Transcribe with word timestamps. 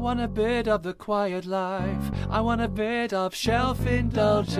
want 0.00 0.20
a 0.20 0.28
bit 0.28 0.66
of 0.66 0.82
the 0.82 0.94
quiet 0.94 1.44
life. 1.44 2.10
I 2.30 2.40
want 2.40 2.62
a 2.62 2.68
bit 2.68 3.12
of 3.12 3.34
shelf 3.34 3.86
indulgence. 3.86 4.56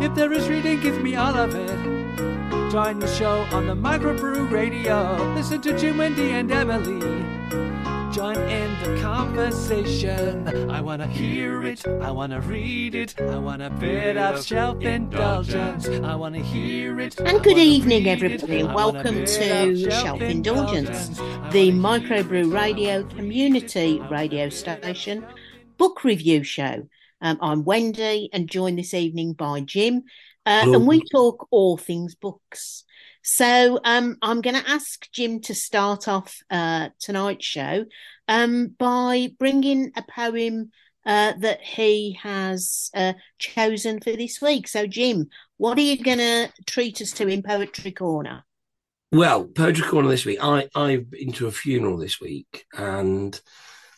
If 0.00 0.14
there 0.14 0.32
is 0.32 0.48
reading, 0.48 0.80
give 0.80 1.02
me 1.02 1.16
all 1.16 1.36
of 1.36 1.54
it. 1.54 2.70
Join 2.70 3.00
the 3.00 3.12
show 3.18 3.40
on 3.52 3.66
the 3.66 3.74
Microbrew 3.74 4.50
Radio. 4.50 5.34
Listen 5.34 5.60
to 5.62 5.76
Jim, 5.76 5.98
Wendy, 5.98 6.30
and 6.30 6.50
Emily. 6.52 7.73
Join 8.14 8.38
in 8.48 8.70
the 8.80 9.02
conversation. 9.02 10.70
I 10.70 10.80
wanna 10.80 11.08
hear 11.08 11.64
it. 11.64 11.84
I 11.84 12.12
wanna 12.12 12.40
read 12.42 12.94
it. 12.94 13.20
I 13.20 13.38
want 13.38 13.60
a 13.60 13.70
bit 13.70 14.16
of 14.16 14.46
shelf 14.46 14.80
indulgence. 14.82 15.88
I 15.88 16.14
wanna 16.14 16.38
hear 16.38 17.00
it. 17.00 17.18
And 17.18 17.42
good 17.42 17.58
evening, 17.58 18.06
everybody, 18.06 18.62
welcome 18.62 19.24
to 19.24 19.90
Shelf 19.90 20.20
Indulgence, 20.20 21.08
the 21.50 21.72
Microbrew 21.72 22.54
Radio 22.54 23.02
community 23.02 24.00
radio 24.08 24.48
station 24.48 25.26
book 25.76 26.04
review 26.04 26.44
show. 26.44 26.88
Um, 27.20 27.38
I'm 27.40 27.64
Wendy, 27.64 28.30
and 28.32 28.48
joined 28.48 28.78
this 28.78 28.94
evening 28.94 29.32
by 29.32 29.62
Jim, 29.62 30.04
uh, 30.46 30.62
and 30.62 30.86
we 30.86 31.02
talk 31.10 31.48
all 31.50 31.76
things 31.76 32.14
books. 32.14 32.83
So 33.24 33.80
um, 33.84 34.18
I'm 34.20 34.42
going 34.42 34.54
to 34.54 34.70
ask 34.70 35.10
Jim 35.10 35.40
to 35.42 35.54
start 35.54 36.08
off 36.08 36.36
uh, 36.50 36.90
tonight's 37.00 37.46
show 37.46 37.86
um, 38.28 38.74
by 38.78 39.30
bringing 39.38 39.92
a 39.96 40.02
poem 40.02 40.70
uh, 41.06 41.32
that 41.38 41.62
he 41.62 42.18
has 42.22 42.90
uh, 42.94 43.14
chosen 43.38 44.00
for 44.00 44.12
this 44.12 44.42
week. 44.42 44.68
So, 44.68 44.86
Jim, 44.86 45.30
what 45.56 45.78
are 45.78 45.82
you 45.82 46.02
going 46.02 46.18
to 46.18 46.52
treat 46.66 47.00
us 47.00 47.12
to 47.12 47.26
in 47.26 47.42
Poetry 47.42 47.92
Corner? 47.92 48.44
Well, 49.10 49.44
Poetry 49.44 49.88
Corner 49.88 50.08
this 50.08 50.26
week, 50.26 50.40
I, 50.42 50.68
I've 50.74 51.10
been 51.10 51.32
to 51.32 51.46
a 51.46 51.50
funeral 51.50 51.96
this 51.96 52.20
week, 52.20 52.66
and 52.76 53.40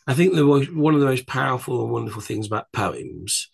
I 0.07 0.13
think 0.13 0.35
the 0.35 0.47
one 0.47 0.93
of 0.93 1.01
the 1.01 1.05
most 1.05 1.27
powerful 1.27 1.83
and 1.83 1.91
wonderful 1.91 2.21
things 2.21 2.47
about 2.47 2.71
poems 2.71 3.49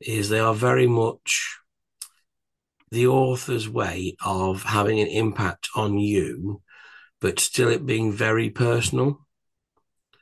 is 0.00 0.28
they 0.28 0.40
are 0.40 0.54
very 0.54 0.86
much 0.86 1.58
the 2.94 3.08
author's 3.08 3.68
way 3.68 4.16
of 4.24 4.62
having 4.62 5.00
an 5.00 5.08
impact 5.08 5.68
on 5.74 5.98
you, 5.98 6.62
but 7.20 7.40
still 7.40 7.68
it 7.68 7.84
being 7.84 8.12
very 8.12 8.50
personal. 8.50 9.26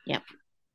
Yeah. 0.05 0.19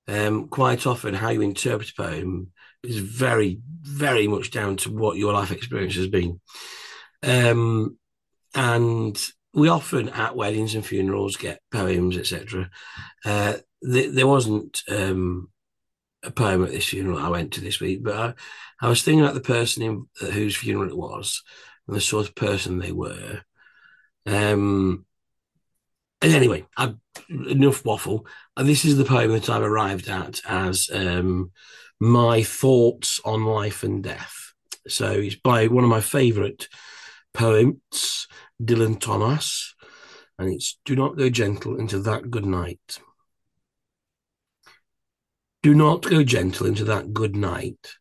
Um, 0.06 0.48
quite 0.48 0.86
often, 0.86 1.14
how 1.14 1.30
you 1.30 1.42
interpret 1.42 1.90
a 1.90 1.94
poem 1.94 2.52
is 2.82 2.98
very, 2.98 3.60
very 3.82 4.28
much 4.28 4.50
down 4.50 4.77
to 4.78 4.90
what 4.90 5.18
your 5.18 5.32
life 5.32 5.50
experience 5.50 5.96
has 5.96 6.06
been. 6.06 6.40
Um, 7.22 7.98
and 8.55 9.20
we 9.52 9.68
often 9.68 10.08
at 10.10 10.36
weddings 10.36 10.74
and 10.74 10.86
funerals 10.86 11.36
get 11.36 11.60
poems, 11.72 12.16
etc. 12.16 12.70
Uh, 13.24 13.55
th- 13.84 14.12
there 14.12 14.27
wasn't 14.27 14.83
um, 14.88 15.48
a 16.22 16.30
poem 16.30 16.64
at 16.64 16.70
this 16.70 16.86
funeral 16.86 17.18
I 17.18 17.28
went 17.28 17.55
to 17.55 17.60
this 17.60 17.80
week, 17.80 18.02
but 18.02 18.16
I, 18.16 18.86
I 18.86 18.88
was 18.88 19.02
thinking 19.02 19.22
about 19.22 19.34
the 19.34 19.40
person 19.40 19.83
in, 19.83 20.06
uh, 20.22 20.27
whose 20.27 20.56
funeral 20.56 20.88
it 20.88 20.96
was, 20.96 21.42
the 21.89 22.00
sort 22.00 22.28
of 22.28 22.34
person 22.34 22.78
they 22.78 22.92
were. 22.92 23.41
Um, 24.27 25.06
and 26.20 26.33
anyway, 26.33 26.67
I, 26.77 26.95
enough 27.30 27.84
waffle. 27.84 28.27
This 28.56 28.84
is 28.84 28.97
the 28.98 29.05
poem 29.05 29.33
that 29.33 29.48
I've 29.48 29.62
arrived 29.62 30.08
at 30.08 30.41
as 30.47 30.91
um, 30.92 31.53
my 31.98 32.42
thoughts 32.42 33.20
on 33.25 33.45
life 33.45 33.83
and 33.83 34.03
death. 34.03 34.53
So 34.86 35.12
it's 35.12 35.36
by 35.36 35.67
one 35.69 35.84
of 35.84 35.91
my 35.91 36.00
favourite 36.00 36.69
poets, 37.33 38.27
Dylan 38.62 39.00
Thomas, 39.00 39.75
and 40.39 40.52
it's 40.52 40.78
"Do 40.84 40.97
not 40.97 41.17
go 41.17 41.30
gentle 41.30 41.77
into 41.77 42.01
that 42.01 42.30
good 42.30 42.46
night." 42.46 43.01
Do 45.62 45.74
not 45.74 46.02
go 46.02 46.23
gentle 46.23 46.67
into 46.67 46.85
that 46.85 47.12
good 47.12 47.35
night. 47.35 47.95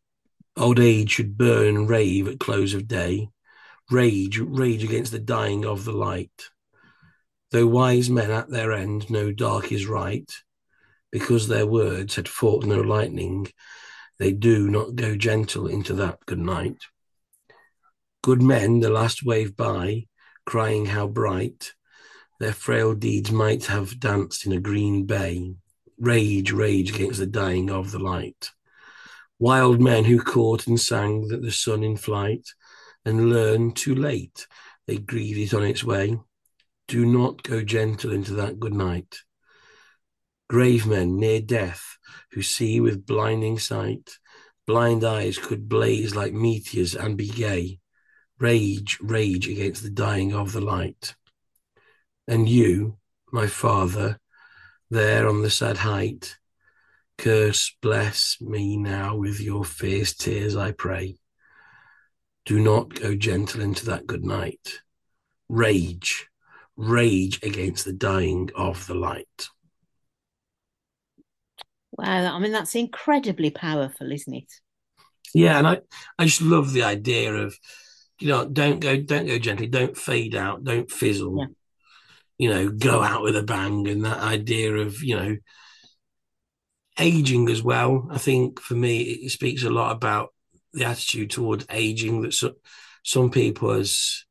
Old 0.56 0.78
age 0.78 1.10
should 1.12 1.36
burn 1.36 1.76
and 1.76 1.88
rave 1.88 2.28
at 2.28 2.38
close 2.38 2.72
of 2.72 2.86
day 2.88 3.30
rage, 3.90 4.38
rage 4.38 4.84
against 4.84 5.12
the 5.12 5.18
dying 5.18 5.64
of 5.64 5.84
the 5.84 5.92
light. 5.92 6.50
Though 7.50 7.66
wise 7.66 8.10
men 8.10 8.30
at 8.30 8.50
their 8.50 8.72
end 8.72 9.10
know 9.10 9.32
dark 9.32 9.72
is 9.72 9.86
right, 9.86 10.30
because 11.10 11.48
their 11.48 11.66
words 11.66 12.16
had 12.16 12.28
fought 12.28 12.64
no 12.64 12.80
lightning, 12.80 13.48
they 14.18 14.32
do 14.32 14.68
not 14.68 14.96
go 14.96 15.16
gentle 15.16 15.66
into 15.66 15.94
that 15.94 16.24
good 16.26 16.38
night. 16.38 16.84
Good 18.22 18.42
men, 18.42 18.80
the 18.80 18.90
last 18.90 19.24
wave 19.24 19.56
by, 19.56 20.06
crying 20.44 20.86
how 20.86 21.06
bright 21.06 21.72
their 22.40 22.52
frail 22.52 22.94
deeds 22.94 23.32
might 23.32 23.66
have 23.66 23.98
danced 23.98 24.46
in 24.46 24.52
a 24.52 24.60
green 24.60 25.06
bay. 25.06 25.54
Rage, 25.98 26.52
rage 26.52 26.94
against 26.94 27.18
the 27.18 27.26
dying 27.26 27.70
of 27.70 27.90
the 27.90 27.98
light. 27.98 28.50
Wild 29.38 29.80
men 29.80 30.04
who 30.04 30.20
caught 30.20 30.66
and 30.66 30.78
sang 30.78 31.28
that 31.28 31.42
the 31.42 31.50
sun 31.50 31.82
in 31.82 31.96
flight 31.96 32.48
and 33.08 33.30
learn 33.30 33.72
too 33.72 33.94
late. 33.94 34.46
They 34.86 34.98
greet 34.98 35.38
it 35.38 35.54
on 35.54 35.64
its 35.64 35.82
way. 35.82 36.18
Do 36.88 37.06
not 37.06 37.42
go 37.42 37.62
gentle 37.62 38.12
into 38.12 38.34
that 38.34 38.60
good 38.60 38.74
night. 38.74 39.20
Grave 40.50 40.86
men 40.86 41.18
near 41.18 41.40
death 41.40 41.96
who 42.32 42.42
see 42.42 42.80
with 42.80 43.06
blinding 43.06 43.58
sight, 43.58 44.18
blind 44.66 45.04
eyes 45.04 45.38
could 45.38 45.70
blaze 45.70 46.14
like 46.14 46.34
meteors 46.34 46.94
and 46.94 47.16
be 47.16 47.28
gay. 47.28 47.80
Rage, 48.38 48.98
rage 49.00 49.48
against 49.48 49.82
the 49.82 49.90
dying 49.90 50.34
of 50.34 50.52
the 50.52 50.60
light. 50.60 51.14
And 52.26 52.46
you, 52.46 52.98
my 53.32 53.46
father, 53.46 54.18
there 54.90 55.26
on 55.26 55.40
the 55.40 55.50
sad 55.50 55.78
height, 55.78 56.36
curse, 57.16 57.74
bless 57.80 58.36
me 58.40 58.76
now 58.76 59.16
with 59.16 59.40
your 59.40 59.64
fierce 59.64 60.14
tears, 60.14 60.56
I 60.56 60.72
pray. 60.72 61.16
Do 62.48 62.58
not 62.58 62.94
go 62.94 63.14
gentle 63.14 63.60
into 63.60 63.84
that 63.84 64.06
good 64.06 64.24
night. 64.24 64.80
Rage, 65.50 66.28
rage 66.76 67.42
against 67.42 67.84
the 67.84 67.92
dying 67.92 68.48
of 68.56 68.86
the 68.86 68.94
light. 68.94 69.50
Wow, 71.92 72.34
I 72.34 72.38
mean 72.38 72.52
that's 72.52 72.74
incredibly 72.74 73.50
powerful, 73.50 74.10
isn't 74.10 74.32
it? 74.32 74.50
Yeah, 75.34 75.58
and 75.58 75.68
I, 75.68 75.80
I 76.18 76.24
just 76.24 76.40
love 76.40 76.72
the 76.72 76.84
idea 76.84 77.34
of, 77.34 77.54
you 78.18 78.28
know, 78.28 78.48
don't 78.48 78.80
go, 78.80 78.96
don't 78.96 79.26
go 79.26 79.38
gently, 79.38 79.66
don't 79.66 79.94
fade 79.94 80.34
out, 80.34 80.64
don't 80.64 80.90
fizzle. 80.90 81.36
Yeah. 81.36 81.46
You 82.38 82.48
know, 82.48 82.70
go 82.70 83.02
out 83.02 83.22
with 83.22 83.36
a 83.36 83.42
bang, 83.42 83.86
and 83.88 84.06
that 84.06 84.22
idea 84.22 84.74
of, 84.74 85.02
you 85.02 85.16
know, 85.16 85.36
aging 86.98 87.50
as 87.50 87.62
well. 87.62 88.08
I 88.10 88.16
think 88.16 88.58
for 88.58 88.74
me, 88.74 89.02
it 89.02 89.32
speaks 89.32 89.64
a 89.64 89.70
lot 89.70 89.94
about 89.94 90.32
the 90.78 90.86
attitude 90.86 91.30
towards 91.30 91.66
aging 91.70 92.22
that 92.22 92.34
so, 92.34 92.54
some 93.02 93.30
people 93.30 93.70
as 93.70 94.24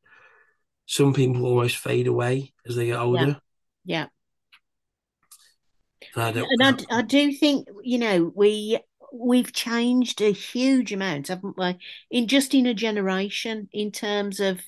some 0.86 1.12
people 1.12 1.44
almost 1.44 1.76
fade 1.76 2.06
away 2.06 2.52
as 2.66 2.76
they 2.76 2.86
get 2.86 2.98
older. 2.98 3.40
Yeah. 3.84 4.06
yeah. 4.06 4.06
And, 6.16 6.38
I, 6.38 6.44
and 6.48 6.86
I, 6.90 6.98
I 6.98 7.02
do 7.02 7.32
think 7.32 7.68
you 7.82 7.98
know 7.98 8.32
we 8.34 8.78
we've 9.12 9.52
changed 9.52 10.20
a 10.20 10.32
huge 10.32 10.92
amount, 10.92 11.28
haven't 11.28 11.58
we? 11.58 11.78
In 12.10 12.26
just 12.26 12.54
in 12.54 12.66
a 12.66 12.74
generation, 12.74 13.68
in 13.72 13.90
terms 13.90 14.40
of 14.40 14.60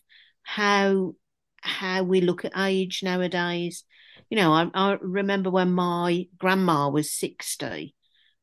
how 0.43 1.15
how 1.63 2.03
we 2.03 2.21
look 2.21 2.45
at 2.45 2.53
age 2.57 3.03
nowadays. 3.03 3.85
You 4.29 4.37
know, 4.37 4.53
I, 4.53 4.71
I 4.75 4.99
remember 5.01 5.51
when 5.51 5.73
my 5.73 6.27
grandma 6.39 6.89
was 6.89 7.11
sixty, 7.13 7.95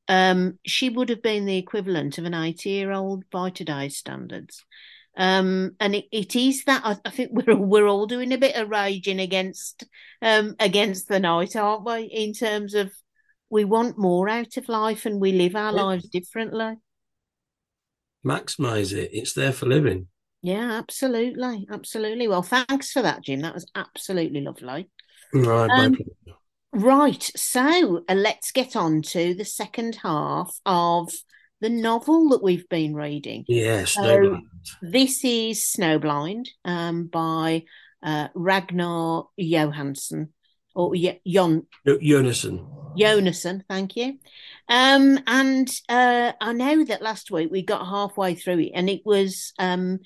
um, 0.07 0.57
she 0.65 0.89
would 0.89 1.09
have 1.09 1.21
been 1.21 1.45
the 1.45 1.57
equivalent 1.57 2.17
of 2.17 2.25
an 2.25 2.33
80 2.33 2.69
year 2.69 2.91
old 2.91 3.29
by 3.29 3.49
today's 3.49 3.97
standards. 3.97 4.65
Um, 5.17 5.75
and 5.79 5.95
it, 5.95 6.05
it 6.11 6.35
is 6.35 6.63
that 6.65 6.81
I, 6.85 6.95
I, 7.03 7.09
think 7.09 7.31
we're 7.33 7.55
we're 7.57 7.87
all 7.87 8.05
doing 8.05 8.31
a 8.31 8.37
bit 8.37 8.55
of 8.55 8.69
raging 8.69 9.19
against 9.19 9.83
um, 10.21 10.55
against 10.59 11.07
the 11.07 11.19
night, 11.19 11.55
aren't 11.55 11.85
we? 11.85 12.03
In 12.03 12.33
terms 12.33 12.75
of 12.75 12.91
we 13.49 13.65
want 13.65 13.97
more 13.97 14.29
out 14.29 14.57
of 14.57 14.69
life 14.69 15.05
and 15.05 15.19
we 15.19 15.31
live 15.31 15.55
our 15.55 15.73
yeah. 15.73 15.81
lives 15.81 16.07
differently. 16.07 16.75
Maximize 18.23 18.93
it; 18.93 19.09
it's 19.11 19.33
there 19.33 19.53
for 19.53 19.65
living. 19.65 20.07
Yeah, 20.43 20.73
absolutely, 20.73 21.67
absolutely. 21.71 22.27
Well, 22.27 22.43
thanks 22.43 22.91
for 22.91 23.01
that, 23.01 23.23
Jim. 23.23 23.41
That 23.41 23.55
was 23.55 23.69
absolutely 23.73 24.41
lovely. 24.41 24.87
Right, 25.33 25.69
um, 25.69 25.97
Right. 26.77 27.31
So 27.35 28.03
uh, 28.07 28.13
let's 28.13 28.51
get 28.51 28.75
on 28.75 29.01
to 29.01 29.33
the 29.33 29.45
second 29.45 29.95
half 29.95 30.59
of 30.63 31.11
the 31.59 31.69
novel 31.69 32.29
that 32.29 32.43
we've 32.43 32.69
been 32.69 32.93
reading. 32.93 33.45
Yes. 33.47 33.93
So 33.93 34.39
this 34.83 35.25
is 35.25 35.59
Snowblind 35.75 36.49
um, 36.63 37.07
by 37.07 37.63
uh, 38.03 38.27
Ragnar 38.35 39.25
Johansson 39.37 40.33
or 40.75 40.91
y- 40.91 41.19
Jon 41.25 41.65
Jonasson. 41.87 42.95
Jonasson, 42.95 43.63
thank 43.67 43.95
you. 43.95 44.19
Um, 44.69 45.19
and 45.25 45.67
uh, 45.89 46.33
I 46.39 46.53
know 46.53 46.83
that 46.85 47.01
last 47.01 47.31
week 47.31 47.49
we 47.51 47.63
got 47.63 47.87
halfway 47.87 48.35
through 48.35 48.59
it, 48.59 48.71
and 48.75 48.87
it 48.87 49.01
was 49.03 49.51
um, 49.57 49.99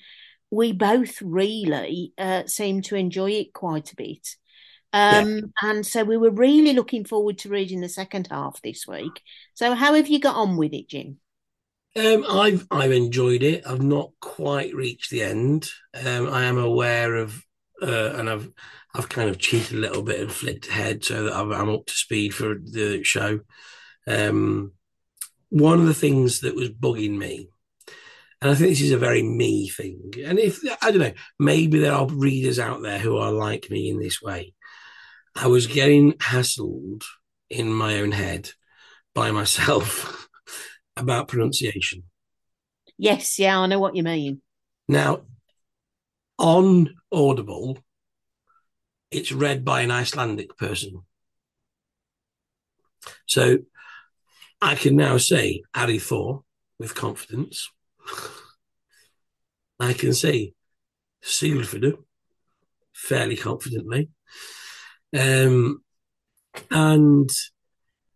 we 0.50 0.72
both 0.72 1.20
really 1.20 2.14
uh, 2.16 2.44
seemed 2.46 2.84
to 2.86 2.96
enjoy 2.96 3.32
it 3.32 3.52
quite 3.52 3.92
a 3.92 3.96
bit. 3.96 4.36
Um, 4.92 5.52
And 5.62 5.86
so 5.86 6.04
we 6.04 6.16
were 6.16 6.30
really 6.30 6.72
looking 6.72 7.04
forward 7.04 7.38
to 7.38 7.48
reading 7.48 7.80
the 7.80 7.88
second 7.88 8.28
half 8.30 8.60
this 8.62 8.86
week. 8.86 9.22
So, 9.54 9.74
how 9.74 9.94
have 9.94 10.08
you 10.08 10.20
got 10.20 10.36
on 10.36 10.56
with 10.56 10.72
it, 10.74 10.88
Jim? 10.88 11.18
Um, 11.94 12.24
I've 12.28 12.66
I've 12.70 12.92
enjoyed 12.92 13.42
it. 13.42 13.66
I've 13.66 13.82
not 13.82 14.12
quite 14.20 14.74
reached 14.74 15.10
the 15.10 15.22
end. 15.22 15.68
Um, 15.94 16.26
I 16.28 16.44
am 16.44 16.56
aware 16.56 17.16
of, 17.16 17.44
uh, 17.82 18.14
and 18.16 18.30
I've 18.30 18.50
I've 18.94 19.08
kind 19.10 19.28
of 19.28 19.38
cheated 19.38 19.76
a 19.76 19.80
little 19.80 20.02
bit 20.02 20.20
and 20.20 20.32
flicked 20.32 20.68
ahead 20.68 21.04
so 21.04 21.24
that 21.24 21.34
I'm, 21.34 21.52
I'm 21.52 21.68
up 21.68 21.86
to 21.86 21.92
speed 21.92 22.34
for 22.34 22.54
the 22.54 23.02
show. 23.04 23.40
Um, 24.06 24.72
one 25.50 25.80
of 25.80 25.86
the 25.86 25.94
things 25.94 26.40
that 26.40 26.56
was 26.56 26.70
bugging 26.70 27.18
me, 27.18 27.48
and 28.40 28.50
I 28.50 28.54
think 28.54 28.70
this 28.70 28.82
is 28.82 28.92
a 28.92 28.98
very 28.98 29.22
me 29.22 29.68
thing, 29.68 30.14
and 30.24 30.38
if 30.38 30.60
I 30.82 30.90
don't 30.90 31.00
know, 31.00 31.12
maybe 31.38 31.78
there 31.78 31.94
are 31.94 32.06
readers 32.08 32.58
out 32.58 32.82
there 32.82 32.98
who 32.98 33.18
are 33.18 33.32
like 33.32 33.70
me 33.70 33.90
in 33.90 34.00
this 34.00 34.22
way. 34.22 34.54
I 35.34 35.46
was 35.46 35.66
getting 35.66 36.12
hassled 36.14 37.02
in 37.48 37.72
my 37.72 37.98
own 38.00 38.12
head 38.12 38.50
by 39.14 39.30
myself 39.30 40.28
about 40.96 41.28
pronunciation. 41.28 42.04
Yes, 42.98 43.38
yeah, 43.38 43.58
I 43.58 43.66
know 43.66 43.80
what 43.80 43.96
you 43.96 44.02
mean. 44.02 44.42
Now, 44.88 45.22
on 46.38 46.94
Audible, 47.10 47.78
it's 49.10 49.32
read 49.32 49.64
by 49.64 49.82
an 49.82 49.90
Icelandic 49.90 50.56
person. 50.56 51.02
So 53.26 53.58
I 54.60 54.74
can 54.74 54.96
now 54.96 55.16
say 55.16 55.62
Ari 55.74 55.98
Thor 55.98 56.44
with 56.78 56.94
confidence. 56.94 57.70
I 59.80 59.92
can 59.92 60.12
say 60.12 60.54
Silfidu 61.22 62.04
fairly 62.92 63.36
confidently. 63.36 64.10
Um, 65.18 65.82
and 66.70 67.30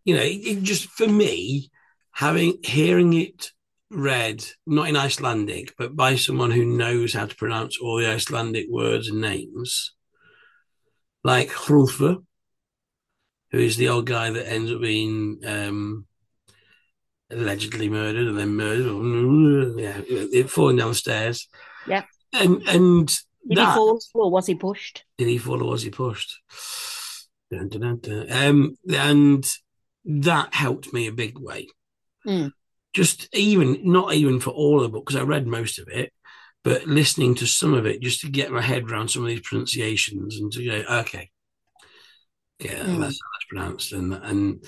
you 0.05 0.15
know, 0.15 0.23
it, 0.23 0.47
it 0.47 0.63
just 0.63 0.89
for 0.91 1.07
me, 1.07 1.71
having 2.13 2.59
hearing 2.63 3.13
it 3.13 3.51
read 3.91 4.45
not 4.67 4.89
in 4.89 4.97
Icelandic, 4.97 5.75
but 5.77 5.95
by 5.95 6.17
someone 6.17 6.51
who 6.51 6.65
knows 6.65 7.13
how 7.13 7.27
to 7.27 7.35
pronounce 7.35 7.79
all 7.79 7.97
the 7.97 8.09
Icelandic 8.09 8.67
words 8.71 9.09
and 9.09 9.21
names, 9.21 9.93
like 11.23 11.51
Hrólfur, 11.51 12.25
who 13.51 13.59
is 13.59 13.77
the 13.77 13.89
old 13.89 14.07
guy 14.07 14.31
that 14.31 14.51
ends 14.51 14.73
up 14.73 14.81
being 14.81 15.41
um, 15.45 16.07
allegedly 17.31 17.89
murdered 17.89 18.29
and 18.29 18.39
then 18.39 18.55
murdered, 18.55 19.79
yeah, 19.79 20.47
falling 20.47 20.77
down 20.77 20.91
the 20.91 20.95
stairs. 20.95 21.49
Yeah, 21.87 22.05
and 22.33 22.63
and 22.69 23.17
did 23.49 23.59
that, 23.59 23.71
he 23.71 23.75
fall 23.75 24.01
or 24.15 24.31
was 24.31 24.47
he 24.47 24.55
pushed? 24.55 25.05
Did 25.19 25.29
he 25.29 25.39
fall 25.39 25.63
or 25.63 25.71
was 25.71 25.83
he 25.83 25.91
pushed? 25.91 26.37
Dun, 27.51 27.69
dun, 27.69 27.99
dun, 27.99 28.27
um, 28.33 28.77
and 28.93 29.47
that 30.05 30.55
helped 30.55 30.93
me 30.93 31.07
a 31.07 31.13
big 31.13 31.39
way. 31.39 31.69
Mm. 32.27 32.53
Just 32.93 33.29
even 33.35 33.81
not 33.85 34.15
even 34.15 34.41
for 34.41 34.51
all 34.51 34.79
of 34.79 34.83
the 34.83 34.89
book 34.89 35.07
because 35.07 35.21
I 35.21 35.25
read 35.25 35.47
most 35.47 35.79
of 35.79 35.89
it, 35.89 36.13
but 36.65 36.87
listening 36.87 37.35
to 37.37 37.47
some 37.47 37.75
of 37.75 37.87
it 37.87 38.03
just 38.03 38.21
to 38.23 38.29
get 38.29 38.51
my 38.51 38.63
head 38.63 38.91
around 38.91 39.09
some 39.11 39.23
of 39.23 39.29
these 39.29 39.43
pronunciations 39.43 40.41
and 40.41 40.51
to 40.53 40.65
go, 40.65 40.99
okay, 41.01 41.31
yeah, 42.59 42.83
mm. 42.85 43.01
that's 43.01 43.21
how 43.21 43.29
that's 43.35 43.45
pronounced, 43.49 43.93
and 43.93 44.15
and 44.15 44.65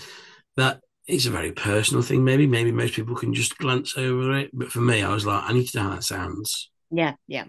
that 0.56 0.80
is 1.08 1.26
a 1.26 1.30
very 1.30 1.52
personal 1.52 2.02
thing. 2.02 2.22
Maybe 2.22 2.46
maybe 2.46 2.70
most 2.70 2.94
people 2.94 3.16
can 3.16 3.34
just 3.34 3.58
glance 3.58 3.96
over 3.96 4.38
it, 4.38 4.50
but 4.52 4.70
for 4.70 4.80
me, 4.80 5.02
I 5.02 5.12
was 5.12 5.26
like, 5.26 5.42
I 5.44 5.52
need 5.52 5.66
to 5.68 5.78
know 5.78 5.90
how 5.90 5.96
it 5.96 6.04
sounds. 6.04 6.70
Yeah, 6.90 7.14
yeah. 7.26 7.46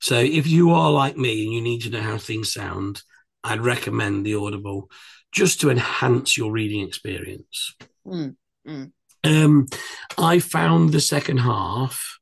So 0.00 0.18
if 0.18 0.46
you 0.46 0.70
are 0.70 0.90
like 0.90 1.16
me 1.16 1.44
and 1.44 1.52
you 1.52 1.60
need 1.60 1.82
to 1.82 1.90
know 1.90 2.00
how 2.00 2.18
things 2.18 2.52
sound, 2.52 3.02
I'd 3.44 3.60
recommend 3.60 4.24
the 4.24 4.34
Audible 4.34 4.90
just 5.32 5.60
to 5.60 5.70
enhance 5.70 6.36
your 6.36 6.50
reading 6.52 6.86
experience. 6.86 7.74
Mm, 8.06 8.36
mm. 8.66 8.92
Um, 9.22 9.66
I 10.18 10.38
found 10.38 10.92
the 10.92 11.00
second 11.00 11.38
half. 11.38 12.18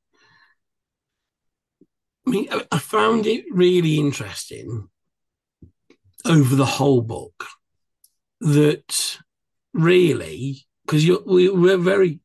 I 2.27 2.31
mean, 2.31 2.49
I 2.71 2.79
found 2.79 3.27
it 3.27 3.45
really 3.51 3.99
interesting 3.99 4.89
over 6.25 6.55
the 6.55 6.67
whole 6.67 7.01
book 7.01 7.47
that 8.41 9.19
really, 9.73 10.67
because 10.85 11.09
we 11.27 11.49
were 11.49 11.77
very 11.77 12.21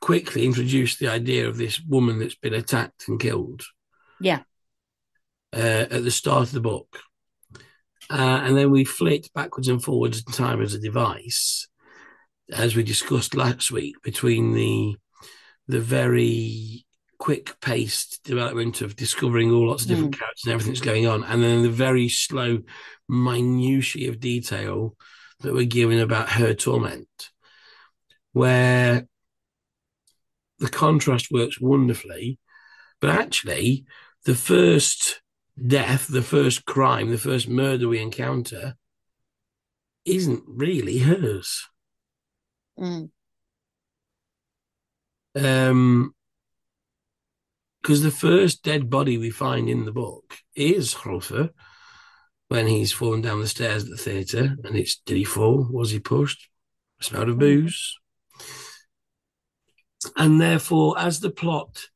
quickly 0.00 0.44
introduced 0.44 1.00
the 1.00 1.08
idea 1.08 1.48
of 1.48 1.56
this 1.56 1.80
woman 1.80 2.18
that's 2.18 2.36
been 2.36 2.54
attacked 2.54 3.08
and 3.08 3.18
killed. 3.18 3.62
Yeah. 4.20 4.42
Uh, 5.50 5.86
at 5.90 6.04
the 6.04 6.10
start 6.10 6.42
of 6.42 6.52
the 6.52 6.60
book. 6.60 7.00
Uh, 8.10 8.42
and 8.44 8.54
then 8.54 8.70
we 8.70 8.84
flit 8.84 9.30
backwards 9.34 9.68
and 9.68 9.82
forwards 9.82 10.22
in 10.26 10.32
time 10.32 10.60
as 10.60 10.74
a 10.74 10.78
device, 10.78 11.66
as 12.52 12.76
we 12.76 12.82
discussed 12.82 13.34
last 13.34 13.70
week, 13.70 13.96
between 14.02 14.52
the 14.52 14.96
the 15.66 15.80
very 15.80 16.84
quick 17.18 17.58
paced 17.60 18.22
development 18.24 18.82
of 18.82 18.94
discovering 18.94 19.50
all 19.50 19.68
lots 19.68 19.84
of 19.84 19.88
different 19.88 20.14
mm. 20.14 20.18
characters 20.18 20.44
and 20.44 20.52
everything 20.52 20.72
that's 20.72 20.84
going 20.84 21.06
on, 21.06 21.24
and 21.24 21.42
then 21.42 21.62
the 21.62 21.70
very 21.70 22.10
slow 22.10 22.58
minutiae 23.08 24.10
of 24.10 24.20
detail 24.20 24.96
that 25.40 25.54
we're 25.54 25.64
given 25.64 25.98
about 25.98 26.28
her 26.28 26.52
torment, 26.52 27.30
where 28.32 29.06
the 30.58 30.68
contrast 30.68 31.30
works 31.30 31.58
wonderfully. 31.58 32.38
But 33.00 33.10
actually, 33.10 33.86
the 34.24 34.34
first 34.34 35.22
death, 35.66 36.06
the 36.08 36.22
first 36.22 36.64
crime, 36.64 37.10
the 37.10 37.18
first 37.18 37.48
murder 37.48 37.88
we 37.88 38.00
encounter 38.00 38.76
isn't 40.04 40.42
really 40.46 40.98
hers. 40.98 41.66
Mm. 42.78 43.10
Um, 45.36 46.14
because 47.82 48.02
the 48.02 48.10
first 48.10 48.62
dead 48.62 48.90
body 48.90 49.16
we 49.18 49.30
find 49.30 49.68
in 49.68 49.84
the 49.84 49.92
book 49.92 50.36
is 50.54 50.94
Hrólfur 50.94 51.50
when 52.48 52.66
he's 52.66 52.92
fallen 52.92 53.20
down 53.20 53.40
the 53.40 53.48
stairs 53.48 53.84
at 53.84 53.90
the 53.90 53.96
theatre, 53.96 54.56
and 54.64 54.76
it's 54.76 55.00
did 55.06 55.16
he 55.16 55.24
fall? 55.24 55.66
Was 55.70 55.90
he 55.90 55.98
pushed? 55.98 56.48
Smelled 57.00 57.28
of 57.28 57.36
mm. 57.36 57.40
booze. 57.40 57.96
And 60.16 60.40
therefore, 60.40 60.98
as 60.98 61.20
the 61.20 61.30
plot 61.30 61.88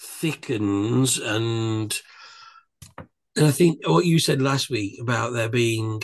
thickens 0.00 1.18
and 1.18 2.00
and 3.38 3.46
I 3.46 3.50
think 3.50 3.86
what 3.86 4.04
you 4.04 4.18
said 4.18 4.42
last 4.42 4.70
week 4.70 5.00
about 5.00 5.32
there 5.32 5.48
being 5.48 6.02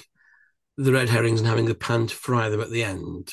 the 0.77 0.93
red 0.93 1.09
herrings 1.09 1.41
and 1.41 1.49
having 1.49 1.67
the 1.67 1.75
pan 1.75 2.07
to 2.07 2.15
fry 2.15 2.49
them 2.49 2.61
at 2.61 2.71
the 2.71 2.85
end, 2.85 3.33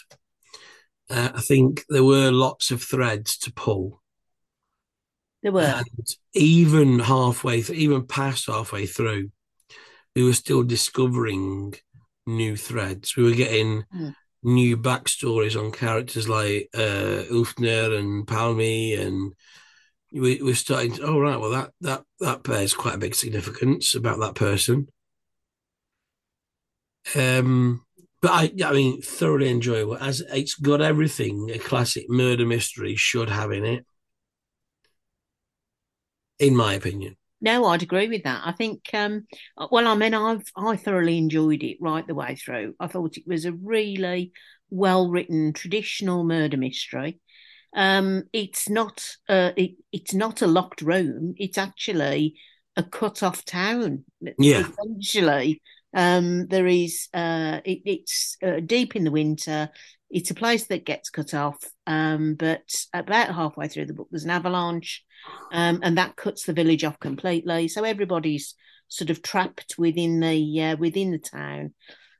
uh, 1.09 1.29
I 1.35 1.41
think 1.41 1.85
there 1.89 2.03
were 2.03 2.31
lots 2.31 2.71
of 2.71 2.81
threads 2.81 3.37
to 3.39 3.53
pull. 3.53 4.01
There 5.43 5.51
were. 5.51 5.61
And 5.61 6.07
even 6.33 6.99
halfway, 6.99 7.61
th- 7.61 7.77
even 7.77 8.05
past 8.05 8.47
halfway 8.47 8.85
through, 8.85 9.31
we 10.15 10.23
were 10.23 10.33
still 10.33 10.63
discovering 10.63 11.73
new 12.25 12.55
threads. 12.55 13.15
We 13.15 13.23
were 13.23 13.31
getting 13.31 13.83
mm. 13.93 14.13
new 14.43 14.77
backstories 14.77 15.59
on 15.59 15.71
characters 15.71 16.29
like 16.29 16.69
uh, 16.73 17.25
Ulfner 17.31 17.97
and 17.97 18.27
Pálmi 18.27 18.99
and 18.99 19.33
we, 20.11 20.41
we're 20.41 20.55
starting 20.55 20.93
to, 20.93 21.03
oh 21.03 21.19
right 21.19 21.39
well 21.39 21.51
that 21.51 21.71
that 21.81 22.03
that 22.19 22.43
bears 22.43 22.73
quite 22.73 22.95
a 22.95 22.99
big 22.99 23.15
significance 23.15 23.95
about 23.95 24.19
that 24.19 24.35
person. 24.35 24.87
Um 27.15 27.85
but 28.21 28.31
i 28.31 28.51
i 28.65 28.73
mean 28.73 29.01
thoroughly 29.01 29.49
enjoyable. 29.49 29.97
As 29.97 30.21
it's 30.31 30.55
got 30.55 30.81
everything 30.81 31.49
a 31.51 31.59
classic 31.59 32.09
murder 32.09 32.45
mystery 32.45 32.95
should 32.95 33.29
have 33.29 33.51
in 33.51 33.65
it. 33.65 33.85
In 36.39 36.55
my 36.55 36.73
opinion. 36.73 37.17
No 37.41 37.65
i'd 37.65 37.83
agree 37.83 38.07
with 38.07 38.23
that. 38.23 38.41
I 38.45 38.51
think 38.51 38.81
um 38.93 39.25
well 39.71 39.87
i 39.87 39.95
mean 39.95 40.13
i've 40.13 40.43
i 40.55 40.75
thoroughly 40.75 41.17
enjoyed 41.17 41.63
it 41.63 41.77
right 41.79 42.05
the 42.05 42.15
way 42.15 42.35
through. 42.35 42.75
I 42.79 42.87
thought 42.87 43.17
it 43.17 43.27
was 43.27 43.45
a 43.45 43.53
really 43.53 44.31
well 44.69 45.09
written 45.09 45.53
traditional 45.53 46.23
murder 46.23 46.57
mystery 46.57 47.19
um, 47.75 48.23
it's 48.33 48.69
not 48.69 49.05
uh, 49.29 49.51
it, 49.55 49.71
it's 49.91 50.13
not 50.13 50.41
a 50.41 50.47
locked 50.47 50.81
room. 50.81 51.35
It's 51.37 51.57
actually 51.57 52.35
a 52.75 52.83
cut 52.83 53.23
off 53.23 53.45
town. 53.45 54.05
Yeah, 54.37 54.67
essentially, 54.67 55.61
um, 55.95 56.47
there 56.47 56.67
is 56.67 57.07
uh, 57.13 57.61
it, 57.63 57.81
it's 57.85 58.37
uh, 58.43 58.59
deep 58.65 58.95
in 58.95 59.03
the 59.03 59.11
winter. 59.11 59.69
It's 60.09 60.31
a 60.31 60.35
place 60.35 60.67
that 60.67 60.85
gets 60.85 61.09
cut 61.09 61.33
off, 61.33 61.63
um, 61.87 62.35
but 62.35 62.85
about 62.93 63.33
halfway 63.33 63.69
through 63.69 63.85
the 63.85 63.93
book, 63.93 64.09
there's 64.11 64.25
an 64.25 64.29
avalanche, 64.29 65.05
um, 65.53 65.79
and 65.83 65.97
that 65.97 66.17
cuts 66.17 66.43
the 66.43 66.53
village 66.53 66.83
off 66.83 66.99
completely. 66.99 67.69
So 67.69 67.85
everybody's 67.85 68.55
sort 68.89 69.09
of 69.09 69.21
trapped 69.21 69.75
within 69.77 70.19
the 70.19 70.61
uh, 70.61 70.75
within 70.75 71.11
the 71.11 71.19
town, 71.19 71.73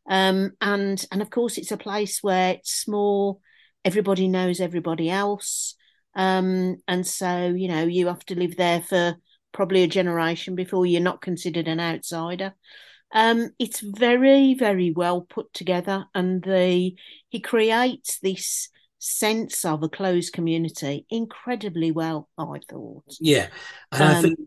um, 0.09 0.51
and 0.61 1.05
and 1.11 1.21
of 1.21 1.29
course 1.29 1.57
it's 1.57 1.73
a 1.73 1.77
place 1.77 2.19
where 2.21 2.53
it's 2.53 2.71
small 2.71 3.41
everybody 3.83 4.27
knows 4.27 4.59
everybody 4.59 5.09
else. 5.09 5.75
Um, 6.15 6.77
and 6.87 7.05
so, 7.05 7.47
you 7.47 7.67
know, 7.67 7.83
you 7.83 8.07
have 8.07 8.25
to 8.25 8.35
live 8.37 8.57
there 8.57 8.81
for 8.81 9.15
probably 9.51 9.83
a 9.83 9.87
generation 9.87 10.55
before 10.55 10.85
you're 10.85 11.01
not 11.01 11.21
considered 11.21 11.67
an 11.67 11.79
outsider. 11.79 12.53
Um, 13.13 13.49
it's 13.59 13.81
very, 13.81 14.53
very 14.53 14.91
well 14.91 15.21
put 15.21 15.53
together, 15.53 16.05
and 16.15 16.41
the 16.41 16.95
he 17.29 17.39
creates 17.41 18.19
this 18.19 18.69
sense 18.99 19.65
of 19.65 19.83
a 19.83 19.89
closed 19.89 20.31
community 20.31 21.05
incredibly 21.09 21.91
well. 21.91 22.29
I 22.37 22.59
thought. 22.69 23.03
Yeah, 23.19 23.47
and 23.91 24.01
um, 24.01 24.09
I 24.09 24.21
think 24.21 24.39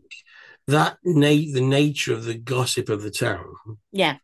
that 0.67 0.97
na- 1.03 1.53
the 1.53 1.61
nature 1.61 2.13
of 2.13 2.25
the 2.25 2.33
gossip 2.37 2.89
of 2.89 3.03
the 3.03 3.11
town, 3.11 3.53
yeah, 3.91 4.17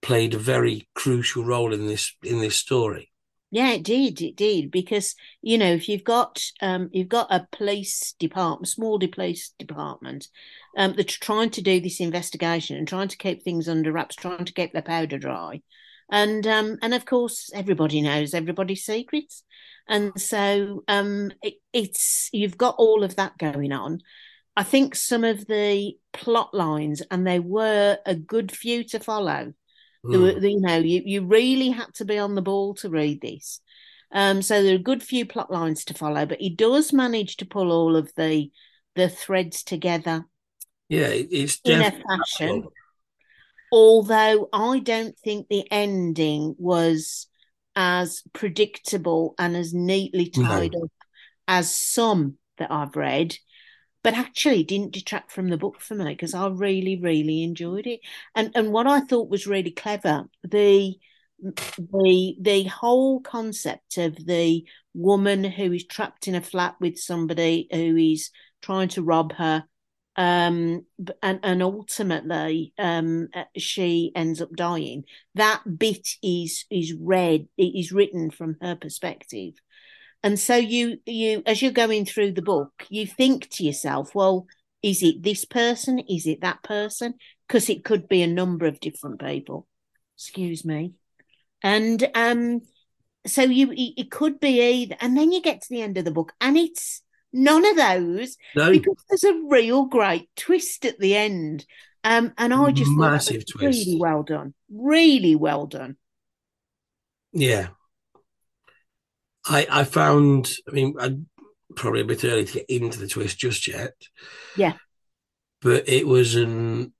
played 0.00 0.32
a 0.32 0.38
very 0.38 0.88
crucial 0.94 1.44
role 1.44 1.74
in 1.74 1.86
this 1.86 2.14
in 2.22 2.40
this 2.40 2.56
story. 2.56 3.10
Yeah, 3.54 3.70
it 3.70 3.84
did. 3.84 4.20
It 4.20 4.34
did 4.34 4.72
because 4.72 5.14
you 5.40 5.58
know 5.58 5.72
if 5.72 5.88
you've 5.88 6.02
got 6.02 6.42
um, 6.60 6.90
you've 6.92 7.08
got 7.08 7.28
a 7.30 7.46
police 7.52 8.12
department, 8.18 8.66
small 8.66 8.98
police 8.98 9.50
department, 9.60 10.26
um, 10.76 10.94
that's 10.96 11.14
trying 11.14 11.50
to 11.50 11.62
do 11.62 11.80
this 11.80 12.00
investigation 12.00 12.76
and 12.76 12.88
trying 12.88 13.06
to 13.06 13.16
keep 13.16 13.44
things 13.44 13.68
under 13.68 13.92
wraps, 13.92 14.16
trying 14.16 14.44
to 14.44 14.52
keep 14.52 14.72
their 14.72 14.82
powder 14.82 15.18
dry, 15.18 15.62
and 16.10 16.44
um, 16.48 16.78
and 16.82 16.94
of 16.94 17.04
course 17.04 17.48
everybody 17.54 18.02
knows 18.02 18.34
everybody's 18.34 18.84
secrets, 18.84 19.44
and 19.88 20.20
so 20.20 20.82
um, 20.88 21.30
it, 21.40 21.54
it's 21.72 22.30
you've 22.32 22.58
got 22.58 22.74
all 22.76 23.04
of 23.04 23.14
that 23.14 23.38
going 23.38 23.70
on. 23.70 24.00
I 24.56 24.64
think 24.64 24.96
some 24.96 25.22
of 25.22 25.46
the 25.46 25.96
plot 26.12 26.54
lines, 26.54 27.02
and 27.08 27.24
they 27.24 27.38
were 27.38 27.98
a 28.04 28.16
good 28.16 28.50
few 28.50 28.82
to 28.88 28.98
follow 28.98 29.54
were, 30.04 30.32
hmm. 30.32 30.44
you 30.44 30.60
know, 30.60 30.76
you, 30.76 31.02
you 31.04 31.24
really 31.24 31.70
had 31.70 31.92
to 31.94 32.04
be 32.04 32.18
on 32.18 32.34
the 32.34 32.42
ball 32.42 32.74
to 32.74 32.88
read 32.88 33.20
this. 33.20 33.60
Um, 34.12 34.42
so 34.42 34.62
there 34.62 34.72
are 34.72 34.76
a 34.76 34.82
good 34.82 35.02
few 35.02 35.26
plot 35.26 35.50
lines 35.50 35.84
to 35.86 35.94
follow, 35.94 36.24
but 36.24 36.40
he 36.40 36.50
does 36.50 36.92
manage 36.92 37.36
to 37.38 37.46
pull 37.46 37.72
all 37.72 37.96
of 37.96 38.12
the 38.16 38.50
the 38.94 39.08
threads 39.08 39.64
together. 39.64 40.24
Yeah, 40.88 41.08
it's 41.08 41.60
in 41.64 41.82
a 41.82 41.90
fashion. 41.90 42.64
Although 43.72 44.48
I 44.52 44.78
don't 44.78 45.18
think 45.18 45.48
the 45.48 45.66
ending 45.70 46.54
was 46.58 47.26
as 47.74 48.22
predictable 48.32 49.34
and 49.36 49.56
as 49.56 49.74
neatly 49.74 50.28
tied 50.28 50.74
no. 50.74 50.84
up 50.84 50.92
as 51.48 51.74
some 51.74 52.38
that 52.58 52.70
I've 52.70 52.94
read 52.94 53.34
but 54.04 54.14
actually 54.14 54.62
didn't 54.62 54.92
detract 54.92 55.32
from 55.32 55.48
the 55.48 55.56
book 55.56 55.80
for 55.80 55.96
me 55.96 56.04
because 56.12 56.34
I 56.34 56.46
really, 56.48 57.00
really 57.00 57.42
enjoyed 57.42 57.88
it. 57.88 58.00
And 58.36 58.52
and 58.54 58.72
what 58.72 58.86
I 58.86 59.00
thought 59.00 59.30
was 59.30 59.48
really 59.48 59.72
clever, 59.72 60.26
the 60.44 60.94
the 61.40 62.36
the 62.40 62.64
whole 62.64 63.20
concept 63.20 63.98
of 63.98 64.14
the 64.26 64.64
woman 64.94 65.42
who 65.42 65.72
is 65.72 65.86
trapped 65.86 66.28
in 66.28 66.34
a 66.34 66.40
flat 66.40 66.76
with 66.80 66.98
somebody 66.98 67.66
who 67.72 67.96
is 67.96 68.30
trying 68.62 68.88
to 68.88 69.02
rob 69.02 69.32
her 69.34 69.64
um 70.16 70.86
and 71.22 71.40
and 71.42 71.60
ultimately 71.60 72.72
um 72.78 73.26
she 73.56 74.12
ends 74.14 74.40
up 74.40 74.48
dying 74.54 75.02
that 75.34 75.60
bit 75.76 76.08
is 76.22 76.64
is 76.70 76.94
read 76.94 77.48
it 77.58 77.76
is 77.76 77.90
written 77.90 78.30
from 78.30 78.56
her 78.62 78.76
perspective 78.76 79.54
and 80.24 80.40
so 80.40 80.56
you 80.56 80.98
you 81.06 81.44
as 81.46 81.62
you're 81.62 81.70
going 81.70 82.04
through 82.04 82.32
the 82.32 82.42
book 82.42 82.72
you 82.88 83.06
think 83.06 83.48
to 83.50 83.62
yourself 83.62 84.12
well 84.14 84.46
is 84.84 85.02
it 85.02 85.22
this 85.22 85.46
person? 85.46 85.98
Is 85.98 86.26
it 86.26 86.42
that 86.42 86.62
person? 86.62 87.14
Because 87.48 87.70
it 87.70 87.84
could 87.84 88.06
be 88.06 88.20
a 88.20 88.26
number 88.26 88.66
of 88.66 88.80
different 88.80 89.18
people. 89.18 89.66
Excuse 90.18 90.62
me. 90.62 90.92
And 91.62 92.06
um 92.14 92.60
so 93.26 93.40
you 93.40 93.72
it 93.74 94.10
could 94.10 94.38
be 94.38 94.60
either 94.60 94.96
and 95.00 95.16
then 95.16 95.32
you 95.32 95.40
get 95.40 95.62
to 95.62 95.68
the 95.70 95.80
end 95.80 95.96
of 95.96 96.04
the 96.04 96.10
book 96.10 96.34
and 96.38 96.58
it's 96.58 97.00
none 97.32 97.64
of 97.64 97.76
those 97.76 98.36
no. 98.54 98.70
because 98.70 99.02
there's 99.08 99.24
a 99.24 99.40
real 99.48 99.86
great 99.86 100.28
twist 100.36 100.84
at 100.84 100.98
the 100.98 101.16
end. 101.16 101.64
Um 102.04 102.34
and 102.36 102.52
i 102.52 102.70
just 102.70 102.90
massive 102.90 103.46
twist 103.50 103.86
really 103.86 103.98
well 103.98 104.22
done. 104.22 104.52
Really 104.70 105.34
well 105.34 105.66
done. 105.66 105.96
Yeah 107.32 107.68
I 109.46 109.66
I 109.70 109.84
found. 109.84 110.52
I 110.68 110.72
mean, 110.72 110.94
I 110.98 111.16
probably 111.76 112.00
a 112.00 112.04
bit 112.04 112.24
early 112.24 112.44
to 112.44 112.52
get 112.52 112.66
into 112.68 112.98
the 112.98 113.08
twist 113.08 113.38
just 113.38 113.66
yet. 113.66 113.94
Yeah, 114.56 114.74
but 115.60 115.88
it 115.88 116.06
was 116.06 116.34
an 116.34 116.92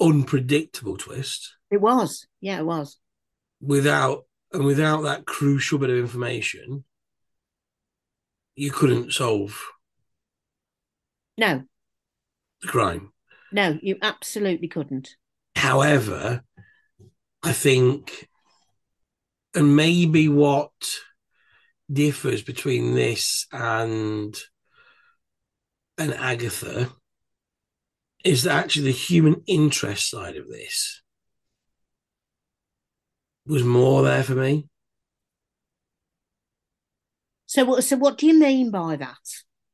unpredictable 0.00 0.96
twist. 0.96 1.54
It 1.70 1.80
was. 1.80 2.26
Yeah, 2.40 2.58
it 2.58 2.66
was. 2.66 2.98
Without 3.60 4.24
and 4.52 4.64
without 4.64 5.02
that 5.02 5.26
crucial 5.26 5.78
bit 5.78 5.90
of 5.90 5.96
information, 5.96 6.84
you 8.54 8.70
couldn't 8.70 9.12
solve. 9.12 9.62
No. 11.38 11.64
The 12.62 12.68
crime. 12.68 13.12
No, 13.52 13.78
you 13.82 13.96
absolutely 14.02 14.68
couldn't. 14.68 15.16
However, 15.54 16.42
I 17.42 17.52
think, 17.52 18.28
and 19.54 19.76
maybe 19.76 20.28
what 20.28 20.72
differs 21.90 22.42
between 22.42 22.94
this 22.94 23.46
and 23.52 24.36
an 25.98 26.12
Agatha 26.12 26.90
is 28.24 28.42
that 28.42 28.64
actually 28.64 28.86
the 28.86 28.90
human 28.92 29.42
interest 29.46 30.10
side 30.10 30.36
of 30.36 30.48
this 30.48 31.02
was 33.46 33.62
more 33.62 34.02
there 34.02 34.24
for 34.24 34.34
me. 34.34 34.68
So 37.46 37.64
what? 37.64 37.84
So 37.84 37.96
what 37.96 38.18
do 38.18 38.26
you 38.26 38.38
mean 38.38 38.70
by 38.70 38.96
that? 38.96 39.16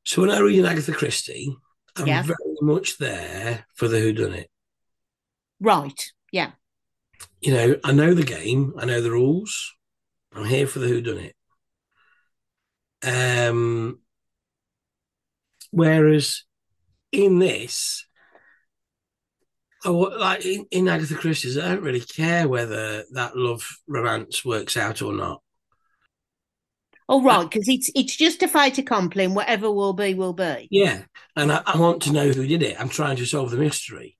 So 0.04 0.22
when 0.22 0.30
I 0.30 0.38
read 0.40 0.58
an 0.58 0.66
Agatha 0.66 0.92
Christie, 0.92 1.56
I'm 1.96 2.06
yeah. 2.06 2.22
very 2.22 2.36
much 2.60 2.98
there 2.98 3.66
for 3.74 3.88
the 3.88 3.98
who 3.98 4.12
done 4.12 4.34
it. 4.34 4.50
Right. 5.60 6.10
Yeah. 6.30 6.52
You 7.40 7.54
know, 7.54 7.76
I 7.84 7.92
know 7.92 8.14
the 8.14 8.24
game. 8.24 8.74
I 8.78 8.84
know 8.84 9.00
the 9.00 9.10
rules. 9.10 9.74
I'm 10.34 10.44
here 10.44 10.66
for 10.66 10.78
the 10.78 10.86
whodunit. 10.86 11.32
Um, 13.02 14.00
whereas 15.70 16.44
in 17.10 17.38
this, 17.38 18.06
I, 19.84 19.88
like 19.88 20.44
in, 20.44 20.66
in 20.70 20.88
Agatha 20.88 21.14
Christie's, 21.14 21.58
I 21.58 21.68
don't 21.68 21.82
really 21.82 22.00
care 22.00 22.48
whether 22.48 23.04
that 23.12 23.36
love 23.36 23.68
romance 23.88 24.44
works 24.44 24.76
out 24.76 25.02
or 25.02 25.12
not. 25.12 25.42
Oh 27.08 27.22
right, 27.22 27.42
because 27.48 27.68
it's 27.68 27.90
it's 27.94 28.16
just 28.16 28.42
a 28.42 28.48
fait 28.48 28.78
accompli. 28.78 29.26
Whatever 29.26 29.70
will 29.70 29.92
be, 29.92 30.14
will 30.14 30.32
be. 30.32 30.68
Yeah, 30.70 31.02
and 31.36 31.52
I, 31.52 31.62
I, 31.66 31.76
want 31.76 32.00
to 32.02 32.12
know 32.12 32.28
who 32.30 32.46
did 32.46 32.62
it. 32.62 32.80
I'm 32.80 32.88
trying 32.88 33.16
to 33.16 33.26
solve 33.26 33.50
the 33.50 33.58
mystery. 33.58 34.16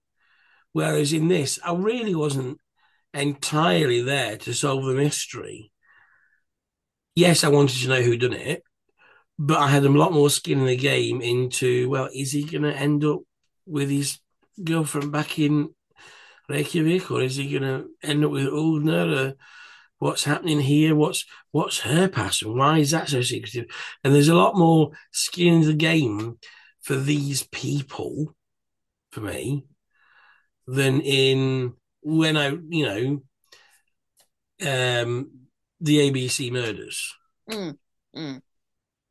Whereas 0.72 1.12
in 1.12 1.28
this, 1.28 1.58
I 1.64 1.74
really 1.74 2.14
wasn't 2.14 2.58
entirely 3.14 4.02
there 4.02 4.36
to 4.38 4.52
solve 4.52 4.84
the 4.84 4.94
mystery. 4.94 5.70
Yes, 7.14 7.44
I 7.44 7.48
wanted 7.48 7.78
to 7.82 7.88
know 7.88 8.02
who 8.02 8.16
done 8.16 8.32
it, 8.32 8.62
but 9.44 9.58
I 9.58 9.68
had 9.68 9.84
a 9.84 9.88
lot 9.88 10.12
more 10.12 10.30
skin 10.30 10.60
in 10.60 10.66
the 10.66 10.76
game 10.76 11.20
into 11.20 11.88
well, 11.90 12.08
is 12.14 12.30
he 12.30 12.44
going 12.44 12.62
to 12.62 12.72
end 12.72 13.04
up 13.04 13.22
with 13.66 13.90
his 13.90 14.20
girlfriend 14.62 15.10
back 15.10 15.36
in 15.36 15.74
Reykjavik, 16.48 17.10
or 17.10 17.22
is 17.22 17.36
he 17.36 17.50
going 17.50 17.62
to 17.62 17.88
end 18.04 18.24
up 18.24 18.30
with 18.30 18.46
Ullner? 18.46 19.34
what's 19.98 20.24
happening 20.24 20.60
here? 20.60 20.94
What's 20.94 21.24
what's 21.50 21.80
her 21.80 22.08
past, 22.08 22.42
and 22.42 22.54
why 22.54 22.78
is 22.78 22.92
that 22.92 23.08
so 23.08 23.20
secretive? 23.20 23.66
And 24.04 24.14
there's 24.14 24.28
a 24.28 24.34
lot 24.36 24.56
more 24.56 24.92
skin 25.10 25.54
in 25.54 25.60
the 25.62 25.74
game 25.74 26.38
for 26.80 26.94
these 26.94 27.42
people, 27.42 28.36
for 29.10 29.22
me, 29.22 29.64
than 30.68 31.00
in 31.00 31.74
when 32.02 32.36
I, 32.36 32.56
you 32.68 33.22
know, 34.60 35.02
um, 35.02 35.30
the 35.80 35.98
ABC 35.98 36.52
murders. 36.52 37.12
Mm, 37.50 37.76
mm. 38.16 38.42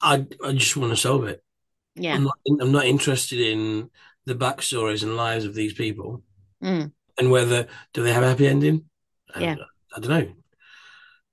I 0.01 0.25
I 0.43 0.53
just 0.53 0.77
want 0.77 0.91
to 0.91 0.97
solve 0.97 1.25
it. 1.25 1.43
Yeah, 1.95 2.15
I'm 2.15 2.23
not, 2.23 2.37
I'm 2.61 2.71
not 2.71 2.85
interested 2.85 3.39
in 3.39 3.89
the 4.25 4.35
backstories 4.35 5.03
and 5.03 5.17
lives 5.17 5.45
of 5.45 5.53
these 5.53 5.73
people, 5.73 6.23
mm. 6.63 6.91
and 7.17 7.31
whether 7.31 7.67
do 7.93 8.03
they 8.03 8.13
have 8.13 8.23
a 8.23 8.29
happy 8.29 8.47
ending. 8.47 8.85
Yeah, 9.37 9.55
I, 9.93 9.97
I 9.97 9.99
don't 9.99 10.09
know. 10.09 10.33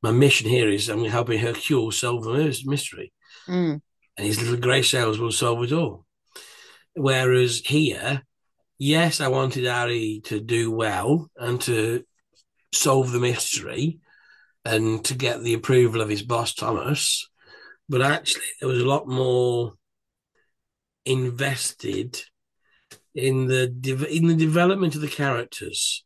My 0.02 0.12
mission 0.12 0.48
here 0.48 0.68
is 0.68 0.88
I'm 0.88 1.04
helping 1.04 1.38
Hercule 1.38 1.92
solve 1.92 2.24
the 2.24 2.62
mystery, 2.66 3.12
mm. 3.48 3.80
and 4.16 4.26
his 4.26 4.40
little 4.40 4.60
grey 4.60 4.82
cells 4.82 5.18
will 5.18 5.32
solve 5.32 5.62
it 5.64 5.72
all. 5.72 6.04
Whereas 6.94 7.60
here, 7.64 8.22
yes, 8.78 9.20
I 9.20 9.28
wanted 9.28 9.66
Ari 9.66 10.22
to 10.24 10.40
do 10.40 10.70
well 10.70 11.30
and 11.36 11.60
to 11.62 12.04
solve 12.72 13.12
the 13.12 13.20
mystery 13.20 14.00
and 14.64 15.04
to 15.04 15.14
get 15.14 15.42
the 15.42 15.54
approval 15.54 16.00
of 16.00 16.08
his 16.08 16.22
boss 16.22 16.54
Thomas 16.54 17.28
but 17.88 18.02
actually 18.02 18.44
there 18.60 18.68
was 18.68 18.80
a 18.80 18.86
lot 18.86 19.08
more 19.08 19.74
invested 21.04 22.22
in 23.14 23.46
the 23.46 23.64
in 24.10 24.28
the 24.28 24.34
development 24.34 24.94
of 24.94 25.00
the 25.00 25.08
characters 25.08 26.04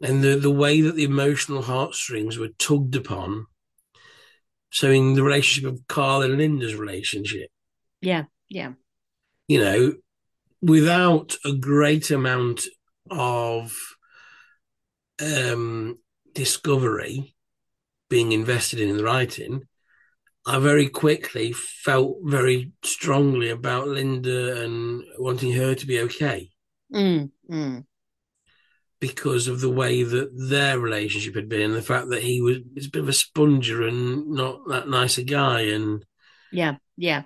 and 0.00 0.22
the 0.22 0.36
the 0.36 0.50
way 0.50 0.80
that 0.80 0.96
the 0.96 1.04
emotional 1.04 1.62
heartstrings 1.62 2.38
were 2.38 2.48
tugged 2.58 2.96
upon. 2.96 3.46
So 4.70 4.90
in 4.90 5.14
the 5.14 5.22
relationship 5.22 5.72
of 5.72 5.86
Carl 5.86 6.22
and 6.22 6.36
Linda's 6.36 6.74
relationship, 6.74 7.50
yeah, 8.00 8.24
yeah, 8.48 8.72
you 9.48 9.60
know, 9.60 9.94
without 10.60 11.36
a 11.44 11.52
great 11.52 12.10
amount 12.10 12.66
of 13.10 13.72
um, 15.22 15.98
discovery 16.34 17.34
being 18.08 18.32
invested 18.32 18.80
in 18.80 18.96
the 18.96 19.04
writing, 19.04 19.62
I 20.46 20.60
very 20.60 20.88
quickly 20.88 21.52
felt 21.52 22.18
very 22.22 22.72
strongly 22.84 23.50
about 23.50 23.88
Linda 23.88 24.62
and 24.62 25.02
wanting 25.18 25.52
her 25.52 25.74
to 25.74 25.86
be 25.86 26.00
okay. 26.02 26.50
Mm, 26.94 27.30
mm. 27.50 27.84
Because 29.00 29.48
of 29.48 29.60
the 29.60 29.70
way 29.70 30.04
that 30.04 30.30
their 30.32 30.78
relationship 30.78 31.34
had 31.34 31.48
been, 31.48 31.62
and 31.62 31.74
the 31.74 31.82
fact 31.82 32.10
that 32.10 32.22
he 32.22 32.40
was 32.40 32.58
a 32.86 32.90
bit 32.90 33.02
of 33.02 33.08
a 33.08 33.12
sponger 33.12 33.86
and 33.86 34.30
not 34.30 34.68
that 34.68 34.88
nice 34.88 35.18
a 35.18 35.24
guy, 35.24 35.62
and 35.62 36.04
yeah, 36.52 36.76
yeah. 36.96 37.24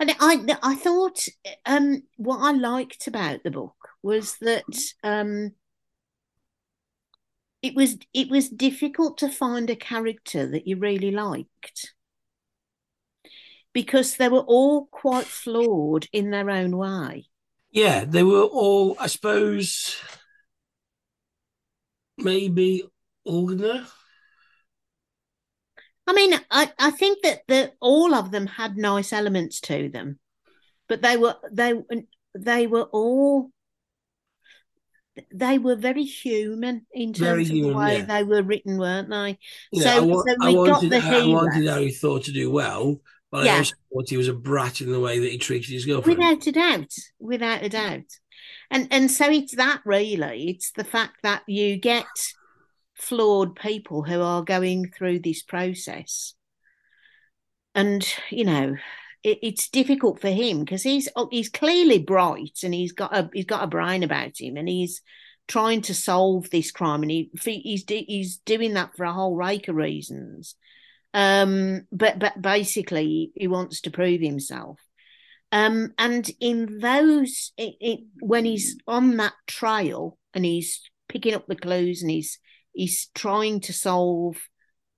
And 0.00 0.14
I, 0.18 0.58
I 0.62 0.74
thought 0.74 1.26
um, 1.66 2.02
what 2.16 2.38
I 2.38 2.52
liked 2.52 3.06
about 3.06 3.42
the 3.42 3.50
book 3.50 3.76
was 4.02 4.36
that 4.40 4.64
um, 5.02 5.52
it 7.62 7.74
was 7.74 7.98
it 8.12 8.28
was 8.28 8.48
difficult 8.48 9.16
to 9.18 9.28
find 9.28 9.70
a 9.70 9.76
character 9.76 10.46
that 10.46 10.66
you 10.66 10.76
really 10.76 11.12
liked 11.12 11.94
because 13.72 14.16
they 14.16 14.28
were 14.28 14.40
all 14.40 14.86
quite 14.86 15.26
flawed 15.26 16.06
in 16.12 16.30
their 16.30 16.50
own 16.50 16.76
way. 16.76 17.26
Yeah, 17.70 18.04
they 18.04 18.22
were 18.22 18.42
all, 18.42 18.96
I 19.00 19.06
suppose, 19.06 19.96
maybe 22.18 22.84
Ogner. 23.26 23.86
I 26.06 26.12
mean, 26.12 26.34
I, 26.50 26.70
I 26.78 26.90
think 26.90 27.22
that 27.22 27.42
the, 27.48 27.72
all 27.80 28.14
of 28.14 28.30
them 28.30 28.46
had 28.46 28.76
nice 28.76 29.12
elements 29.12 29.60
to 29.62 29.88
them, 29.88 30.18
but 30.88 31.00
they 31.00 31.16
were 31.16 31.36
they 31.50 31.74
they 32.34 32.66
were 32.66 32.88
all 32.92 33.50
they 35.32 35.58
were 35.58 35.76
very 35.76 36.04
human 36.04 36.86
in 36.92 37.12
terms 37.12 37.50
of 37.50 37.54
the 37.54 37.72
way 37.72 37.98
yeah. 37.98 38.04
they 38.04 38.22
were 38.22 38.42
written, 38.42 38.78
weren't 38.78 39.10
they? 39.10 39.38
Yeah, 39.70 39.82
so, 39.82 39.90
I, 39.90 39.96
so 39.98 40.36
we 40.46 40.56
wanted, 40.56 40.90
got 40.90 41.02
the. 41.02 41.16
I 41.16 41.26
wanted 41.26 41.68
Ari 41.68 41.90
Thor 41.92 42.20
to 42.20 42.32
do 42.32 42.50
well, 42.50 43.00
but 43.30 43.44
yeah. 43.44 43.54
I 43.54 43.58
also 43.58 43.74
thought 43.92 44.08
he 44.08 44.16
was 44.16 44.28
a 44.28 44.34
brat 44.34 44.80
in 44.80 44.90
the 44.90 45.00
way 45.00 45.18
that 45.18 45.30
he 45.30 45.38
treated 45.38 45.70
his 45.70 45.84
girlfriend. 45.84 46.18
Without 46.18 46.46
a 46.46 46.52
doubt, 46.52 46.94
without 47.18 47.62
a 47.62 47.68
doubt. 47.68 48.10
And 48.70 48.88
and 48.90 49.10
so 49.10 49.30
it's 49.30 49.56
that 49.56 49.82
really. 49.84 50.48
It's 50.48 50.72
the 50.72 50.84
fact 50.84 51.18
that 51.22 51.42
you 51.46 51.76
get 51.76 52.06
flawed 52.94 53.56
people 53.56 54.02
who 54.02 54.22
are 54.22 54.42
going 54.42 54.90
through 54.96 55.18
this 55.20 55.42
process, 55.42 56.34
and 57.74 58.06
you 58.30 58.44
know 58.44 58.76
it, 59.22 59.38
it's 59.42 59.68
difficult 59.68 60.20
for 60.20 60.30
him 60.30 60.60
because 60.60 60.82
he's 60.82 61.08
oh, 61.16 61.28
he's 61.30 61.48
clearly 61.48 61.98
bright 61.98 62.60
and 62.62 62.74
he's 62.74 62.92
got 62.92 63.16
a 63.16 63.30
he's 63.32 63.44
got 63.44 63.64
a 63.64 63.68
brain 63.68 64.02
about 64.02 64.40
him 64.40 64.56
and 64.56 64.68
he's 64.68 65.02
trying 65.48 65.82
to 65.82 65.94
solve 65.94 66.48
this 66.50 66.70
crime 66.70 67.02
and 67.02 67.10
he 67.10 67.30
he's 67.42 67.84
he's 67.88 68.38
doing 68.38 68.74
that 68.74 68.96
for 68.96 69.04
a 69.04 69.12
whole 69.12 69.36
rake 69.36 69.68
of 69.68 69.76
reasons. 69.76 70.54
Um, 71.14 71.86
but 71.92 72.18
but 72.18 72.40
basically 72.40 73.32
he 73.34 73.48
wants 73.48 73.82
to 73.82 73.90
prove 73.90 74.20
himself. 74.20 74.78
Um, 75.52 75.92
and 75.98 76.28
in 76.40 76.78
those, 76.78 77.52
it, 77.58 77.74
it, 77.78 78.00
when 78.20 78.46
he's 78.46 78.78
on 78.86 79.18
that 79.18 79.34
trail 79.46 80.16
and 80.32 80.46
he's 80.46 80.80
picking 81.10 81.34
up 81.34 81.46
the 81.46 81.56
clues 81.56 82.00
and 82.00 82.10
he's 82.10 82.38
he's 82.72 83.08
trying 83.14 83.60
to 83.60 83.72
solve 83.74 84.36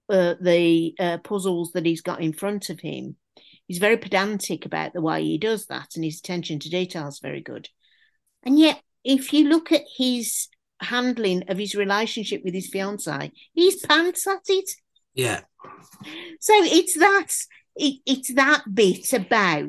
uh, 0.09 0.35
the 0.41 0.95
uh, 1.01 1.19
puzzles 1.19 1.73
that 1.73 1.85
he's 1.85 2.03
got 2.03 2.21
in 2.21 2.33
front 2.33 2.71
of 2.71 2.79
him, 2.79 3.17
He's 3.67 3.79
very 3.79 3.97
pedantic 3.97 4.67
about 4.67 4.93
the 4.93 5.01
way 5.01 5.23
he 5.23 5.39
does 5.39 5.67
that, 5.67 5.95
and 5.95 6.05
his 6.05 6.19
attention 6.19 6.59
to 6.61 6.71
detail 6.71 7.09
is 7.09 7.21
very 7.21 7.41
good. 7.41 7.69
And 8.43 8.59
yet, 8.59 8.81
if 9.05 9.33
you 9.33 9.49
look 9.49 9.73
at 9.73 9.83
his 9.97 10.49
handling 10.81 11.45
of 11.49 11.59
his 11.59 11.75
relationship 11.75 12.43
with 12.45 12.55
his 12.55 12.69
fiancee, 12.69 13.33
he's 13.53 13.85
pants 13.85 14.27
at 14.27 14.43
it. 14.49 14.71
Yeah. 15.15 15.41
So 16.41 16.53
it's 16.57 16.99
that 16.99 17.29
it, 17.77 18.01
it's 18.07 18.35
that 18.35 18.63
bit 18.73 19.13
about 19.13 19.69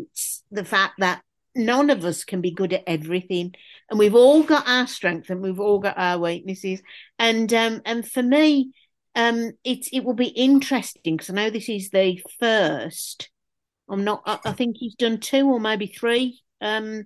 the 0.52 0.66
fact 0.66 0.96
that 1.00 1.22
none 1.56 1.90
of 1.90 2.04
us 2.04 2.24
can 2.24 2.42
be 2.42 2.52
good 2.52 2.74
at 2.74 2.84
everything, 2.86 3.54
and 3.90 3.98
we've 3.98 4.16
all 4.16 4.44
got 4.44 4.68
our 4.68 4.88
strengths 4.88 5.30
and 5.30 5.42
we've 5.42 5.60
all 5.60 5.80
got 5.80 5.98
our 5.98 6.20
weaknesses. 6.20 6.82
And 7.18 7.54
um, 7.54 7.82
and 7.86 8.08
for 8.08 8.24
me, 8.24 8.74
um, 9.16 9.54
it 9.64 9.88
it 9.94 10.04
will 10.04 10.16
be 10.16 10.28
interesting 10.28 11.16
because 11.16 11.30
I 11.30 11.34
know 11.34 11.50
this 11.50 11.70
is 11.70 11.90
the 11.90 12.22
first 12.40 13.30
I'm 13.90 14.04
not. 14.04 14.24
I, 14.26 14.40
I 14.46 14.52
think 14.54 14.78
he's 14.78 14.96
done 14.96 15.20
two 15.20 15.48
or 15.48 15.60
maybe 15.60 15.88
three 15.88 16.42
um, 16.62 17.06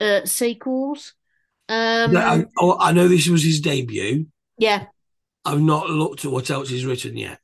uh, 0.00 0.24
sequels. 0.24 1.14
Um, 1.68 2.16
I, 2.16 2.46
oh, 2.58 2.78
I 2.78 2.92
know 2.92 3.08
this 3.08 3.28
was 3.28 3.42
his 3.42 3.60
debut. 3.60 4.26
Yeah, 4.58 4.86
I've 5.44 5.60
not 5.60 5.88
looked 5.88 6.24
at 6.24 6.30
what 6.30 6.50
else 6.50 6.68
he's 6.68 6.84
written 6.84 7.16
yet. 7.16 7.40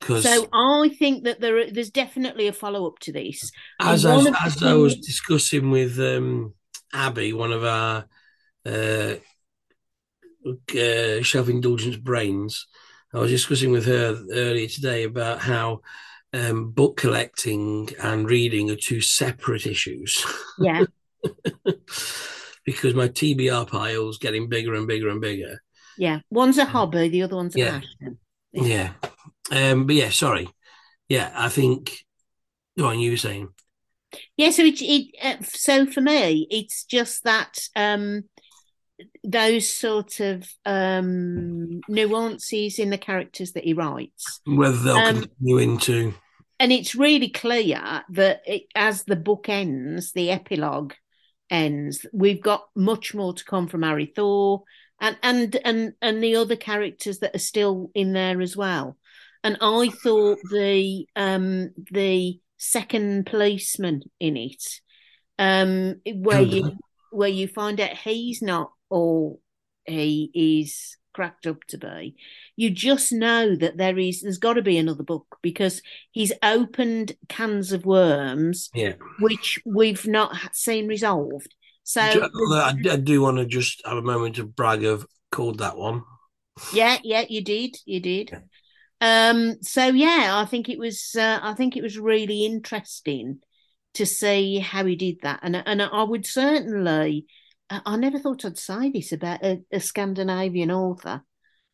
Cause 0.00 0.22
So 0.22 0.48
I 0.52 0.90
think 0.98 1.24
that 1.24 1.40
there 1.40 1.70
there's 1.70 1.90
definitely 1.90 2.46
a 2.46 2.52
follow 2.52 2.86
up 2.86 2.98
to 3.00 3.12
this. 3.12 3.50
As 3.80 4.04
I, 4.04 4.16
as 4.44 4.62
I 4.62 4.74
was 4.74 4.96
discussing 4.96 5.70
with 5.70 5.98
um, 5.98 6.54
Abby, 6.92 7.32
one 7.32 7.52
of 7.52 7.64
our 7.64 8.06
uh, 8.66 9.14
uh, 10.46 11.22
Shelf 11.22 11.48
Indulgence 11.48 11.96
brains, 11.96 12.66
I 13.14 13.18
was 13.18 13.30
discussing 13.30 13.72
with 13.72 13.86
her 13.86 14.22
earlier 14.32 14.68
today 14.68 15.04
about 15.04 15.40
how 15.40 15.80
um, 16.34 16.72
book 16.72 16.96
collecting 16.96 17.90
and 18.02 18.28
reading 18.28 18.70
are 18.70 18.76
two 18.76 19.00
separate 19.00 19.66
issues. 19.66 20.26
Yeah. 20.58 20.84
because 22.64 22.94
my 22.94 23.08
TBR 23.08 23.68
pile's 23.68 24.18
getting 24.18 24.48
bigger 24.48 24.74
and 24.74 24.88
bigger 24.88 25.08
and 25.08 25.20
bigger. 25.20 25.62
Yeah. 25.96 26.20
One's 26.30 26.58
a 26.58 26.64
hobby, 26.64 27.08
the 27.08 27.22
other 27.22 27.36
one's 27.36 27.54
a 27.54 27.58
yeah. 27.60 27.80
passion. 27.80 28.18
Yeah. 28.52 28.92
Um, 29.50 29.86
but 29.86 29.94
yeah, 29.94 30.10
sorry. 30.10 30.48
Yeah, 31.08 31.32
I 31.34 31.48
think. 31.48 32.04
Go 32.76 32.86
on, 32.86 32.98
you 32.98 33.12
were 33.12 33.16
saying. 33.16 33.50
Yeah, 34.36 34.50
so 34.50 34.64
it, 34.64 34.80
it 34.80 35.14
uh, 35.22 35.42
so 35.42 35.86
for 35.86 36.00
me, 36.00 36.46
it's 36.50 36.84
just 36.84 37.24
that 37.24 37.58
um, 37.76 38.24
those 39.22 39.72
sort 39.72 40.18
of 40.20 40.48
um, 40.64 41.80
nuances 41.88 42.78
in 42.78 42.90
the 42.90 42.98
characters 42.98 43.52
that 43.52 43.64
he 43.64 43.74
writes. 43.74 44.40
Whether 44.44 44.78
they'll 44.78 44.96
um, 44.96 45.22
continue 45.22 45.58
into 45.58 46.14
and 46.58 46.72
it's 46.72 46.94
really 46.94 47.28
clear 47.30 48.02
that 48.10 48.42
it, 48.46 48.64
as 48.74 49.04
the 49.04 49.16
book 49.16 49.48
ends, 49.48 50.12
the 50.12 50.30
epilogue 50.30 50.92
ends, 51.50 52.06
we've 52.12 52.42
got 52.42 52.66
much 52.74 53.14
more 53.14 53.34
to 53.34 53.44
come 53.44 53.66
from 53.66 53.84
Ari 53.84 54.12
Thor 54.14 54.62
and 55.00 55.16
and 55.22 55.56
and 55.64 55.92
and 56.00 56.22
the 56.22 56.36
other 56.36 56.56
characters 56.56 57.18
that 57.18 57.34
are 57.34 57.40
still 57.40 57.90
in 57.94 58.12
there 58.12 58.40
as 58.40 58.56
well. 58.56 58.96
And 59.42 59.58
I 59.60 59.90
thought 60.02 60.38
the 60.50 61.06
um 61.16 61.70
the 61.90 62.40
second 62.56 63.26
policeman 63.26 64.02
in 64.20 64.36
it, 64.36 64.64
um, 65.38 66.00
where 66.06 66.40
you 66.42 66.76
where 67.10 67.28
you 67.28 67.48
find 67.48 67.80
out 67.80 67.96
he's 67.96 68.40
not 68.40 68.70
all 68.88 69.40
he 69.86 70.30
is 70.34 70.96
cracked 71.14 71.46
up 71.46 71.64
to 71.68 71.78
be. 71.78 72.16
You 72.56 72.70
just 72.70 73.12
know 73.12 73.56
that 73.56 73.78
there 73.78 73.98
is 73.98 74.20
there's 74.20 74.38
got 74.38 74.54
to 74.54 74.62
be 74.62 74.76
another 74.76 75.02
book 75.02 75.38
because 75.40 75.80
he's 76.10 76.32
opened 76.42 77.12
cans 77.28 77.72
of 77.72 77.86
worms 77.86 78.68
yeah. 78.74 78.94
which 79.20 79.60
we've 79.64 80.06
not 80.06 80.36
seen 80.54 80.86
resolved. 80.86 81.54
So 81.84 82.00
I, 82.02 82.74
I 82.90 82.96
do 82.96 83.22
want 83.22 83.38
to 83.38 83.46
just 83.46 83.82
have 83.86 83.96
a 83.96 84.02
moment 84.02 84.38
of 84.38 84.54
brag 84.54 84.84
of 84.84 85.06
called 85.30 85.58
that 85.58 85.76
one. 85.76 86.02
Yeah 86.72 86.98
yeah 87.02 87.24
you 87.28 87.42
did 87.42 87.76
you 87.84 88.00
did. 88.00 88.30
Yeah. 89.00 89.28
um 89.28 89.56
so 89.62 89.86
yeah 89.86 90.30
i 90.40 90.44
think 90.44 90.68
it 90.68 90.78
was 90.78 91.16
uh, 91.18 91.40
i 91.42 91.52
think 91.54 91.76
it 91.76 91.82
was 91.82 91.98
really 91.98 92.44
interesting 92.44 93.40
to 93.94 94.06
see 94.06 94.58
how 94.58 94.84
he 94.84 94.96
did 94.96 95.16
that. 95.22 95.40
And 95.42 95.56
and 95.56 95.82
i 95.82 96.02
would 96.02 96.26
certainly 96.26 97.26
I 97.70 97.96
never 97.96 98.18
thought 98.18 98.44
I'd 98.44 98.58
say 98.58 98.90
this 98.90 99.12
about 99.12 99.44
a, 99.44 99.62
a 99.72 99.80
Scandinavian 99.80 100.70
author, 100.70 101.22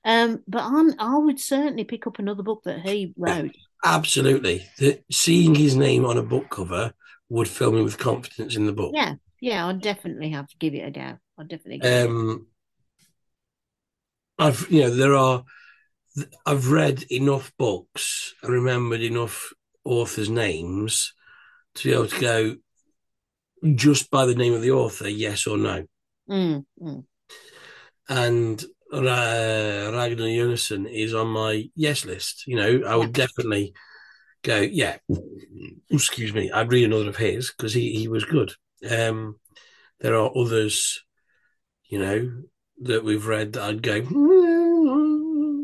um, 0.05 0.42
but 0.46 0.62
I'm, 0.62 0.94
I 0.98 1.18
would 1.18 1.40
certainly 1.40 1.85
pick 1.85 2.07
up 2.07 2.18
another 2.18 2.42
book 2.42 2.62
that 2.64 2.81
he 2.81 3.12
wrote. 3.18 3.50
Absolutely. 3.85 4.66
The, 4.79 5.03
seeing 5.11 5.55
his 5.55 5.76
name 5.76 6.05
on 6.05 6.18
a 6.18 6.22
book 6.22 6.50
cover 6.50 6.92
would 7.29 7.48
fill 7.48 7.72
me 7.72 7.83
with 7.83 7.98
confidence 7.98 8.57
in 8.57 8.66
the 8.66 8.72
book. 8.72 8.92
Yeah, 8.94 9.14
yeah, 9.40 9.66
I'd 9.66 9.81
definitely 9.81 10.31
have 10.31 10.48
to 10.48 10.57
give 10.59 10.74
it 10.74 10.87
a 10.87 10.90
go. 10.90 11.18
I'd 11.38 11.48
definitely. 11.48 11.88
Um, 11.88 12.46
I've 14.38 14.66
you 14.70 14.83
know 14.83 14.90
there 14.90 15.16
are, 15.16 15.44
I've 16.46 16.70
read 16.70 17.05
enough 17.11 17.53
books 17.59 18.35
and 18.42 18.53
remembered 18.53 19.03
enough 19.03 19.53
authors' 19.85 20.31
names 20.31 21.12
to 21.76 21.88
be 21.88 21.94
able 21.94 22.07
to 22.09 22.20
go 22.20 22.57
just 23.75 24.11
by 24.11 24.27
the 24.27 24.35
name 24.35 24.55
of 24.55 24.62
the 24.62 24.70
author, 24.73 25.09
yes 25.09 25.46
or 25.46 25.57
no. 25.59 25.87
Mm, 26.29 26.64
mm. 26.81 27.05
And 28.09 28.62
uh, 28.92 29.90
Ragnar 29.92 30.27
Jonasson 30.27 30.90
is 30.92 31.14
on 31.14 31.29
my 31.29 31.70
yes 31.77 32.05
list. 32.05 32.44
You 32.46 32.57
know, 32.57 32.83
I 32.87 32.96
would 32.96 33.12
definitely 33.12 33.73
go, 34.42 34.61
yeah, 34.61 34.99
excuse 35.90 36.33
me, 36.33 36.51
I'd 36.51 36.73
read 36.73 36.85
another 36.85 37.09
of 37.09 37.16
his 37.16 37.53
because 37.57 37.75
he, 37.75 37.94
he 37.99 38.09
was 38.09 38.25
good. 38.25 38.53
Um, 38.90 39.38
there 40.01 40.16
are 40.16 40.31
others, 40.37 41.05
you 41.88 41.99
know, 41.99 42.42
that 42.83 43.05
we've 43.05 43.27
read 43.27 43.55
that 43.55 43.62
I'd 43.62 43.83
go. 43.83 44.01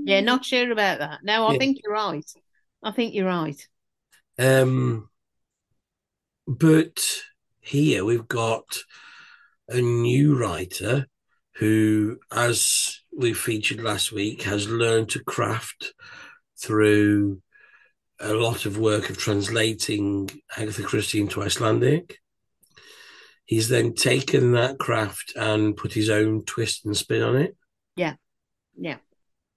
Yeah, 0.05 0.21
not 0.21 0.45
sure 0.45 0.71
about 0.71 1.01
that. 1.01 1.21
No, 1.25 1.47
I 1.47 1.53
Yeah. 1.53 1.59
think 1.59 1.79
you're 1.83 1.93
right. 1.93 2.25
I 2.83 2.93
think 2.93 3.15
you're 3.15 3.27
right. 3.27 3.61
Um, 4.39 5.09
but 6.47 7.23
here 7.67 8.05
we've 8.05 8.29
got 8.29 8.79
a 9.69 9.81
new 9.81 10.39
writer 10.39 11.07
who, 11.57 12.19
as 12.31 13.01
we 13.17 13.33
featured 13.33 13.81
last 13.81 14.13
week, 14.13 14.43
has 14.43 14.69
learned 14.69 15.09
to 15.11 15.25
craft 15.25 15.93
through 16.61 17.43
a 18.21 18.33
lot 18.33 18.67
of 18.67 18.79
work 18.79 19.11
of 19.11 19.19
translating 19.19 20.31
Agatha 20.57 20.83
Christie 20.83 21.21
into 21.21 21.43
Icelandic. 21.43 22.19
He's 23.45 23.69
then 23.69 23.95
taken 23.95 24.53
that 24.53 24.79
craft 24.79 25.33
and 25.37 25.77
put 25.77 25.93
his 25.93 26.11
own 26.11 26.45
twist 26.45 26.85
and 26.85 26.97
spin 26.97 27.23
on 27.23 27.37
it. 27.37 27.57
Yeah. 27.97 28.15
Yeah. 28.79 28.97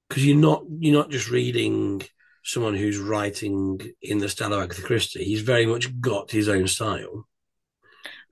Because 0.08 0.26
you're 0.26 0.38
not 0.38 0.64
you're 0.80 1.00
not 1.00 1.12
just 1.12 1.30
reading 1.30 2.02
someone 2.44 2.76
who's 2.76 2.98
writing 2.98 3.80
in 4.02 4.18
the 4.18 4.30
style 4.30 4.54
of 4.54 4.64
Agatha 4.64 4.82
Christie. 4.82 5.24
He's 5.24 5.42
very 5.42 5.66
much 5.66 6.00
got 6.00 6.32
his 6.32 6.50
own 6.50 6.68
style. 6.68 7.28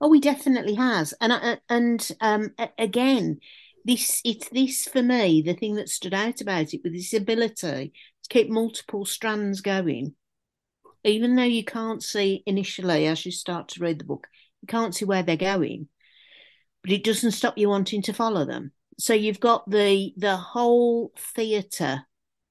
Oh, 0.00 0.12
he 0.12 0.20
definitely 0.20 0.74
has, 0.74 1.12
and 1.20 1.32
I- 1.32 1.58
and 1.68 2.08
um, 2.20 2.54
again, 2.78 3.40
this 3.84 4.20
it's 4.24 4.48
this 4.50 4.84
for 4.86 5.02
me 5.02 5.42
the 5.42 5.54
thing 5.54 5.74
that 5.74 5.88
stood 5.88 6.14
out 6.14 6.40
about 6.40 6.72
it 6.74 6.82
with 6.84 6.92
this 6.92 7.12
ability 7.14 7.92
to 8.22 8.28
keep 8.28 8.48
multiple 8.48 9.04
strands 9.04 9.60
going, 9.60 10.14
even 11.04 11.34
though 11.34 11.42
you 11.42 11.64
can't 11.64 12.02
see 12.02 12.42
initially 12.46 13.06
as 13.06 13.24
you 13.26 13.32
start 13.32 13.68
to 13.70 13.80
read 13.80 13.98
the 13.98 14.04
book, 14.04 14.28
you 14.62 14.66
can't 14.66 14.94
see 14.94 15.04
where 15.04 15.22
they're 15.22 15.36
going, 15.36 15.88
but 16.82 16.92
it 16.92 17.02
doesn't 17.04 17.32
stop 17.32 17.58
you 17.58 17.68
wanting 17.68 18.02
to 18.02 18.12
follow 18.12 18.44
them. 18.44 18.72
So 18.98 19.14
you've 19.14 19.40
got 19.40 19.68
the 19.68 20.12
the 20.16 20.36
whole 20.36 21.12
theatre 21.34 22.02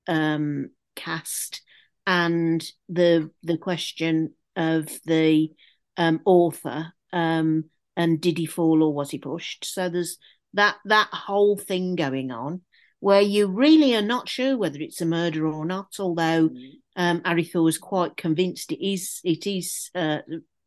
um, 0.07 0.71
cast 0.95 1.61
and 2.05 2.65
the 2.89 3.31
the 3.43 3.57
question 3.57 4.33
of 4.55 4.87
the 5.05 5.51
um, 5.97 6.21
author 6.25 6.93
um, 7.13 7.65
and 7.95 8.21
did 8.21 8.37
he 8.37 8.45
fall 8.45 8.83
or 8.83 8.93
was 8.93 9.11
he 9.11 9.17
pushed? 9.17 9.65
So 9.65 9.89
there's 9.89 10.17
that 10.53 10.75
that 10.85 11.09
whole 11.11 11.57
thing 11.57 11.95
going 11.95 12.31
on 12.31 12.61
where 12.99 13.21
you 13.21 13.47
really 13.47 13.95
are 13.95 14.01
not 14.01 14.27
sure 14.27 14.57
whether 14.57 14.79
it's 14.79 15.01
a 15.01 15.05
murder 15.05 15.45
or 15.45 15.65
not. 15.65 15.95
Although 15.99 16.49
um, 16.95 17.21
Ari 17.25 17.43
Thor 17.43 17.69
is 17.69 17.77
quite 17.77 18.17
convinced 18.17 18.71
it 18.71 18.85
is 18.85 19.19
it 19.23 19.45
is 19.45 19.89
uh, 19.93 20.19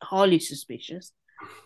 highly 0.03 0.39
suspicious, 0.39 1.13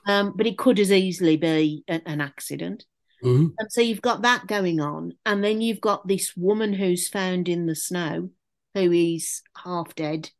um, 0.07 0.33
but 0.37 0.47
it 0.47 0.59
could 0.59 0.79
as 0.79 0.91
easily 0.91 1.37
be 1.37 1.85
a- 1.89 2.07
an 2.09 2.21
accident. 2.21 2.85
Mhm. 3.23 3.53
And 3.59 3.73
so 3.73 3.81
you've 3.81 4.03
got 4.03 4.23
that 4.23 4.47
going 4.47 4.81
on, 4.81 5.13
and 5.25 5.43
then 5.43 5.61
you've 5.61 5.81
got 5.81 6.07
this 6.07 6.37
woman 6.37 6.73
who's 6.75 7.09
found 7.09 7.49
in 7.49 7.67
the 7.67 7.75
snow, 7.75 8.31
who 8.75 8.93
is 8.93 9.43
half 9.57 9.95
dead, 9.95 10.31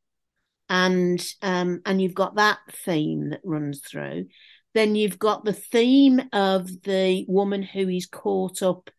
and 0.69 1.25
um, 1.43 1.81
and 1.85 2.01
you've 2.01 2.15
got 2.15 2.37
that 2.37 2.59
theme 2.85 3.31
that 3.31 3.41
runs 3.45 3.81
through. 3.81 4.27
Then 4.75 4.97
you've 4.97 5.19
got 5.19 5.45
the 5.45 5.53
theme 5.53 6.21
of 6.33 6.83
the 6.83 7.25
woman 7.29 7.63
who 7.63 7.89
is 7.89 8.07
caught 8.07 8.63
up 8.63 8.91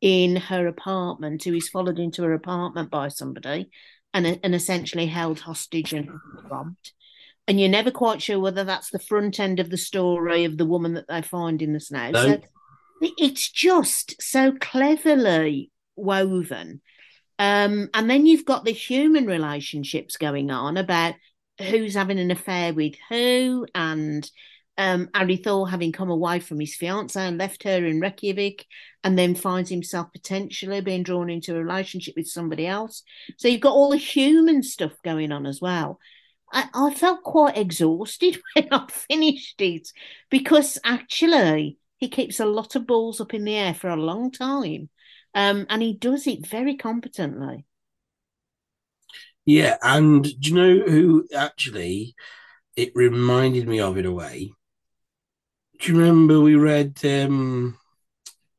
in 0.00 0.36
her 0.36 0.66
apartment, 0.66 1.44
who 1.44 1.54
is 1.54 1.68
followed 1.68 1.98
into 1.98 2.22
her 2.22 2.32
apartment 2.32 2.90
by 2.90 3.08
somebody, 3.08 3.70
and 4.14 4.38
and 4.42 4.54
essentially 4.54 5.06
held 5.06 5.40
hostage 5.40 5.92
and 5.92 6.10
robbed. 6.48 6.92
And 7.46 7.58
you're 7.58 7.70
never 7.70 7.90
quite 7.90 8.20
sure 8.20 8.38
whether 8.38 8.64
that's 8.64 8.90
the 8.90 8.98
front 8.98 9.40
end 9.40 9.58
of 9.58 9.70
the 9.70 9.78
story 9.78 10.44
of 10.44 10.58
the 10.58 10.66
woman 10.66 10.94
that 10.94 11.08
they 11.08 11.22
find 11.22 11.62
in 11.62 11.72
the 11.72 11.80
snow. 11.80 12.10
No. 12.10 12.22
So 12.22 12.42
it's 13.00 13.50
just 13.50 14.20
so 14.20 14.52
cleverly 14.60 15.70
woven. 15.96 16.80
Um, 17.38 17.88
and 17.94 18.10
then 18.10 18.26
you've 18.26 18.44
got 18.44 18.64
the 18.64 18.72
human 18.72 19.26
relationships 19.26 20.16
going 20.16 20.50
on 20.50 20.76
about 20.76 21.14
who's 21.60 21.94
having 21.94 22.18
an 22.18 22.30
affair 22.30 22.72
with 22.72 22.94
who, 23.08 23.66
and 23.74 24.28
um, 24.76 25.08
Ari 25.14 25.36
Thor 25.38 25.68
having 25.68 25.92
come 25.92 26.10
away 26.10 26.40
from 26.40 26.60
his 26.60 26.76
fiancée 26.76 27.16
and 27.16 27.38
left 27.38 27.64
her 27.64 27.84
in 27.84 28.00
Reykjavik, 28.00 28.64
and 29.04 29.18
then 29.18 29.34
finds 29.34 29.70
himself 29.70 30.12
potentially 30.12 30.80
being 30.80 31.02
drawn 31.02 31.30
into 31.30 31.56
a 31.56 31.62
relationship 31.62 32.14
with 32.16 32.28
somebody 32.28 32.66
else. 32.66 33.02
So 33.36 33.48
you've 33.48 33.60
got 33.60 33.74
all 33.74 33.90
the 33.90 33.96
human 33.96 34.62
stuff 34.62 34.92
going 35.04 35.32
on 35.32 35.46
as 35.46 35.60
well. 35.60 35.98
I, 36.52 36.68
I 36.72 36.94
felt 36.94 37.22
quite 37.22 37.56
exhausted 37.58 38.40
when 38.54 38.68
I 38.72 38.86
finished 38.90 39.60
it 39.60 39.88
because 40.30 40.78
actually 40.84 41.78
he 41.98 42.08
keeps 42.08 42.40
a 42.40 42.46
lot 42.46 42.76
of 42.76 42.86
balls 42.86 43.20
up 43.20 43.34
in 43.34 43.44
the 43.44 43.54
air 43.54 43.74
for 43.74 43.90
a 43.90 43.96
long 43.96 44.30
time. 44.30 44.88
Um, 45.34 45.66
and 45.68 45.82
he 45.82 45.94
does 45.94 46.26
it 46.26 46.46
very 46.46 46.76
competently. 46.76 47.64
Yeah, 49.44 49.76
and 49.82 50.24
do 50.24 50.50
you 50.50 50.54
know 50.54 50.84
who 50.86 51.28
actually 51.34 52.14
it 52.76 52.92
reminded 52.94 53.66
me 53.66 53.80
of 53.80 53.96
in 53.96 54.06
a 54.06 54.12
way? 54.12 54.52
Do 55.80 55.92
you 55.92 55.98
remember 55.98 56.40
we 56.40 56.54
read 56.56 56.98
um 57.04 57.78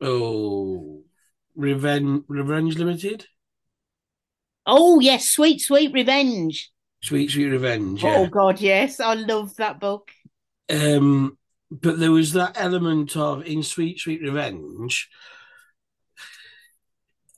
oh 0.00 1.02
Revenge 1.54 2.24
Revenge 2.28 2.76
Limited? 2.76 3.26
Oh 4.66 5.00
yes, 5.00 5.28
sweet, 5.28 5.60
sweet 5.60 5.92
revenge. 5.92 6.70
Sweet 7.02 7.30
Sweet 7.30 7.46
Revenge, 7.46 8.04
Oh. 8.04 8.26
God, 8.26 8.60
yes, 8.60 9.00
I 9.00 9.14
love 9.14 9.56
that 9.56 9.80
book. 9.80 10.10
Um 10.68 11.38
but 11.70 11.98
there 11.98 12.10
was 12.10 12.32
that 12.32 12.56
element 12.60 13.16
of 13.16 13.46
in 13.46 13.62
Sweet 13.62 14.00
Sweet 14.00 14.22
Revenge 14.22 15.08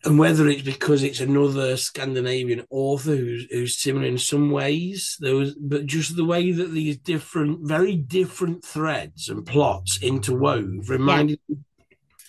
and 0.05 0.19
whether 0.19 0.49
it's 0.49 0.63
because 0.63 1.03
it's 1.03 1.21
another 1.21 1.77
Scandinavian 1.77 2.65
author 2.71 3.15
who's 3.15 3.47
who's 3.51 3.77
similar 3.77 4.07
in 4.07 4.19
some 4.19 4.51
ways, 4.51 5.17
there 5.21 5.37
was, 5.37 5.55
but 5.55 5.87
just 5.87 6.17
the 6.17 6.25
way 6.25 6.51
that 6.51 6.73
these 6.73 6.97
different, 6.97 7.61
very 7.63 7.97
different 7.97 8.65
threads 8.65 9.29
and 9.29 9.47
plots 9.47 9.99
interwove 9.99 10.89
reminded 10.89 11.39
me 11.49 11.59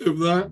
of 0.06 0.20
that. 0.20 0.52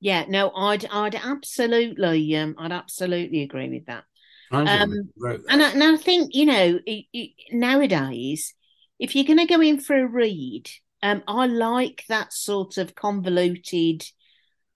Yeah, 0.00 0.24
no, 0.28 0.50
I'd, 0.50 0.84
I'd 0.86 1.14
absolutely, 1.14 2.36
um, 2.36 2.56
I'd 2.58 2.72
absolutely 2.72 3.42
agree 3.42 3.68
with 3.68 3.86
that. 3.86 4.04
Um, 4.50 4.66
that. 4.66 5.42
And 5.48 5.62
I, 5.62 5.70
and 5.70 5.82
I 5.82 5.96
think 5.96 6.34
you 6.34 6.46
know 6.46 6.78
it, 6.84 7.04
it, 7.12 7.30
nowadays, 7.52 8.54
if 8.98 9.14
you're 9.14 9.24
going 9.24 9.38
to 9.38 9.46
go 9.46 9.60
in 9.60 9.80
for 9.80 9.96
a 9.96 10.06
read, 10.06 10.68
um, 11.02 11.22
I 11.28 11.46
like 11.46 12.04
that 12.08 12.32
sort 12.32 12.78
of 12.78 12.94
convoluted 12.94 14.04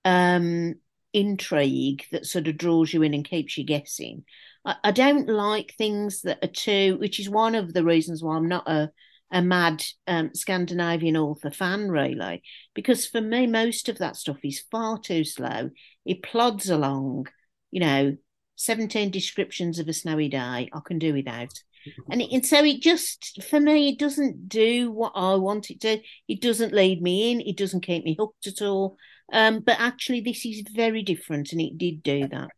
um, 0.05 0.75
intrigue 1.13 2.05
that 2.13 2.27
sort 2.27 2.49
of 2.49 2.57
draws 2.57 2.93
you 2.93 3.03
in 3.03 3.15
and 3.15 3.25
keeps 3.25 3.57
you 3.57 3.65
guessing. 3.65 4.25
I, 4.65 4.77
I 4.85 4.91
don't 4.93 5.29
like 5.29 5.75
things 5.77 6.23
that 6.23 6.39
are 6.43 6.49
too, 6.49 6.97
which 7.01 7.21
is 7.21 7.29
one 7.29 7.55
of 7.55 7.73
the 7.73 7.85
reasons 7.85 8.23
why 8.23 8.37
I'm 8.37 8.49
not 8.49 8.69
a 8.69 8.91
a 9.33 9.43
mad 9.43 9.85
um, 10.07 10.35
Scandinavian 10.35 11.17
author 11.17 11.51
fan, 11.51 11.89
really, 11.89 12.43
because 12.75 13.07
for 13.07 13.21
me, 13.21 13.47
most 13.47 13.89
of 13.89 13.99
that 13.99 14.17
stuff 14.17 14.39
is 14.43 14.65
far 14.71 14.99
too 14.99 15.25
slow. 15.25 15.71
It 16.05 16.23
plods 16.23 16.69
along, 16.69 17.27
you 17.71 17.81
know, 17.81 18.17
17 18.57 19.11
descriptions 19.11 19.79
of 19.79 19.89
a 19.89 19.93
snowy 19.93 20.29
day, 20.29 20.69
I 20.73 20.81
can 20.85 20.99
do 20.99 21.15
without. 21.15 21.53
And, 22.11 22.21
it, 22.21 22.31
and 22.31 22.45
so 22.45 22.63
it 22.63 22.83
just, 22.83 23.43
for 23.49 23.59
me, 23.59 23.89
it 23.89 23.99
doesn't 23.99 24.51
do 24.51 24.91
what 24.91 25.13
I 25.15 25.37
want 25.37 25.71
it 25.71 25.81
to. 25.81 25.99
It 26.29 26.43
doesn't 26.43 26.75
lead 26.75 27.01
me 27.01 27.33
in, 27.33 27.41
it 27.41 27.57
doesn't 27.57 27.87
keep 27.87 28.05
me 28.05 28.17
hooked 28.19 28.47
at 28.47 28.61
all. 28.61 28.99
Um, 29.33 29.61
but 29.61 29.77
actually, 29.79 30.21
this 30.21 30.45
is 30.45 30.63
very 30.75 31.03
different, 31.03 31.53
and 31.53 31.61
it 31.61 31.79
did 31.79 32.03
do 32.03 32.29
that. 32.29 32.51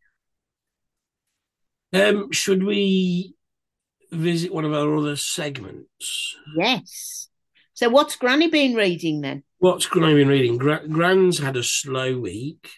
Um, 1.93 2.31
should 2.31 2.63
we 2.63 3.35
visit 4.11 4.53
one 4.53 4.65
of 4.65 4.73
our 4.73 4.95
other 4.95 5.15
segments? 5.15 6.35
Yes. 6.57 7.29
So, 7.73 7.89
what's 7.89 8.15
Granny 8.15 8.49
been 8.49 8.73
reading 8.73 9.21
then? 9.21 9.43
What's 9.59 9.85
Granny 9.85 10.15
been 10.15 10.27
reading? 10.27 10.57
Gra- 10.57 10.87
Gran's 10.87 11.39
had 11.39 11.55
a 11.55 11.63
slow 11.63 12.17
week 12.17 12.69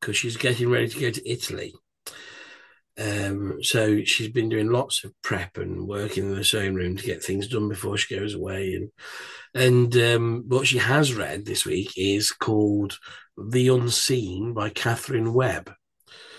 because 0.00 0.16
she's 0.16 0.36
getting 0.36 0.70
ready 0.70 0.88
to 0.88 1.00
go 1.00 1.10
to 1.10 1.30
Italy. 1.30 1.74
Um, 2.98 3.62
so 3.62 4.02
she's 4.04 4.28
been 4.28 4.48
doing 4.48 4.70
lots 4.70 5.04
of 5.04 5.12
prep 5.22 5.58
and 5.58 5.86
working 5.86 6.30
in 6.30 6.34
the 6.34 6.44
sewing 6.44 6.74
room 6.74 6.96
to 6.96 7.04
get 7.04 7.22
things 7.22 7.46
done 7.46 7.68
before 7.68 7.98
she 7.98 8.16
goes 8.16 8.34
away. 8.34 8.74
And 8.74 8.90
and 9.54 9.96
um, 9.96 10.44
what 10.48 10.66
she 10.66 10.78
has 10.78 11.14
read 11.14 11.44
this 11.44 11.64
week 11.66 11.92
is 11.96 12.32
called 12.32 12.98
The 13.36 13.68
Unseen 13.68 14.52
by 14.52 14.70
Katherine 14.70 15.34
Webb. 15.34 15.72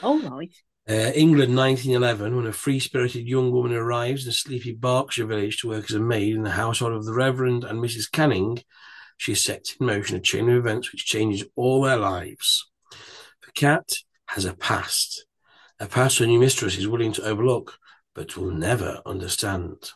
All 0.02 0.20
right. 0.20 0.52
Uh, 0.90 1.12
England, 1.14 1.56
1911, 1.56 2.36
when 2.36 2.48
a 2.48 2.54
free 2.54 2.80
spirited 2.80 3.28
young 3.28 3.52
woman 3.52 3.74
arrives 3.74 4.24
in 4.24 4.30
a 4.30 4.34
sleepy 4.34 4.74
Berkshire 4.74 5.26
village 5.26 5.58
to 5.58 5.68
work 5.68 5.86
as 5.90 5.96
a 5.96 6.00
maid 6.00 6.34
in 6.34 6.44
the 6.44 6.52
household 6.52 6.94
of 6.94 7.06
the 7.06 7.14
Reverend 7.14 7.66
and 7.66 7.80
Mrs. 7.80 8.10
Canning, 8.10 8.64
she 9.18 9.36
sets 9.36 9.76
in 9.76 9.86
motion 9.86 10.16
a 10.16 10.22
chain 10.22 10.50
of 10.50 10.56
events 10.56 10.92
which 10.92 11.06
changes 11.06 11.46
all 11.56 11.82
their 11.82 11.98
lives. 11.98 12.70
The 13.46 13.52
cat 13.54 13.90
has 14.28 14.46
a 14.46 14.54
past, 14.54 15.26
a 15.80 15.88
past 15.88 16.20
her 16.20 16.26
new 16.26 16.40
mistress 16.40 16.78
is 16.78 16.88
willing 16.88 17.12
to 17.14 17.24
overlook, 17.24 17.78
but 18.16 18.38
will 18.38 18.52
never 18.52 19.02
understand. 19.06 19.92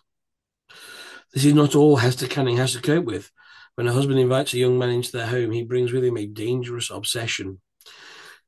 This 1.34 1.46
is 1.46 1.54
not 1.54 1.74
all 1.74 1.96
Hester 1.98 2.28
Canning 2.28 2.58
has 2.58 2.74
to 2.74 2.82
cope 2.82 3.06
with. 3.06 3.32
When 3.76 3.88
a 3.88 3.94
husband 3.94 4.20
invites 4.20 4.54
a 4.54 4.60
young 4.60 4.78
man 4.78 4.90
into 4.90 5.12
their 5.12 5.28
home, 5.28 5.52
he 5.52 5.64
brings 5.64 5.92
with 5.92 6.04
him 6.04 6.18
a 6.18 6.28
dangerous 6.28 6.90
obsession. 6.90 7.62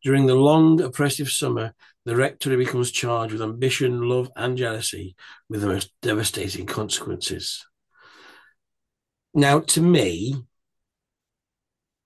During 0.04 0.26
the 0.26 0.36
long, 0.36 0.82
oppressive 0.82 1.30
summer, 1.30 1.74
the 2.06 2.16
rectory 2.16 2.58
becomes 2.58 2.92
charged 2.92 3.32
with 3.32 3.42
ambition, 3.42 4.10
love, 4.10 4.30
and 4.36 4.58
jealousy 4.58 5.16
with 5.50 5.62
the 5.62 5.68
most 5.68 5.92
devastating 6.02 6.66
consequences. 6.66 7.66
Now, 9.34 9.62
to 9.62 9.82
me, 9.82 10.36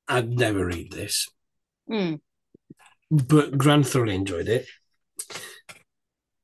I'd 0.07 0.29
never 0.29 0.65
read 0.65 0.91
this, 0.91 1.27
Mm. 1.89 2.21
but 3.09 3.57
Gran 3.57 3.83
thoroughly 3.83 4.15
enjoyed 4.15 4.47
it. 4.47 4.67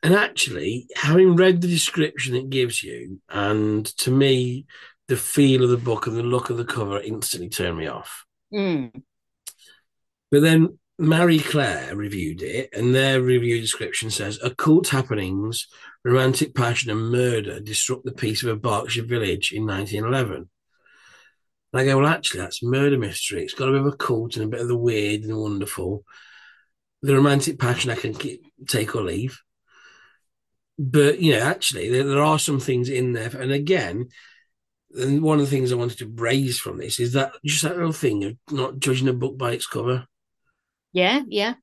And 0.02 0.14
actually, 0.14 0.88
having 0.96 1.36
read 1.38 1.62
the 1.62 1.68
description 1.68 2.36
it 2.36 2.50
gives 2.50 2.84
you, 2.84 3.22
and 3.30 3.86
to 4.00 4.12
me, 4.12 4.66
the 5.08 5.18
feel 5.18 5.64
of 5.64 5.70
the 5.70 5.78
book 5.78 6.08
and 6.08 6.16
the 6.16 6.24
look 6.24 6.50
of 6.50 6.58
the 6.58 6.66
cover 6.66 7.00
instantly 7.00 7.50
turned 7.50 7.78
me 7.78 7.88
off. 7.88 8.26
Mm. 8.54 8.92
But 10.32 10.42
then 10.42 10.80
Marie 11.00 11.40
Claire 11.40 11.96
reviewed 11.96 12.42
it, 12.42 12.70
and 12.74 12.94
their 12.94 13.22
review 13.22 13.60
description 13.60 14.10
says 14.10 14.40
occult 14.44 14.90
happenings, 14.90 15.68
romantic 16.04 16.56
passion, 16.56 16.92
and 16.92 17.12
murder 17.12 17.60
disrupt 17.60 18.06
the 18.06 18.12
peace 18.12 18.44
of 18.44 18.50
a 18.50 18.56
Berkshire 18.56 19.04
village 19.04 19.52
in 19.52 19.66
1911. 19.66 20.50
And 21.74 21.82
I 21.82 21.86
go, 21.86 21.98
well, 21.98 22.08
actually, 22.08 22.42
that's 22.42 22.62
murder 22.62 22.98
mystery. 23.00 23.42
It's 23.42 23.56
got 23.56 23.70
a 23.70 23.72
bit 23.72 23.82
of 23.82 23.88
a 23.88 23.96
cult 23.98 24.36
and 24.36 24.46
a 24.46 24.48
bit 24.48 24.62
of 24.62 24.68
the 24.68 24.78
weird 24.78 25.24
and 25.24 25.36
wonderful. 25.36 26.04
The 27.02 27.16
romantic 27.16 27.60
passion 27.60 27.90
I 27.90 27.96
can 27.96 28.14
keep, 28.14 28.44
take 28.68 28.96
or 28.96 29.02
leave. 29.02 29.42
But, 30.78 31.20
you 31.20 31.34
know, 31.34 31.42
actually, 31.42 31.90
there, 31.90 32.04
there 32.04 32.24
are 32.24 32.40
some 32.40 32.60
things 32.60 32.90
in 32.90 33.14
there. 33.14 33.30
And 33.36 33.52
again, 33.52 34.10
and 34.96 35.22
one 35.22 35.40
of 35.40 35.46
the 35.46 35.50
things 35.50 35.72
I 35.72 35.76
wanted 35.76 35.98
to 36.00 36.14
raise 36.16 36.60
from 36.60 36.78
this 36.78 37.00
is 37.00 37.14
that 37.14 37.34
just 37.46 37.64
that 37.64 37.76
little 37.76 37.92
thing 37.92 38.24
of 38.24 38.38
not 38.52 38.80
judging 38.80 39.08
a 39.08 39.14
book 39.14 39.38
by 39.38 39.52
its 39.52 39.68
cover 39.68 40.06
Yeah, 40.92 41.22
yeah, 41.28 41.56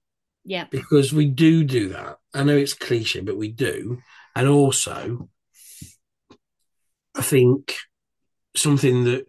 yeah. 0.44 0.66
because 0.70 1.12
we 1.12 1.26
do 1.26 1.64
do 1.64 1.90
that. 1.90 2.16
I 2.34 2.42
know 2.42 2.56
it's 2.56 2.74
cliche, 2.74 3.20
but 3.20 3.36
we 3.36 3.50
do. 3.52 3.98
And 4.34 4.48
also, 4.48 5.28
I 7.16 7.22
think 7.22 7.74
something 8.56 9.04
that 9.04 9.26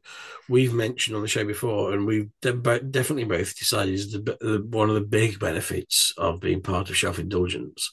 we've 0.50 0.74
mentioned 0.74 1.16
on 1.16 1.22
the 1.22 1.28
show 1.28 1.46
before, 1.46 1.94
and 1.94 2.06
we've 2.06 2.30
de- 2.42 2.54
definitely 2.54 3.24
both 3.24 3.58
decided 3.58 3.94
is 3.94 4.12
the, 4.12 4.20
the 4.20 4.66
one 4.70 4.90
of 4.90 4.96
the 4.96 5.02
big 5.02 5.40
benefits 5.40 6.14
of 6.18 6.40
being 6.40 6.62
part 6.62 6.90
of 6.90 6.98
Shelf 6.98 7.20
Indulgence 7.20 7.92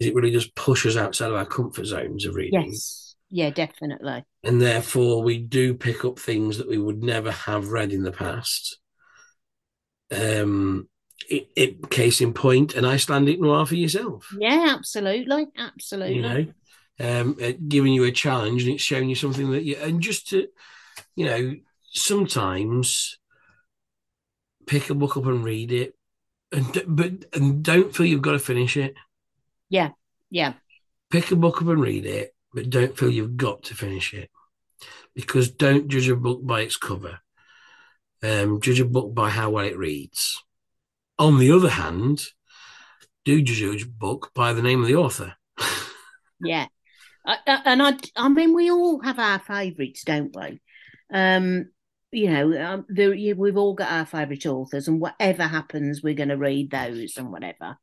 is 0.00 0.06
it 0.06 0.14
really 0.14 0.30
just 0.30 0.54
pushes 0.54 0.96
us 0.96 1.02
outside 1.02 1.30
of 1.30 1.36
our 1.36 1.46
comfort 1.46 1.84
zones 1.86 2.24
of 2.24 2.34
reading, 2.34 2.66
Yes. 2.66 2.97
Yeah, 3.30 3.50
definitely. 3.50 4.24
and 4.42 4.60
therefore 4.62 5.22
we 5.22 5.38
do 5.38 5.74
pick 5.74 6.04
up 6.04 6.18
things 6.18 6.58
that 6.58 6.68
we 6.68 6.78
would 6.78 7.02
never 7.02 7.30
have 7.30 7.68
read 7.68 7.92
in 7.92 8.02
the 8.02 8.12
past. 8.12 8.78
Um, 10.10 10.88
it, 11.28 11.48
it 11.56 11.90
case 11.90 12.20
in 12.20 12.32
point, 12.32 12.74
an 12.74 12.84
Icelandic 12.84 13.40
noir 13.40 13.66
for 13.66 13.74
yourself. 13.74 14.28
Yeah, 14.38 14.74
absolutely. 14.76 15.46
Absolutely. 15.56 16.16
you 16.16 16.22
know, 16.22 16.46
um, 17.00 17.36
uh, 17.42 17.52
giving 17.68 17.92
you 17.92 18.04
a 18.04 18.12
challenge 18.12 18.62
and 18.64 18.72
it's 18.72 18.82
showing 18.82 19.08
you 19.08 19.14
something 19.14 19.50
that 19.50 19.64
you, 19.64 19.76
and 19.76 20.00
just 20.00 20.28
to, 20.30 20.48
you 21.16 21.26
know, 21.26 21.54
sometimes 21.92 23.18
pick 24.66 24.90
a 24.90 24.94
book 24.94 25.16
up 25.16 25.26
and 25.26 25.44
read 25.44 25.72
it, 25.72 25.94
and 26.52 26.82
but 26.86 27.26
and 27.34 27.62
don't 27.62 27.94
feel 27.94 28.06
you've 28.06 28.22
got 28.22 28.32
to 28.32 28.38
finish 28.38 28.76
it. 28.76 28.94
Yeah. 29.68 29.90
Yeah. 30.30 30.54
Pick 31.10 31.30
a 31.30 31.36
book 31.36 31.60
up 31.60 31.68
and 31.68 31.80
read 31.80 32.06
it, 32.06 32.34
but 32.58 32.70
don't 32.70 32.98
feel 32.98 33.08
you've 33.08 33.36
got 33.36 33.62
to 33.62 33.74
finish 33.76 34.12
it, 34.12 34.30
because 35.14 35.48
don't 35.48 35.86
judge 35.86 36.08
a 36.08 36.16
book 36.16 36.44
by 36.44 36.62
its 36.62 36.76
cover. 36.76 37.20
Um, 38.20 38.60
judge 38.60 38.80
a 38.80 38.84
book 38.84 39.14
by 39.14 39.30
how 39.30 39.50
well 39.50 39.64
it 39.64 39.78
reads. 39.78 40.42
On 41.20 41.38
the 41.38 41.52
other 41.52 41.68
hand, 41.68 42.26
do 43.24 43.40
judge 43.42 43.84
a 43.84 43.86
book 43.86 44.32
by 44.34 44.52
the 44.52 44.62
name 44.62 44.80
of 44.80 44.88
the 44.88 44.96
author. 44.96 45.34
Yeah. 46.40 46.66
And 47.46 47.82
I, 47.82 47.94
I 48.16 48.28
mean, 48.28 48.54
we 48.54 48.70
all 48.70 49.00
have 49.02 49.18
our 49.18 49.40
favourites, 49.40 50.04
don't 50.04 50.34
we? 50.34 50.60
Um, 51.12 51.66
you 52.12 52.30
know, 52.30 52.60
um, 52.64 52.86
there, 52.88 53.12
you, 53.12 53.34
we've 53.34 53.56
all 53.56 53.74
got 53.74 53.90
our 53.90 54.06
favourite 54.06 54.46
authors, 54.46 54.86
and 54.86 55.00
whatever 55.00 55.42
happens, 55.42 56.00
we're 56.00 56.14
going 56.14 56.28
to 56.28 56.36
read 56.36 56.70
those 56.70 57.16
and 57.16 57.32
whatever. 57.32 57.76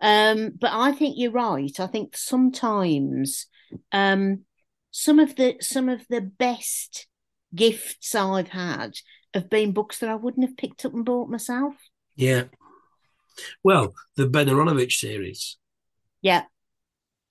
Um, 0.00 0.52
but 0.58 0.70
I 0.72 0.92
think 0.92 1.16
you're 1.18 1.32
right. 1.32 1.80
I 1.80 1.88
think 1.88 2.16
sometimes 2.16 3.46
um, 3.92 4.42
some 4.90 5.18
of 5.18 5.36
the 5.36 5.56
some 5.60 5.88
of 5.88 6.06
the 6.08 6.20
best 6.20 7.06
gifts 7.54 8.14
I've 8.14 8.48
had 8.48 8.92
have 9.34 9.50
been 9.50 9.72
books 9.72 9.98
that 9.98 10.08
I 10.10 10.14
wouldn't 10.14 10.46
have 10.46 10.56
picked 10.56 10.84
up 10.84 10.94
and 10.94 11.04
bought 11.04 11.28
myself. 11.28 11.74
Yeah. 12.14 12.44
Well, 13.62 13.94
the 14.16 14.26
Ben 14.26 14.46
Aaronovitch 14.46 14.92
series. 14.92 15.58
Yeah. 16.22 16.44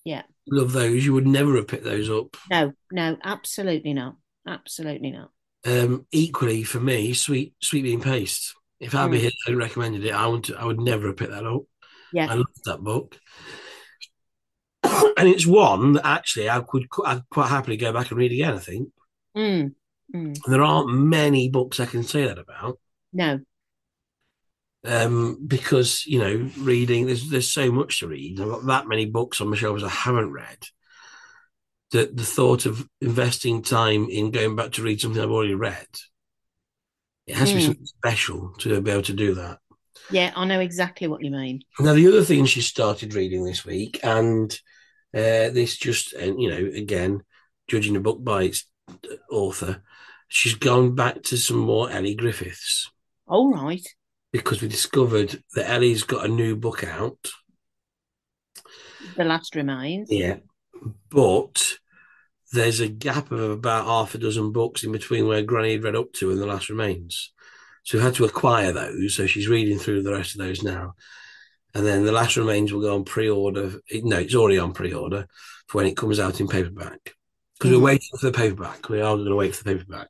Yeah. 0.03 0.21
Love 0.47 0.71
those. 0.73 1.03
You 1.03 1.13
would 1.13 1.25
never 1.25 1.55
have 1.55 1.67
picked 1.67 1.83
those 1.83 2.09
up. 2.09 2.37
No, 2.51 2.73
no, 2.91 3.17
absolutely 3.23 3.93
not. 3.93 4.15
Absolutely 4.47 5.11
not. 5.11 5.31
Um, 5.65 6.05
equally 6.11 6.61
for 6.63 6.79
me, 6.79 7.13
sweet 7.13 7.55
sweet 7.61 7.81
bean 7.81 8.01
paste. 8.01 8.53
If 8.79 8.93
Abby 8.93 9.21
Mm. 9.21 9.31
had 9.47 9.55
recommended 9.55 10.05
it, 10.05 10.13
I 10.13 10.27
would 10.27 10.53
I 10.53 10.65
would 10.65 10.79
never 10.79 11.07
have 11.07 11.17
picked 11.17 11.31
that 11.31 11.47
up. 11.47 11.63
Yeah. 12.13 12.27
I 12.29 12.35
love 12.35 12.45
that 12.65 12.81
book. 12.83 13.17
and 15.17 15.27
it's 15.27 15.45
one 15.45 15.93
that 15.93 16.05
actually 16.05 16.49
I 16.49 16.61
could 16.61 16.87
I'd 17.05 17.27
quite 17.29 17.49
happily 17.49 17.77
go 17.77 17.93
back 17.93 18.09
and 18.11 18.17
read 18.17 18.31
again, 18.31 18.53
I 18.53 18.59
think. 18.59 18.89
Mm. 19.35 19.73
Mm. 20.13 20.37
There 20.47 20.63
aren't 20.63 20.93
many 20.93 21.49
books 21.49 21.79
I 21.79 21.85
can 21.85 22.03
say 22.03 22.25
that 22.25 22.37
about. 22.37 22.79
No. 23.13 23.39
Um, 24.83 25.39
because 25.47 26.05
you 26.05 26.19
know, 26.19 26.49
reading 26.59 27.07
there's 27.07 27.29
there's 27.29 27.51
so 27.51 27.71
much 27.71 27.99
to 27.99 28.07
read. 28.07 28.39
I've 28.39 28.49
got 28.49 28.65
that 28.67 28.87
many 28.87 29.05
books 29.05 29.41
on 29.41 29.49
my 29.49 29.55
shelves 29.55 29.83
I 29.83 29.89
haven't 29.89 30.31
read. 30.31 30.59
That 31.91 32.15
the 32.15 32.23
thought 32.23 32.65
of 32.65 32.87
investing 33.01 33.63
time 33.63 34.07
in 34.09 34.31
going 34.31 34.55
back 34.55 34.73
to 34.73 34.83
read 34.83 35.01
something 35.01 35.21
I've 35.21 35.31
already 35.31 35.55
read, 35.55 35.87
it 37.25 37.35
has 37.35 37.49
to 37.49 37.55
be 37.55 37.61
Mm. 37.61 37.65
something 37.65 37.85
special 37.85 38.53
to 38.59 38.81
be 38.81 38.91
able 38.91 39.01
to 39.03 39.13
do 39.13 39.33
that. 39.35 39.59
Yeah, 40.11 40.33
I 40.35 40.45
know 40.45 40.59
exactly 40.59 41.07
what 41.07 41.23
you 41.23 41.31
mean. 41.31 41.61
Now, 41.79 41.93
the 41.93 42.07
other 42.07 42.23
thing 42.23 42.45
she 42.45 42.61
started 42.61 43.15
reading 43.15 43.43
this 43.43 43.65
week, 43.65 43.99
and 44.03 44.55
uh, 45.15 45.49
this 45.49 45.77
just, 45.77 46.13
and 46.13 46.41
you 46.41 46.49
know, 46.49 46.77
again, 46.77 47.23
judging 47.67 47.95
a 47.95 48.01
book 48.01 48.23
by 48.23 48.43
its 48.43 48.65
author, 49.31 49.81
she's 50.27 50.55
gone 50.55 50.93
back 50.93 51.23
to 51.23 51.37
some 51.37 51.57
more 51.57 51.89
Elly 51.89 52.15
Griffiths 52.15 52.91
All 53.27 53.51
right. 53.53 53.87
because 54.31 54.61
we 54.61 54.67
discovered 54.67 55.41
that 55.55 55.69
Ellie's 55.69 56.03
got 56.03 56.25
a 56.25 56.29
new 56.29 56.55
book 56.55 56.83
out. 56.83 57.29
The 59.15 59.23
last 59.23 59.55
remains. 59.55 60.11
Yeah. 60.11 60.37
But 61.09 61.77
there's 62.51 62.79
a 62.79 62.87
gap 62.87 63.31
of 63.31 63.39
about 63.39 63.85
half 63.85 64.15
a 64.15 64.17
dozen 64.17 64.51
books 64.51 64.83
in 64.83 64.91
between 64.91 65.27
where 65.27 65.41
Granny 65.41 65.73
had 65.73 65.83
read 65.83 65.95
up 65.95 66.11
to 66.13 66.31
and 66.31 66.39
the 66.41 66.45
last 66.45 66.69
remains. 66.69 67.31
So 67.83 67.97
we 67.97 68.03
had 68.03 68.15
to 68.15 68.25
acquire 68.25 68.71
those. 68.71 69.15
So 69.15 69.27
she's 69.27 69.47
reading 69.47 69.77
through 69.77 70.03
the 70.03 70.11
rest 70.11 70.35
of 70.35 70.39
those 70.39 70.63
now. 70.63 70.95
And 71.75 71.85
then 71.85 72.05
the 72.05 72.11
last 72.11 72.37
remains 72.37 72.71
will 72.73 72.81
go 72.81 72.95
on 72.95 73.03
pre-order. 73.03 73.73
No, 73.93 74.17
it's 74.17 74.33
already 74.33 74.57
on 74.57 74.73
pre-order 74.73 75.27
for 75.67 75.77
when 75.79 75.87
it 75.87 75.97
comes 75.97 76.19
out 76.19 76.39
in 76.39 76.47
paperback. 76.47 77.13
Because 77.59 77.71
Mhm. 77.71 77.77
we're 77.77 77.83
waiting 77.85 78.09
for 78.19 78.31
the 78.31 78.37
paperback. 78.37 78.89
We 78.89 79.01
are 79.01 79.15
going 79.15 79.27
to 79.27 79.35
wait 79.35 79.55
for 79.55 79.63
the 79.65 79.75
paperback. 79.75 80.07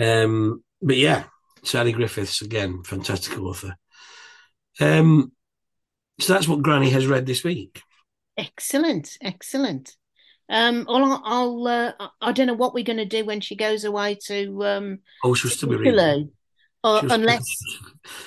Um, 0.00 0.64
but 0.80 0.96
yeah, 0.96 1.24
Sally 1.62 1.92
Griffiths 1.92 2.42
again, 2.42 2.82
fantastic 2.82 3.38
author. 3.38 3.76
Um, 4.80 5.32
so 6.20 6.32
that's 6.32 6.48
what 6.48 6.62
Granny 6.62 6.90
has 6.90 7.06
read 7.06 7.24
this 7.26 7.44
week. 7.44 7.80
Excellent. 8.36 9.16
Excellent. 9.20 9.94
Um, 10.48 10.84
well, 10.88 11.04
I'll, 11.04 11.22
I'll 11.24 11.68
uh, 12.00 12.08
I- 12.20 12.32
don't 12.32 12.48
know 12.48 12.54
what 12.54 12.74
we're 12.74 12.84
going 12.84 12.96
to 12.98 13.04
do 13.04 13.24
when 13.24 13.40
she 13.40 13.54
goes 13.54 13.84
away 13.84 14.18
to 14.26 14.64
um 14.64 14.98
Oh, 15.24 15.34
she'll 15.34 15.50
still 15.50 15.68
be 15.68 15.76
reading. 15.76 15.94
Italy, 15.94 16.28
or 16.82 17.00
She'll- 17.00 17.12
unless 17.12 17.44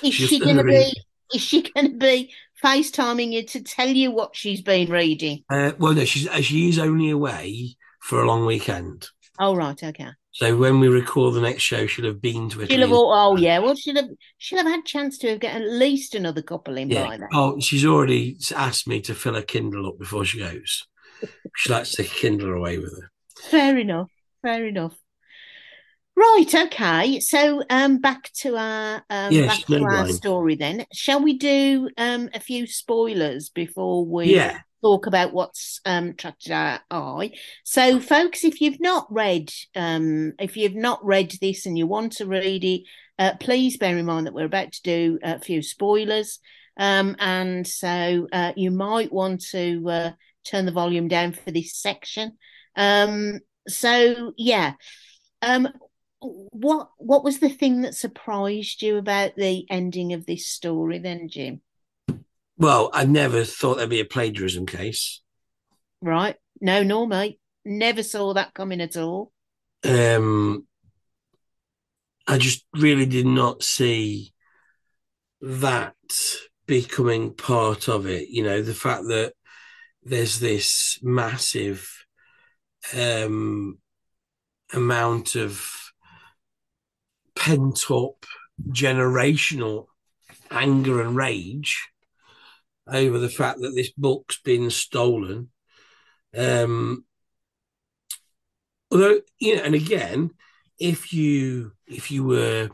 is 0.02 0.14
she 0.14 0.38
going 0.40 0.56
to 0.56 0.64
be 0.64 0.92
is 1.34 1.40
she 1.42 1.62
going 1.62 1.92
to 1.92 1.96
be 1.98 2.32
FaceTiming 2.64 3.32
you 3.32 3.44
to 3.46 3.62
tell 3.62 3.88
you 3.88 4.10
what 4.10 4.34
she's 4.34 4.62
been 4.62 4.90
reading? 4.90 5.44
Uh, 5.50 5.72
well, 5.78 5.94
no, 5.94 6.04
she's 6.04 6.28
uh, 6.28 6.40
she 6.40 6.68
is 6.68 6.78
only 6.78 7.10
away 7.10 7.76
for 8.00 8.22
a 8.22 8.26
long 8.26 8.46
weekend. 8.46 9.08
Oh 9.38 9.54
right, 9.54 9.80
okay. 9.82 10.08
So 10.32 10.56
when 10.56 10.80
we 10.80 10.88
record 10.88 11.34
the 11.34 11.40
next 11.40 11.62
show, 11.62 11.86
she'll 11.86 12.04
have 12.06 12.20
been 12.20 12.50
to 12.50 12.60
Italy. 12.60 12.66
She'll 12.68 12.86
have 12.86 12.92
all, 12.92 13.12
oh 13.12 13.36
yeah, 13.36 13.58
well 13.58 13.74
she'll 13.74 13.96
have 13.96 14.08
she'll 14.38 14.58
have 14.58 14.66
had 14.66 14.84
chance 14.84 15.18
to 15.18 15.30
have 15.30 15.40
get 15.40 15.54
at 15.60 15.66
least 15.68 16.14
another 16.14 16.42
couple 16.42 16.76
in 16.76 16.90
Yeah. 16.90 17.06
by 17.06 17.16
then. 17.16 17.28
Oh, 17.32 17.58
she's 17.60 17.84
already 17.86 18.38
asked 18.54 18.86
me 18.86 19.00
to 19.02 19.14
fill 19.14 19.34
her 19.34 19.42
Kindle 19.42 19.88
up 19.88 19.98
before 19.98 20.24
she 20.24 20.38
goes. 20.38 20.86
She 21.56 21.72
likes 21.72 21.92
to 21.92 22.02
take 22.02 22.12
Kindle 22.12 22.52
away 22.52 22.78
with 22.78 22.92
her. 23.00 23.10
Fair 23.50 23.78
enough. 23.78 24.10
Fair 24.42 24.66
enough. 24.66 24.94
Right, 26.16 26.54
okay. 26.54 27.20
So 27.20 27.62
um 27.68 27.98
back 27.98 28.30
to 28.40 28.56
our 28.56 29.04
um 29.10 29.32
Yes, 29.32 29.44
back 29.44 29.66
to 29.76 29.84
our 29.84 30.06
story 30.06 30.54
then. 30.56 30.86
Shall 30.92 31.22
we 31.22 31.36
do 31.36 31.90
um 31.98 32.30
a 32.32 32.40
few 32.40 32.66
spoilers 32.66 33.50
before 33.50 34.04
we 34.06 34.30
Yeah, 34.30 34.60
talk 34.82 35.06
about 35.06 35.32
what's 35.32 35.80
um, 35.84 36.08
attracted 36.10 36.52
our 36.52 36.80
eye. 36.90 37.32
So, 37.64 37.98
folks, 37.98 38.44
if 38.44 38.60
you've 38.60 38.80
not 38.80 39.06
read, 39.10 39.50
um, 39.74 40.32
if 40.38 40.56
you've 40.56 40.74
not 40.74 41.04
read 41.04 41.32
this 41.40 41.66
and 41.66 41.76
you 41.78 41.86
want 41.86 42.12
to 42.12 42.26
read 42.26 42.62
it, 42.64 42.82
uh, 43.18 43.32
please 43.40 43.76
bear 43.78 43.96
in 43.96 44.06
mind 44.06 44.26
that 44.26 44.34
we're 44.34 44.44
about 44.44 44.72
to 44.72 44.82
do 44.82 45.18
a 45.22 45.40
few 45.40 45.62
spoilers, 45.62 46.38
um, 46.78 47.16
and 47.18 47.66
so 47.66 48.28
uh, 48.32 48.52
you 48.56 48.70
might 48.70 49.12
want 49.12 49.42
to 49.50 49.88
uh, 49.90 50.10
turn 50.44 50.66
the 50.66 50.72
volume 50.72 51.08
down 51.08 51.32
for 51.32 51.50
this 51.50 51.74
section. 51.74 52.32
Um, 52.76 53.40
so, 53.66 54.32
yeah. 54.36 54.74
Um, 55.42 55.68
what 56.20 56.90
what 56.98 57.24
was 57.24 57.38
the 57.38 57.48
thing 57.48 57.82
that 57.82 57.94
surprised 57.94 58.82
you 58.82 58.96
about 58.96 59.36
the 59.36 59.66
ending 59.70 60.12
of 60.12 60.26
this 60.26 60.46
story 60.46 60.98
then 60.98 61.28
jim? 61.28 61.60
Well 62.56 62.90
i 62.92 63.04
never 63.04 63.44
thought 63.44 63.76
there'd 63.76 63.90
be 63.90 64.00
a 64.00 64.04
plagiarism 64.04 64.66
case. 64.66 65.20
Right. 66.00 66.36
No 66.60 66.82
no 66.82 67.06
mate. 67.06 67.38
Never 67.64 68.02
saw 68.02 68.34
that 68.34 68.54
coming 68.54 68.80
at 68.80 68.96
all. 68.96 69.32
Um 69.84 70.66
i 72.26 72.38
just 72.38 72.64
really 72.74 73.06
did 73.06 73.26
not 73.26 73.62
see 73.62 74.32
that 75.40 75.94
becoming 76.66 77.34
part 77.34 77.88
of 77.88 78.06
it. 78.06 78.28
You 78.28 78.42
know 78.42 78.62
the 78.62 78.74
fact 78.74 79.04
that 79.08 79.34
there's 80.02 80.40
this 80.40 80.98
massive 81.02 81.88
um 82.96 83.78
amount 84.72 85.34
of 85.34 85.85
pent 87.36 87.90
up 87.90 88.24
generational 88.70 89.86
anger 90.50 91.00
and 91.00 91.16
rage 91.16 91.88
over 92.88 93.18
the 93.18 93.28
fact 93.28 93.60
that 93.60 93.74
this 93.74 93.90
book's 93.90 94.40
been 94.40 94.70
stolen. 94.70 95.50
Um, 96.36 97.04
although, 98.90 99.20
you 99.38 99.56
know, 99.56 99.62
and 99.62 99.74
again, 99.74 100.30
if 100.78 101.12
you 101.12 101.72
if 101.86 102.10
you 102.10 102.24
were 102.24 102.70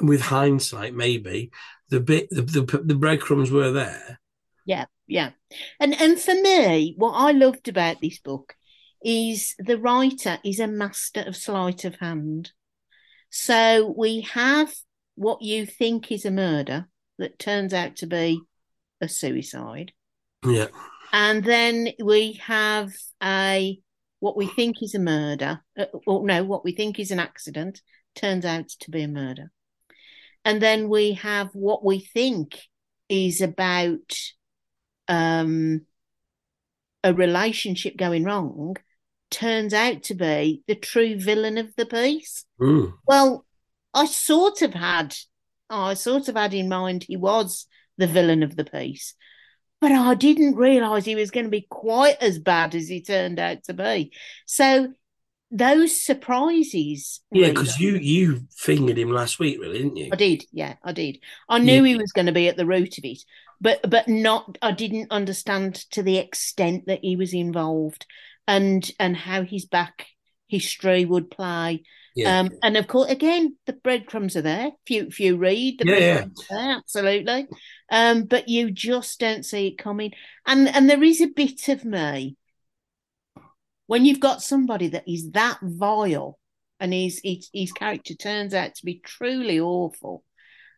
with 0.00 0.20
hindsight, 0.20 0.94
maybe 0.94 1.50
the 1.88 2.00
bit 2.00 2.28
the, 2.30 2.42
the, 2.42 2.82
the 2.84 2.94
breadcrumbs 2.94 3.50
were 3.50 3.72
there. 3.72 4.20
Yeah, 4.64 4.84
yeah, 5.06 5.30
and 5.80 5.94
and 6.00 6.18
for 6.18 6.34
me, 6.34 6.94
what 6.96 7.12
I 7.12 7.32
loved 7.32 7.68
about 7.68 8.00
this 8.00 8.18
book 8.18 8.54
is 9.02 9.54
the 9.58 9.78
writer 9.78 10.38
is 10.44 10.60
a 10.60 10.66
master 10.66 11.22
of 11.26 11.36
sleight 11.36 11.84
of 11.84 11.96
hand. 11.96 12.52
So 13.30 13.94
we 13.96 14.22
have 14.22 14.72
what 15.14 15.42
you 15.42 15.66
think 15.66 16.10
is 16.10 16.24
a 16.24 16.30
murder 16.30 16.88
that 17.18 17.38
turns 17.38 17.74
out 17.74 17.96
to 17.96 18.06
be 18.06 18.40
a 19.00 19.08
suicide. 19.08 19.92
Yeah. 20.46 20.68
And 21.12 21.42
then 21.44 21.90
we 22.02 22.34
have 22.44 22.92
a 23.22 23.80
what 24.20 24.36
we 24.36 24.46
think 24.46 24.82
is 24.82 24.94
a 24.94 24.98
murder, 24.98 25.60
uh, 25.78 25.86
or 26.06 26.26
no, 26.26 26.42
what 26.42 26.64
we 26.64 26.72
think 26.72 26.98
is 26.98 27.10
an 27.10 27.20
accident 27.20 27.80
turns 28.16 28.44
out 28.44 28.68
to 28.68 28.90
be 28.90 29.02
a 29.02 29.08
murder. 29.08 29.52
And 30.44 30.60
then 30.60 30.88
we 30.88 31.12
have 31.14 31.50
what 31.52 31.84
we 31.84 32.00
think 32.00 32.58
is 33.08 33.40
about 33.40 34.18
um, 35.06 35.82
a 37.04 37.14
relationship 37.14 37.96
going 37.96 38.24
wrong 38.24 38.76
turns 39.30 39.74
out 39.74 40.02
to 40.04 40.14
be 40.14 40.62
the 40.66 40.74
true 40.74 41.18
villain 41.18 41.58
of 41.58 41.74
the 41.76 41.86
piece. 41.86 42.44
Mm. 42.60 42.94
Well, 43.06 43.44
I 43.94 44.06
sort 44.06 44.62
of 44.62 44.74
had, 44.74 45.14
I 45.70 45.94
sort 45.94 46.28
of 46.28 46.36
had 46.36 46.54
in 46.54 46.68
mind 46.68 47.04
he 47.04 47.16
was 47.16 47.66
the 47.96 48.06
villain 48.06 48.42
of 48.42 48.56
the 48.56 48.64
piece, 48.64 49.14
but 49.80 49.92
I 49.92 50.14
didn't 50.14 50.56
realise 50.56 51.04
he 51.04 51.14
was 51.14 51.30
going 51.30 51.46
to 51.46 51.50
be 51.50 51.66
quite 51.68 52.20
as 52.20 52.38
bad 52.38 52.74
as 52.74 52.88
he 52.88 53.02
turned 53.02 53.38
out 53.38 53.64
to 53.64 53.74
be. 53.74 54.12
So 54.46 54.92
those 55.50 56.00
surprises. 56.00 57.20
Yeah, 57.30 57.48
because 57.48 57.78
you 57.78 57.96
you 57.96 58.42
fingered 58.54 58.98
him 58.98 59.10
last 59.10 59.38
week, 59.38 59.58
really, 59.60 59.78
didn't 59.78 59.96
you? 59.96 60.10
I 60.12 60.16
did. 60.16 60.44
Yeah, 60.52 60.74
I 60.82 60.92
did. 60.92 61.18
I 61.48 61.58
knew 61.58 61.82
yeah. 61.82 61.88
he 61.88 61.96
was 61.96 62.12
going 62.12 62.26
to 62.26 62.32
be 62.32 62.48
at 62.48 62.56
the 62.56 62.66
root 62.66 62.98
of 62.98 63.04
it, 63.04 63.24
but 63.60 63.88
but 63.88 64.08
not. 64.08 64.58
I 64.60 64.72
didn't 64.72 65.10
understand 65.10 65.76
to 65.92 66.02
the 66.02 66.18
extent 66.18 66.86
that 66.86 67.00
he 67.02 67.16
was 67.16 67.32
involved 67.32 68.06
and 68.48 68.90
and 68.98 69.16
how 69.16 69.42
his 69.42 69.66
back 69.66 70.06
history 70.48 71.04
would 71.04 71.30
play. 71.30 71.84
Yeah. 72.16 72.40
Um, 72.40 72.50
and 72.64 72.76
of 72.76 72.88
course, 72.88 73.10
again, 73.10 73.56
the 73.66 73.74
breadcrumbs 73.74 74.34
are 74.34 74.42
there. 74.42 74.68
If 74.84 74.90
you 74.90 75.06
if 75.06 75.20
you 75.20 75.36
read, 75.36 75.78
the 75.78 75.86
yeah, 75.86 75.98
yeah. 75.98 76.24
There, 76.50 76.76
absolutely. 76.78 77.46
Um, 77.92 78.24
but 78.24 78.48
you 78.48 78.72
just 78.72 79.20
don't 79.20 79.44
see 79.44 79.68
it 79.68 79.78
coming. 79.78 80.12
And 80.44 80.66
and 80.66 80.90
there 80.90 81.02
is 81.02 81.20
a 81.20 81.28
bit 81.28 81.68
of 81.68 81.84
me 81.84 82.36
when 83.86 84.04
you've 84.04 84.18
got 84.18 84.42
somebody 84.42 84.88
that 84.88 85.04
is 85.06 85.30
that 85.32 85.58
vile, 85.62 86.38
and 86.80 86.92
his 86.92 87.20
his, 87.22 87.50
his 87.52 87.70
character 87.70 88.14
turns 88.14 88.54
out 88.54 88.74
to 88.76 88.84
be 88.84 89.00
truly 89.04 89.60
awful. 89.60 90.24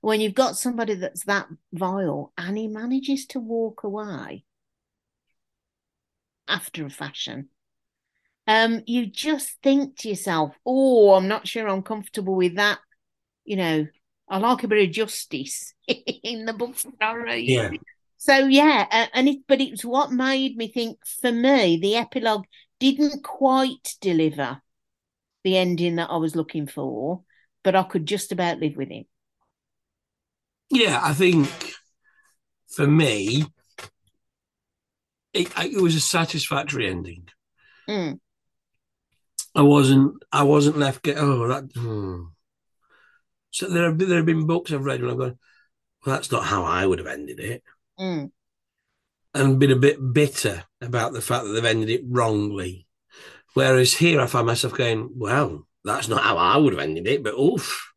When 0.02 0.20
you've 0.20 0.35
got 0.35 0.56
somebody 0.56 0.94
that's 0.94 1.24
that 1.24 1.46
vile 1.72 2.33
and 2.37 2.59
he 2.59 2.68
manages 2.68 3.26
to 3.26 3.38
walk 3.38 3.85
away 3.85 4.44
after 6.48 6.85
a 6.85 6.90
fashion, 6.90 7.50
um, 8.50 8.82
you 8.84 9.06
just 9.06 9.62
think 9.62 9.96
to 9.98 10.08
yourself, 10.08 10.56
oh, 10.66 11.14
I'm 11.14 11.28
not 11.28 11.46
sure 11.46 11.68
I'm 11.68 11.84
comfortable 11.84 12.34
with 12.34 12.56
that. 12.56 12.80
You 13.44 13.54
know, 13.54 13.86
I 14.28 14.38
like 14.38 14.64
a 14.64 14.68
bit 14.68 14.88
of 14.88 14.92
justice 14.92 15.72
in 15.86 16.46
the 16.46 16.52
book. 16.52 16.74
that 16.76 16.90
I 17.00 17.14
read. 17.14 17.44
Yeah. 17.44 17.70
So 18.16 18.48
yeah, 18.48 19.06
and 19.14 19.28
it, 19.28 19.38
but 19.46 19.60
it's 19.60 19.84
what 19.84 20.10
made 20.10 20.56
me 20.56 20.66
think. 20.66 20.98
For 21.20 21.30
me, 21.30 21.78
the 21.80 21.94
epilogue 21.94 22.44
didn't 22.80 23.22
quite 23.22 23.94
deliver 24.00 24.60
the 25.44 25.56
ending 25.56 25.96
that 25.96 26.10
I 26.10 26.16
was 26.16 26.34
looking 26.34 26.66
for, 26.66 27.22
but 27.62 27.76
I 27.76 27.84
could 27.84 28.04
just 28.04 28.32
about 28.32 28.58
live 28.58 28.76
with 28.76 28.90
it. 28.90 29.06
Yeah, 30.70 30.98
I 31.00 31.14
think 31.14 31.48
for 32.66 32.88
me, 32.88 33.44
it, 35.32 35.52
it 35.56 35.80
was 35.80 35.94
a 35.94 36.00
satisfactory 36.00 36.90
ending. 36.90 37.28
Mm. 37.88 38.18
I 39.54 39.62
wasn't 39.62 40.22
I 40.32 40.42
wasn't 40.44 40.78
left 40.78 41.02
get 41.02 41.18
oh 41.18 41.48
that 41.48 41.70
hmm. 41.74 42.24
so 43.50 43.68
there 43.68 43.84
have 43.84 43.98
been, 43.98 44.08
there 44.08 44.18
have 44.18 44.26
been 44.26 44.46
books 44.46 44.72
I've 44.72 44.84
read 44.84 45.00
and 45.00 45.10
I've 45.10 45.18
gone 45.18 45.38
well 46.04 46.14
that's 46.16 46.30
not 46.30 46.44
how 46.44 46.64
I 46.64 46.86
would 46.86 46.98
have 46.98 47.08
ended 47.08 47.40
it 47.40 47.62
mm. 47.98 48.30
and 49.34 49.58
been 49.58 49.72
a 49.72 49.76
bit 49.76 49.98
bitter 50.12 50.64
about 50.80 51.12
the 51.12 51.20
fact 51.20 51.44
that 51.44 51.50
they've 51.50 51.64
ended 51.64 51.90
it 51.90 52.02
wrongly 52.06 52.86
whereas 53.54 53.94
here 53.94 54.20
I 54.20 54.26
find 54.26 54.46
myself 54.46 54.74
going 54.74 55.10
well 55.16 55.66
that's 55.84 56.08
not 56.08 56.22
how 56.22 56.36
I 56.36 56.56
would 56.56 56.72
have 56.72 56.82
ended 56.82 57.06
it 57.06 57.22
but 57.22 57.34
oof 57.34 57.92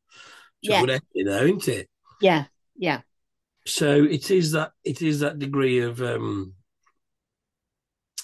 yeah. 0.61 0.81
good 0.81 0.89
ending 0.89 1.31
though 1.31 1.43
isn't 1.43 1.67
it 1.67 1.89
yeah 2.19 2.45
yeah 2.75 3.01
so 3.65 4.03
it 4.03 4.31
is 4.31 4.53
that 4.53 4.71
it 4.83 5.01
is 5.01 5.19
that 5.19 5.39
degree 5.39 5.79
of 5.79 6.01
um 6.01 6.53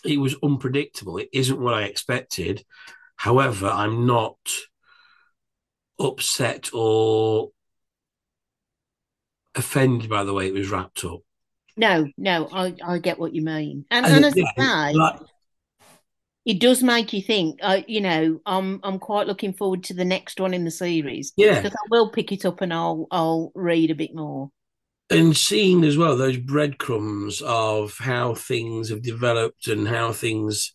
it 0.03 0.17
was 0.17 0.35
unpredictable 0.41 1.17
it 1.17 1.29
isn't 1.31 1.59
what 1.59 1.73
I 1.73 1.83
expected 1.83 2.63
However, 3.19 3.67
I'm 3.67 4.05
not 4.05 4.37
upset 5.99 6.69
or 6.73 7.49
offended 9.53 10.09
by 10.09 10.23
the 10.23 10.33
way 10.33 10.47
it 10.47 10.53
was 10.53 10.69
wrapped 10.69 11.03
up. 11.03 11.19
No, 11.75 12.07
no, 12.17 12.47
I, 12.53 12.73
I 12.81 12.97
get 12.99 13.19
what 13.19 13.35
you 13.35 13.41
mean. 13.41 13.83
And, 13.91 14.05
and, 14.05 14.15
and 14.15 14.25
as 14.25 14.37
yeah, 14.37 14.45
I 14.57 14.91
say, 14.91 14.97
like, 14.97 15.19
it 16.45 16.61
does 16.61 16.81
make 16.81 17.11
you 17.11 17.21
think. 17.21 17.59
Uh, 17.61 17.81
you 17.87 17.99
know, 17.99 18.39
I'm 18.45 18.79
I'm 18.83 18.99
quite 18.99 19.27
looking 19.27 19.51
forward 19.51 19.83
to 19.85 19.93
the 19.93 20.05
next 20.05 20.39
one 20.39 20.53
in 20.53 20.63
the 20.63 20.71
series. 20.71 21.33
Yeah, 21.35 21.59
because 21.59 21.75
I 21.75 21.87
will 21.91 22.11
pick 22.11 22.31
it 22.31 22.45
up 22.45 22.61
and 22.61 22.73
I'll 22.73 23.05
I'll 23.11 23.51
read 23.53 23.91
a 23.91 23.95
bit 23.95 24.15
more. 24.15 24.49
And 25.09 25.35
seeing 25.35 25.83
as 25.83 25.97
well 25.97 26.15
those 26.15 26.37
breadcrumbs 26.37 27.41
of 27.41 27.97
how 27.97 28.33
things 28.35 28.89
have 28.89 29.01
developed 29.01 29.67
and 29.67 29.89
how 29.89 30.13
things, 30.13 30.71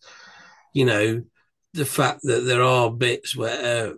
you 0.75 0.85
know, 0.85 1.23
the 1.75 1.85
fact 1.85 2.21
that 2.23 2.45
there 2.45 2.63
are 2.63 2.91
bits 2.91 3.37
where 3.37 3.89
uh, 3.89 3.93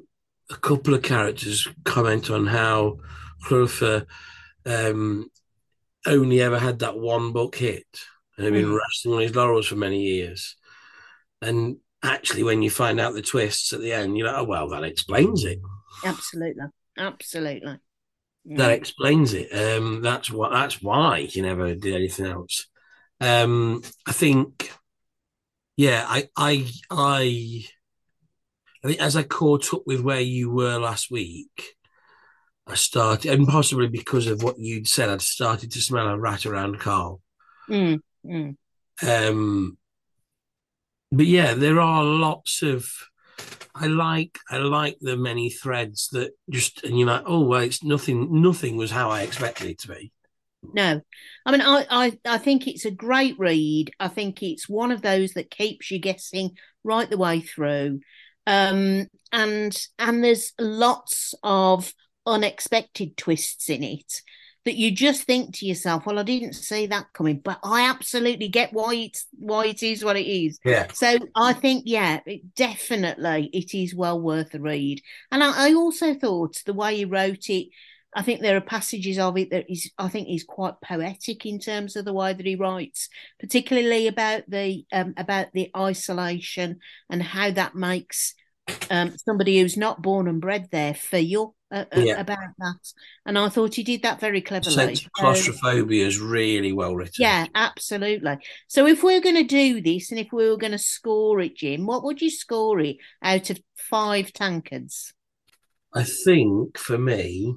a 0.51 0.57
couple 0.57 0.95
of 0.95 1.03
characters 1.03 1.69
comment 1.85 2.31
on 2.31 2.47
how 2.47 2.99
Clutha 3.45 4.07
um, 4.65 5.31
only 6.07 6.41
ever 6.41 6.59
had 6.59 6.81
that 6.81 6.99
one 6.99 7.33
book 7.33 7.57
hit 7.57 7.87
and 8.37 8.45
had 8.45 8.55
been 8.55 8.67
mm. 8.67 8.79
resting 8.79 9.13
on 9.13 9.21
his 9.21 9.35
laurels 9.35 9.67
for 9.67 9.77
many 9.77 10.03
years. 10.03 10.57
And 11.43 11.77
actually, 12.03 12.45
when 12.45 12.63
you 12.63 12.71
find 12.71 12.99
out 12.99 13.13
the 13.13 13.23
twists 13.23 13.73
at 13.73 13.81
the 13.81 13.93
end, 13.93 14.17
you're 14.17 14.27
like, 14.27 14.39
oh, 14.39 14.45
well, 14.45 14.69
that 14.71 14.85
explains 14.85 15.45
it. 15.45 15.61
Absolutely. 16.05 16.65
Absolutely. 16.99 17.79
Yeah. 18.45 18.57
That 18.57 18.71
explains 18.71 19.35
it. 19.35 19.53
Um, 19.53 20.01
that's 20.01 20.31
what. 20.31 20.53
That's 20.53 20.81
why 20.81 21.23
he 21.23 21.43
never 21.43 21.75
did 21.75 21.95
anything 21.95 22.27
else. 22.27 22.67
Um, 23.21 23.83
I 24.07 24.13
think 24.13 24.73
yeah, 25.77 26.05
I, 26.09 26.29
I, 26.37 26.67
I, 26.91 27.65
I 28.83 28.89
think 28.89 29.01
as 29.01 29.17
I 29.17 29.23
caught 29.23 29.73
up 29.75 29.83
with 29.87 30.01
where 30.01 30.21
you 30.21 30.51
were 30.51 30.79
last 30.79 31.11
week, 31.11 31.75
I 32.67 32.75
started, 32.75 33.31
and 33.33 33.47
possibly 33.47 33.87
because 33.87 34.27
of 34.27 34.43
what 34.43 34.59
you'd 34.59 34.89
said, 34.89 35.09
I'd 35.09 35.23
started 35.23 35.71
to 35.73 35.81
smell 35.81 36.09
a 36.09 36.19
rat 36.19 36.47
around 36.47 36.81
Karl. 36.81 37.21
Mm, 37.69 38.01
Mm. 38.27 38.57
Um, 39.07 39.79
but 41.13 41.27
yeah, 41.27 41.55
there 41.55 41.81
are 41.81 42.05
lots 42.05 42.63
of. 42.63 42.91
I 43.75 43.87
like 43.89 44.39
I 44.51 44.57
like 44.57 44.97
the 45.01 45.17
many 45.17 45.51
threads 45.51 46.09
that 46.13 46.33
just 46.51 46.83
and 46.83 46.99
you're 46.99 47.09
like, 47.09 47.25
oh 47.27 47.41
well, 47.41 47.61
it's 47.61 47.85
nothing. 47.85 48.41
Nothing 48.43 48.77
was 48.77 48.91
how 48.91 49.11
I 49.11 49.23
expected 49.23 49.69
it 49.69 49.79
to 49.81 49.89
be. 49.89 50.13
No, 50.75 51.01
I 51.45 51.53
mean, 51.53 51.61
I, 51.61 51.87
I, 51.91 52.19
I 52.25 52.39
think 52.39 52.67
it's 52.67 52.85
a 52.85 52.91
great 52.91 53.39
read. 53.39 53.93
I 54.01 54.09
think 54.09 54.43
it's 54.43 54.69
one 54.69 54.93
of 54.93 55.03
those 55.03 55.33
that 55.33 55.51
keeps 55.51 55.91
you 55.91 55.99
guessing 55.99 56.57
right 56.85 57.09
the 57.09 57.19
way 57.19 57.41
through, 57.41 58.01
um, 58.47 59.07
and 59.33 59.77
and 59.99 60.25
there's 60.25 60.53
lots 60.59 61.35
of 61.43 61.93
unexpected 62.27 63.17
twists 63.17 63.71
in 63.71 63.83
it 63.83 64.23
that 64.67 64.75
you 64.75 64.91
just 64.91 65.23
think 65.23 65.55
to 65.55 65.65
yourself, 65.65 66.05
well, 66.05 66.19
I 66.19 66.25
didn't 66.25 66.55
see 66.55 66.87
that 66.87 67.13
coming, 67.13 67.39
but 67.39 67.61
I 67.63 67.89
absolutely 67.89 68.49
get 68.49 68.73
why 68.73 68.95
it's 68.97 69.25
why 69.39 69.67
it 69.67 69.81
is 69.81 70.05
what 70.05 70.17
it 70.17 70.27
is. 70.27 70.59
Yeah. 70.65 70.89
So 70.93 71.19
I 71.37 71.53
think, 71.53 71.85
yeah, 71.87 72.19
it, 72.27 72.53
definitely 72.57 73.49
it 73.53 73.75
is 73.75 73.95
well 73.95 74.21
worth 74.21 74.55
a 74.55 74.59
read. 74.59 75.01
And 75.31 75.45
I, 75.45 75.69
I 75.69 75.75
also 75.75 76.15
thought 76.15 76.61
the 76.67 76.75
way 76.75 76.97
he 76.97 77.05
wrote 77.05 77.49
it, 77.49 77.69
I 78.17 78.23
think 78.23 78.41
there 78.41 78.57
are 78.57 78.63
passages 78.63 79.19
of 79.19 79.37
it 79.37 79.51
that 79.51 79.71
is, 79.71 79.91
I 79.99 80.09
think, 80.09 80.29
is 80.31 80.43
quite 80.43 80.81
poetic 80.83 81.45
in 81.45 81.59
terms 81.59 81.97
of 81.97 82.07
the 82.07 82.15
way 82.15 82.33
that 82.33 82.47
he 82.47 82.57
writes, 82.57 83.11
particularly 83.39 84.07
about 84.07 84.45
the 84.49 84.87
um, 84.91 85.13
about 85.19 85.49
the 85.53 85.71
isolation 85.77 86.81
and 87.11 87.23
how 87.23 87.51
that 87.51 87.75
makes 87.75 88.35
um, 88.91 89.17
somebody 89.19 89.61
who's 89.61 89.77
not 89.77 90.01
born 90.01 90.29
and 90.29 90.41
bred 90.41 90.69
there 90.73 90.95
feel 90.95 91.55
uh, 91.71 91.85
uh, 91.93 92.01
Yeah. 92.01 92.19
about 92.19 92.39
that. 92.59 92.93
And 93.27 93.39
I 93.39 93.51
thought 93.51 93.75
he 93.75 93.83
did 93.83 94.03
that 94.03 94.19
very 94.19 94.41
cleverly. 94.41 94.75
Sense 94.75 95.05
of 95.05 95.13
claustrophobia 95.13 96.07
is 96.07 96.19
really 96.19 96.73
well 96.73 96.97
written. 96.97 97.23
yeah, 97.23 97.47
absolutely. 97.55 98.39
So 98.69 98.87
if 98.87 99.03
we're 99.03 99.21
going 99.21 99.37
to 99.37 99.45
do 99.45 99.83
this 99.83 100.11
and 100.11 100.19
if 100.19 100.29
we 100.33 100.49
were 100.49 100.57
going 100.57 100.73
to 100.73 100.79
score 100.79 101.41
it, 101.41 101.57
Jim, 101.57 101.85
what 101.85 102.03
would 102.03 102.23
you 102.23 102.31
score 102.31 102.81
it 102.81 102.97
out 103.23 103.51
of 103.51 103.61
five 103.77 104.33
tankards? 104.33 105.13
I 105.95 106.03
think 106.03 106.79
for 106.79 106.99
me, 106.99 107.55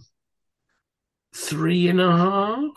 three 1.34 1.88
and 1.88 2.02
a 2.02 2.12
half. 2.12 2.72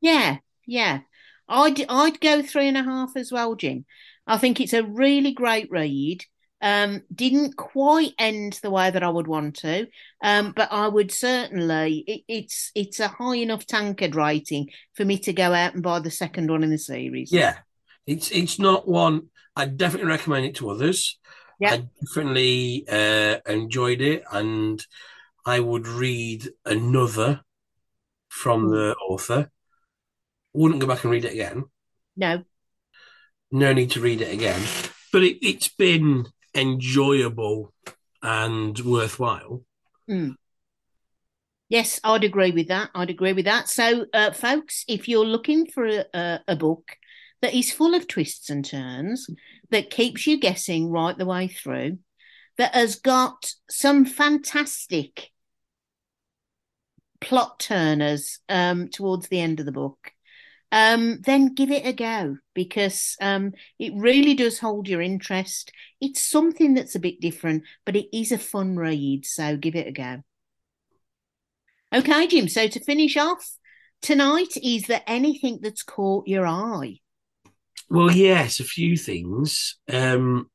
Yeah, 0.00 0.38
yeah. 0.66 1.00
I'd 1.48 1.84
I'd 1.88 2.20
go 2.20 2.42
three 2.42 2.68
and 2.68 2.76
a 2.76 2.82
half 2.82 3.16
as 3.16 3.30
well, 3.30 3.54
Jim. 3.54 3.84
I 4.26 4.38
think 4.38 4.60
it's 4.60 4.72
a 4.72 4.84
really 4.84 5.32
great 5.32 5.70
read. 5.70 6.24
Um, 6.62 7.02
didn't 7.14 7.56
quite 7.56 8.12
end 8.18 8.58
the 8.62 8.70
way 8.70 8.90
that 8.90 9.02
I 9.02 9.10
would 9.10 9.26
want 9.26 9.56
to, 9.56 9.86
um, 10.22 10.52
but 10.56 10.72
I 10.72 10.88
would 10.88 11.10
certainly. 11.10 12.04
It, 12.06 12.22
it's 12.26 12.70
it's 12.74 13.00
a 13.00 13.08
high 13.08 13.36
enough 13.36 13.66
tankard 13.66 14.14
rating 14.14 14.70
for 14.94 15.04
me 15.04 15.18
to 15.20 15.32
go 15.34 15.52
out 15.52 15.74
and 15.74 15.82
buy 15.82 15.98
the 15.98 16.10
second 16.10 16.50
one 16.50 16.62
in 16.62 16.70
the 16.70 16.78
series. 16.78 17.30
Yeah, 17.32 17.56
it's 18.06 18.30
it's 18.30 18.58
not 18.58 18.88
one. 18.88 19.28
I'd 19.56 19.76
definitely 19.76 20.08
recommend 20.08 20.46
it 20.46 20.56
to 20.56 20.70
others. 20.70 21.18
Yeah. 21.60 21.74
I 21.74 21.88
definitely 22.02 22.86
uh, 22.90 23.38
enjoyed 23.46 24.00
it, 24.00 24.22
and 24.32 24.84
I 25.44 25.60
would 25.60 25.86
read 25.86 26.48
another 26.64 27.42
from 28.34 28.68
the 28.68 28.94
author. 29.08 29.50
Wouldn't 30.52 30.80
go 30.80 30.86
back 30.86 31.04
and 31.04 31.12
read 31.12 31.24
it 31.24 31.32
again. 31.32 31.64
No, 32.16 32.44
No 33.50 33.72
need 33.72 33.90
to 33.92 34.00
read 34.00 34.20
it 34.20 34.32
again. 34.32 34.60
But 35.12 35.22
it, 35.22 35.46
it's 35.46 35.68
been 35.68 36.26
enjoyable 36.54 37.72
and 38.22 38.78
worthwhile. 38.80 39.62
Yes, 41.68 42.00
I'd 42.04 42.24
agree 42.24 42.50
with 42.50 42.68
that. 42.68 42.90
I'd 42.94 43.10
agree 43.10 43.32
with 43.32 43.46
that. 43.46 43.68
So, 43.68 44.06
uh, 44.12 44.32
folks, 44.32 44.84
if 44.86 45.08
you're 45.08 45.24
looking 45.24 45.66
for 45.66 45.86
a, 45.86 46.04
a, 46.14 46.40
a 46.48 46.56
book 46.56 46.96
that 47.42 47.54
is 47.54 47.72
full 47.72 47.94
of 47.94 48.06
twists 48.06 48.50
and 48.50 48.64
turns, 48.64 49.28
that 49.70 49.90
keeps 49.90 50.26
you 50.26 50.38
guessing 50.38 50.90
right 50.90 51.16
the 51.16 51.26
way 51.26 51.48
through, 51.48 51.98
that 52.58 52.74
has 52.74 52.96
got 52.96 53.52
some 53.68 54.04
fantastic 54.04 55.30
plot 57.34 57.58
turners 57.58 58.38
um, 58.48 58.86
towards 58.86 59.26
the 59.26 59.40
end 59.40 59.58
of 59.58 59.66
the 59.66 59.72
book, 59.72 60.12
um, 60.70 61.20
then 61.22 61.52
give 61.52 61.72
it 61.72 61.84
a 61.84 61.92
go 61.92 62.36
because 62.54 63.16
um, 63.20 63.52
it 63.76 63.92
really 63.96 64.34
does 64.34 64.60
hold 64.60 64.86
your 64.86 65.02
interest. 65.02 65.72
It's 66.00 66.22
something 66.22 66.74
that's 66.74 66.94
a 66.94 67.00
bit 67.00 67.20
different, 67.20 67.64
but 67.84 67.96
it 67.96 68.16
is 68.16 68.30
a 68.30 68.38
fun 68.38 68.76
read. 68.76 69.26
So, 69.26 69.56
give 69.56 69.74
it 69.74 69.88
a 69.88 69.90
go. 69.90 70.22
Okay, 71.92 72.28
Jim. 72.28 72.46
So 72.46 72.68
to 72.68 72.84
finish 72.84 73.16
off 73.16 73.50
tonight, 74.00 74.56
is 74.62 74.84
there 74.84 75.02
anything 75.04 75.58
that's 75.60 75.82
caught 75.82 76.28
your 76.28 76.46
eye? 76.46 77.00
Well, 77.90 78.12
yes, 78.12 78.60
a 78.60 78.64
few 78.64 78.96
things. 78.96 79.76
Um, 79.92 80.48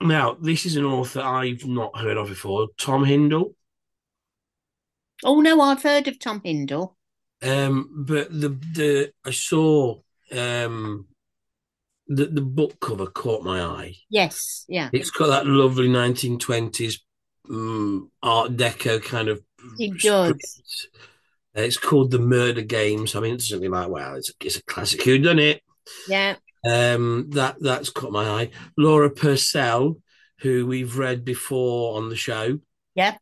now, 0.00 0.38
this 0.40 0.64
is 0.64 0.76
an 0.76 0.86
author 0.86 1.20
I've 1.20 1.66
not 1.66 1.98
heard 1.98 2.16
of 2.16 2.28
before, 2.28 2.68
Tom 2.78 3.04
Hindle. 3.04 3.54
Oh 5.24 5.40
no, 5.40 5.60
I've 5.60 5.82
heard 5.82 6.08
of 6.08 6.18
Tom 6.18 6.40
Hindle. 6.44 6.96
Um, 7.42 8.04
but 8.06 8.30
the 8.30 8.50
the 8.50 9.12
I 9.24 9.30
saw 9.32 10.00
um 10.32 11.06
the 12.06 12.26
the 12.26 12.40
book 12.40 12.78
cover 12.80 13.06
caught 13.06 13.44
my 13.44 13.60
eye. 13.62 13.94
Yes, 14.10 14.64
yeah, 14.68 14.90
It's 14.92 15.10
got 15.10 15.28
that 15.28 15.46
lovely 15.46 15.88
1920s 15.88 17.00
um, 17.50 18.10
Art 18.22 18.56
Deco 18.56 19.02
kind 19.02 19.28
of. 19.28 19.42
It 19.78 19.98
does. 20.00 20.88
Uh, 21.56 21.60
It's 21.62 21.76
called 21.76 22.10
The 22.10 22.18
Murder 22.18 22.62
Games. 22.62 23.14
I 23.14 23.20
mean, 23.20 23.34
it's 23.34 23.48
something 23.48 23.70
like, 23.70 23.88
wow, 23.88 24.14
it's, 24.14 24.32
it's 24.40 24.56
a 24.56 24.62
classic 24.64 25.02
Who 25.02 25.18
Done 25.18 25.38
It. 25.38 25.62
yeah. 26.08 26.36
Um, 26.64 27.30
that 27.30 27.56
that's 27.60 27.90
caught 27.90 28.12
my 28.12 28.28
eye. 28.28 28.50
Laura 28.78 29.10
Purcell, 29.10 29.96
who 30.40 30.66
we've 30.66 30.96
read 30.96 31.24
before 31.24 31.96
on 31.96 32.08
the 32.08 32.16
show, 32.16 32.60
Yeah. 32.94 33.16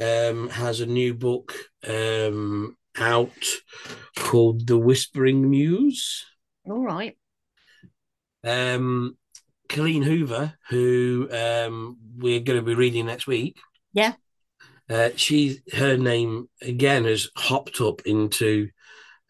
Um, 0.00 0.48
has 0.48 0.80
a 0.80 0.86
new 0.86 1.14
book 1.14 1.54
um, 1.86 2.76
out 2.98 3.44
called 4.16 4.66
The 4.66 4.78
Whispering 4.78 5.48
Muse. 5.48 6.24
All 6.68 6.82
right. 6.82 7.16
Um, 8.44 9.16
Colleen 9.68 10.02
Hoover, 10.02 10.54
who 10.68 11.28
um, 11.30 11.98
we're 12.16 12.40
going 12.40 12.58
to 12.58 12.64
be 12.64 12.74
reading 12.74 13.06
next 13.06 13.26
week. 13.26 13.58
Yeah. 13.92 14.14
Uh, 14.88 15.10
she 15.16 15.60
her 15.72 15.96
name 15.96 16.48
again 16.60 17.04
has 17.04 17.28
hopped 17.36 17.80
up 17.80 18.02
into 18.06 18.70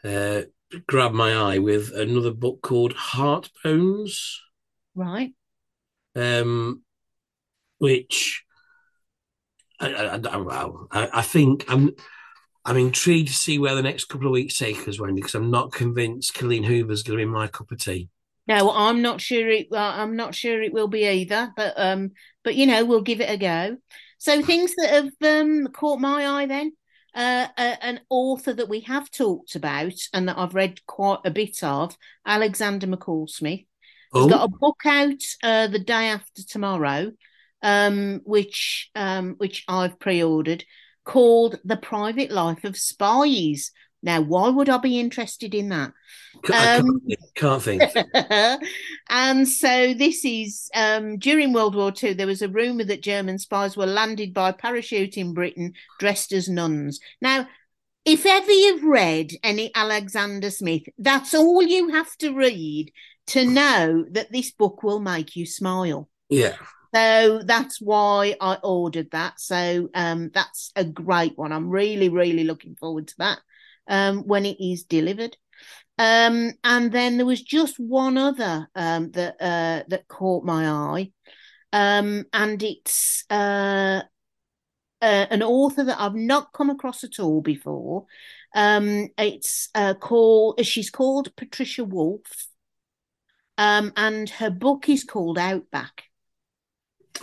uh, 0.03 0.43
grab 0.87 1.13
my 1.13 1.35
eye 1.35 1.59
with 1.59 1.93
another 1.95 2.33
book 2.33 2.63
called 2.63 2.95
Heart 2.95 3.51
Bones. 3.63 4.41
Right. 4.95 5.33
um, 6.17 6.83
which 7.79 8.45
I, 9.81 9.93
I, 9.93 10.17
I, 10.17 10.37
well, 10.37 10.89
I, 10.91 11.09
I 11.15 11.23
think 11.23 11.65
I'm 11.69 11.91
I'm 12.65 12.77
intrigued 12.77 13.29
to 13.29 13.35
see 13.35 13.59
where 13.59 13.75
the 13.75 13.83
next 13.83 14.05
couple 14.05 14.27
of 14.27 14.33
weeks 14.33 14.59
take 14.59 14.87
us, 14.87 15.01
Wendy, 15.01 15.21
because 15.21 15.35
I'm 15.35 15.51
not 15.51 15.73
convinced 15.73 16.35
Colleen 16.35 16.65
Hoover's 16.65 17.03
going 17.03 17.19
to 17.19 17.25
be 17.25 17.31
my 17.31 17.47
cup 17.49 17.73
of 17.73 17.79
tea. 17.79 18.09
No, 18.47 18.71
I'm 18.73 19.01
not 19.03 19.21
sure 19.21 19.49
it. 19.49 19.69
I'm 19.73 20.17
not 20.17 20.35
sure 20.35 20.61
it 20.63 20.73
will 20.73 20.89
be 20.89 21.07
either. 21.07 21.53
But 21.57 21.75
um, 21.77 22.13
but 22.43 22.55
you 22.57 22.67
know, 22.67 22.85
we'll 22.85 23.03
give 23.03 23.21
it 23.21 23.31
a 23.31 23.37
go. 23.37 23.77
So 24.19 24.43
things 24.43 24.75
that 24.77 24.91
have 24.91 25.43
um 25.43 25.69
caught 25.69 26.01
my 26.01 26.27
eye 26.27 26.47
then. 26.47 26.73
Uh, 27.13 27.49
uh, 27.59 27.75
an 27.83 28.01
author 28.09 28.53
that 28.53 28.69
we 28.69 28.81
have 28.83 29.11
talked 29.11 29.57
about 29.57 29.95
and 30.15 30.29
that 30.29 30.39
I've 30.39 30.55
read 30.55 30.87
quite 30.87 31.19
a 31.25 31.31
bit 31.33 31.61
of, 31.65 31.97
Alexander 32.25 32.87
McCall 32.87 33.29
Smith. 33.29 33.63
He's 34.15 34.27
Oh, 34.27 34.29
got 34.29 34.45
a 34.45 34.49
book 34.49 34.81
out 34.87 35.21
uh, 35.43 35.67
the 35.67 35.81
day 35.81 36.07
after 36.07 36.45
tomorrow, 36.45 37.11
um, 37.63 38.21
which 38.25 38.91
um, 38.95 39.35
which 39.39 39.65
I've 39.69 39.99
pre-ordered, 39.99 40.65
called 41.05 41.59
"The 41.65 41.77
Private 41.77 42.31
Life 42.31 42.65
of 42.65 42.77
Spies." 42.77 43.73
Now, 44.03 44.23
why 44.23 44.49
would 44.49 44.71
I 44.71 44.79
be 44.79 44.99
interested 44.99 45.55
in 45.55 45.69
that? 45.69 45.93
I 46.45 46.47
can't, 46.47 46.85
um, 46.85 47.01
think, 47.07 47.21
can't 47.35 47.63
think. 47.63 47.83
and 49.11 49.47
so 49.49 49.93
this 49.93 50.25
is 50.25 50.71
um, 50.75 51.19
during 51.19 51.53
World 51.53 51.75
War 51.75 51.93
II. 52.03 52.15
There 52.15 52.27
was 52.27 52.41
a 52.41 52.49
rumor 52.49 52.85
that 52.85 53.03
German 53.03 53.39
spies 53.39 53.77
were 53.77 53.87
landed 53.87 54.33
by 54.33 54.53
parachute 54.53 55.19
in 55.19 55.35
Britain, 55.35 55.75
dressed 55.99 56.33
as 56.33 56.49
nuns. 56.49 56.99
Now, 57.21 57.47
if 58.07 58.25
ever 58.25 58.51
you've 58.51 58.85
read 58.85 59.33
any 59.43 59.71
Alexander 59.75 60.51
Smith, 60.51 60.85
that's 60.97 61.35
all 61.35 61.63
you 61.63 61.91
have 61.91 62.17
to 62.19 62.35
read 62.35 62.93
to 63.29 63.45
know 63.45 64.07
that 64.11 64.33
this 64.33 64.51
book 64.51 64.83
will 64.83 65.01
make 65.01 65.37
you 65.37 65.45
smile. 65.45 66.09
Yeah, 66.31 66.57
So 66.95 67.43
that's 67.45 67.81
why 67.81 68.35
I 68.41 68.59
ordered 68.63 69.11
that. 69.13 69.41
So 69.41 69.89
um, 69.95 70.31
that's 70.35 70.73
a 70.75 70.85
great 70.85 71.39
one. 71.39 71.53
I'm 71.53 71.69
really, 71.69 72.09
really 72.09 72.45
looking 72.45 72.75
forward 72.75 73.09
to 73.09 73.15
that 73.19 73.39
um, 73.89 74.27
when 74.27 74.45
it 74.45 74.57
is 74.61 74.85
delivered. 74.85 75.37
Um, 75.99 76.53
and 76.65 76.91
then 76.91 77.17
there 77.19 77.27
was 77.27 77.43
just 77.43 77.79
one 77.79 78.17
other 78.17 78.67
um, 78.75 79.11
that 79.11 79.37
uh, 79.39 79.85
that 79.89 80.09
caught 80.09 80.45
my 80.45 80.67
eye, 80.67 81.13
um, 81.75 82.25
and 82.33 82.63
it's 82.63 83.25
uh, 83.29 84.01
uh, 85.03 85.27
an 85.31 85.43
author 85.43 85.85
that 85.85 86.01
I've 86.01 86.15
not 86.15 86.55
come 86.55 86.71
across 86.71 87.05
at 87.05 87.21
all 87.21 87.43
before. 87.43 88.07
Um, 88.55 89.09
it's 89.19 89.69
uh, 89.75 89.93
called 89.93 90.65
she's 90.65 90.89
called 90.89 91.37
Patricia 91.37 91.85
Wolf, 91.85 92.47
and 93.59 94.31
her 94.31 94.51
book 94.51 94.89
is 94.89 95.05
called 95.05 95.37
Outback. 95.37 96.05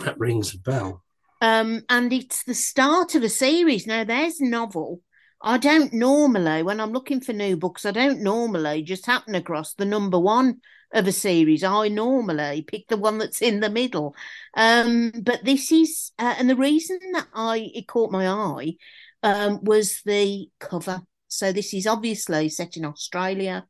That 0.00 0.18
rings 0.18 0.54
a 0.54 0.58
bell. 0.58 1.02
Um, 1.40 1.82
and 1.88 2.12
it's 2.12 2.44
the 2.44 2.54
start 2.54 3.14
of 3.14 3.22
a 3.22 3.28
series. 3.28 3.86
Now, 3.86 4.04
there's 4.04 4.40
novel. 4.40 5.00
I 5.40 5.58
don't 5.58 5.92
normally, 5.92 6.62
when 6.62 6.80
I'm 6.80 6.92
looking 6.92 7.20
for 7.20 7.32
new 7.32 7.56
books, 7.56 7.86
I 7.86 7.92
don't 7.92 8.22
normally 8.22 8.82
just 8.82 9.06
happen 9.06 9.34
across 9.34 9.74
the 9.74 9.84
number 9.84 10.18
one 10.18 10.60
of 10.92 11.06
a 11.06 11.12
series. 11.12 11.62
I 11.62 11.88
normally 11.88 12.62
pick 12.62 12.88
the 12.88 12.96
one 12.96 13.18
that's 13.18 13.40
in 13.40 13.60
the 13.60 13.70
middle. 13.70 14.16
Um, 14.54 15.12
but 15.22 15.44
this 15.44 15.70
is, 15.70 16.10
uh, 16.18 16.34
and 16.38 16.50
the 16.50 16.56
reason 16.56 16.98
that 17.12 17.28
I 17.34 17.70
it 17.74 17.86
caught 17.86 18.10
my 18.10 18.26
eye 18.26 18.74
um, 19.22 19.60
was 19.62 20.02
the 20.04 20.48
cover. 20.58 21.02
So 21.28 21.52
this 21.52 21.74
is 21.74 21.86
obviously 21.86 22.48
set 22.48 22.76
in 22.76 22.84
Australia, 22.84 23.66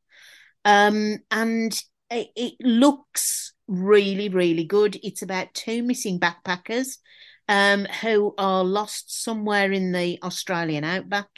um, 0.63 1.17
and 1.29 1.73
it, 2.09 2.29
it 2.35 2.53
looks 2.61 3.53
really, 3.69 4.27
really 4.27 4.65
good. 4.65 4.99
It's 5.03 5.21
about 5.21 5.53
two 5.53 5.83
missing 5.83 6.19
backpackers 6.19 6.97
um, 7.47 7.85
who 8.01 8.33
are 8.37 8.63
lost 8.63 9.23
somewhere 9.23 9.71
in 9.71 9.91
the 9.91 10.19
Australian 10.23 10.83
outback, 10.83 11.29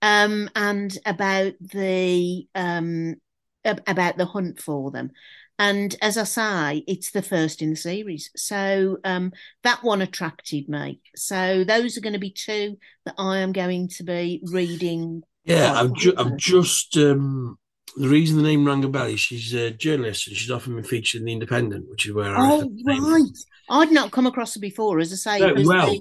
um, 0.00 0.48
and 0.54 0.96
about 1.04 1.54
the 1.60 2.46
um, 2.54 3.16
about 3.64 4.16
the 4.16 4.26
hunt 4.26 4.60
for 4.60 4.90
them. 4.90 5.10
And 5.58 5.96
as 6.02 6.18
I 6.18 6.24
say, 6.24 6.84
it's 6.86 7.10
the 7.10 7.22
first 7.22 7.62
in 7.62 7.70
the 7.70 7.76
series, 7.76 8.30
so 8.36 8.98
um, 9.04 9.32
that 9.62 9.82
one 9.82 10.02
attracted 10.02 10.68
me. 10.68 11.00
So 11.16 11.64
those 11.64 11.96
are 11.96 12.02
going 12.02 12.12
to 12.12 12.18
be 12.18 12.30
two 12.30 12.76
that 13.06 13.14
I 13.18 13.38
am 13.38 13.52
going 13.52 13.88
to 13.96 14.04
be 14.04 14.40
reading. 14.44 15.22
Yeah, 15.44 15.72
I'm, 15.72 15.94
ju- 15.94 16.14
I've 16.18 16.36
just 16.36 16.96
um, 16.96 17.58
the 17.96 18.08
reason 18.08 18.36
the 18.36 18.42
name 18.42 18.66
rang 18.66 18.84
a 18.84 18.88
bell 18.88 19.06
is 19.06 19.20
she's 19.20 19.54
a 19.54 19.70
journalist 19.70 20.28
and 20.28 20.36
she's 20.36 20.50
often 20.50 20.74
been 20.74 20.84
featured 20.84 21.20
in 21.20 21.26
the 21.26 21.32
Independent, 21.32 21.88
which 21.88 22.06
is 22.06 22.12
where 22.12 22.36
I. 22.36 22.36
Oh 22.38 22.70
right, 22.86 23.38
I'd 23.70 23.90
not 23.90 24.12
come 24.12 24.26
across 24.26 24.54
her 24.54 24.60
before. 24.60 24.98
As 24.98 25.12
I 25.12 25.38
say, 25.38 25.40
no, 25.40 25.54
well, 25.64 25.96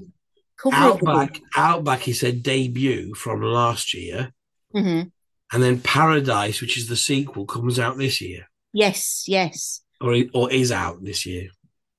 Outback, 0.72 1.42
Outback 1.56 2.02
he 2.02 2.14
said 2.14 2.44
debut 2.44 3.14
from 3.16 3.42
last 3.42 3.94
year, 3.94 4.34
mm-hmm. 4.76 5.08
and 5.54 5.64
then 5.64 5.80
Paradise, 5.80 6.62
which 6.62 6.78
is 6.78 6.90
the 6.90 6.98
sequel, 6.98 7.46
comes 7.46 7.80
out 7.80 7.98
this 7.98 8.20
year. 8.20 8.50
Yes, 8.74 9.24
yes, 9.28 9.82
or 10.02 10.16
or 10.34 10.52
is 10.52 10.72
out 10.72 11.04
this 11.04 11.26
year. 11.26 11.50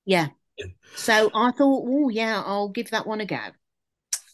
Yeah. 0.05 0.27
yeah. 0.57 0.67
So 0.95 1.31
I 1.33 1.51
thought, 1.51 1.85
oh 1.87 2.09
yeah, 2.09 2.43
I'll 2.45 2.69
give 2.69 2.91
that 2.91 3.07
one 3.07 3.21
a 3.21 3.25
go. 3.25 3.39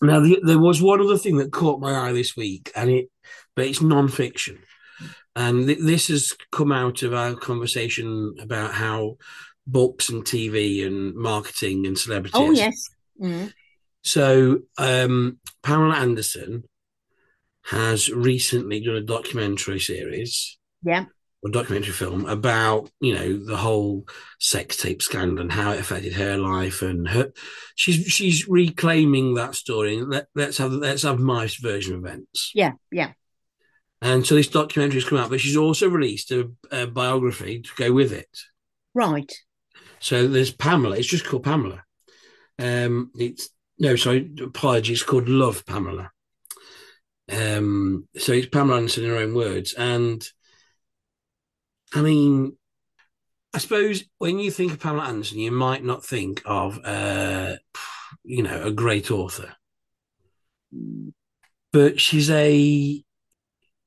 Now 0.02 0.20
the, 0.20 0.42
there 0.44 0.60
was 0.60 0.82
one 0.82 1.00
other 1.00 1.18
thing 1.18 1.38
that 1.38 1.54
caught 1.54 1.80
my 1.80 1.96
eye 1.96 2.12
this 2.12 2.36
week, 2.36 2.70
and 2.76 2.90
it, 2.90 3.10
but 3.56 3.66
it's 3.66 3.82
non-fiction. 3.82 4.60
And 5.36 5.68
th- 5.68 5.80
this 5.80 6.08
has 6.08 6.34
come 6.52 6.72
out 6.72 7.04
of 7.04 7.14
our 7.14 7.36
conversation 7.36 8.36
about 8.40 8.74
how 8.74 9.18
books 9.66 10.10
and 10.10 10.24
TV 10.24 10.86
and 10.86 11.16
marketing 11.16 11.86
and 11.86 11.98
celebrities. 11.98 12.40
Oh 12.40 12.52
yes. 12.52 12.90
Mm. 13.22 13.54
So 14.04 14.60
um, 14.78 15.40
Pamela 15.64 15.96
Anderson 15.96 16.64
has 17.66 18.10
recently 18.10 18.82
done 18.82 18.96
a 18.96 19.02
documentary 19.02 19.80
series. 19.80 20.58
Yeah. 20.84 21.06
A 21.46 21.50
documentary 21.50 21.92
film 21.92 22.26
about 22.26 22.90
you 23.02 23.14
know 23.14 23.46
the 23.46 23.58
whole 23.58 24.08
sex 24.40 24.78
tape 24.78 25.02
scandal 25.02 25.42
and 25.42 25.52
how 25.52 25.72
it 25.72 25.80
affected 25.80 26.14
her 26.14 26.38
life 26.38 26.82
and 26.82 27.08
her. 27.10 27.34
She's 27.76 28.06
she's 28.06 28.48
reclaiming 28.48 29.34
that 29.34 29.56
story. 29.56 30.02
Let, 30.02 30.28
let's 30.36 30.58
have 30.60 30.72
let's 30.72 31.04
have 31.04 31.20
my 31.20 31.50
version 31.62 31.96
of 31.96 32.06
events. 32.06 32.52
Yeah, 32.56 32.74
yeah. 32.94 33.12
And 34.04 34.28
so 34.28 34.36
this 34.36 34.50
documentary 34.50 35.00
has 35.00 35.10
come 35.10 35.18
out, 35.18 35.30
but 35.30 35.40
she's 35.40 35.56
also 35.56 35.88
released 35.88 36.30
a, 36.32 36.52
a 36.70 36.88
biography 36.88 37.62
to 37.62 37.70
go 37.78 37.94
with 37.94 38.12
it. 38.12 38.38
Right. 38.94 39.32
So 40.02 40.28
there's 40.28 40.52
Pamela. 40.52 40.98
It's 40.98 41.08
just 41.08 41.26
called 41.26 41.46
Pamela. 41.46 41.86
Um, 42.60 43.12
it's 43.16 43.50
no, 43.80 43.96
sorry, 43.96 44.30
apologies. 44.44 45.00
It's 45.00 45.10
called 45.10 45.30
Love 45.30 45.66
Pamela. 45.66 46.12
Um, 47.32 48.10
so 48.18 48.34
it's 48.34 48.48
Pamela 48.48 48.80
Anderson 48.80 49.06
in 49.06 49.10
her 49.10 49.18
own 49.18 49.34
words, 49.34 49.74
and 49.74 50.22
I 51.94 52.02
mean, 52.02 52.58
I 53.54 53.60
suppose 53.60 54.04
when 54.18 54.38
you 54.38 54.52
think 54.52 54.74
of 54.74 54.82
Pamela 54.82 55.08
Anderson, 55.08 55.40
you 55.40 55.52
might 55.52 55.84
not 55.86 56.04
think 56.04 56.42
of, 56.46 56.78
uh, 56.84 57.56
you 58.26 58.44
know, 58.44 58.64
a 58.64 58.72
great 58.72 59.10
author, 59.10 59.54
but 61.72 62.02
she's 62.02 62.30
a 62.30 63.02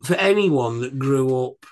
for 0.06 0.14
anyone 0.14 0.80
that 0.80 0.98
grew 0.98 1.46
up 1.46 1.66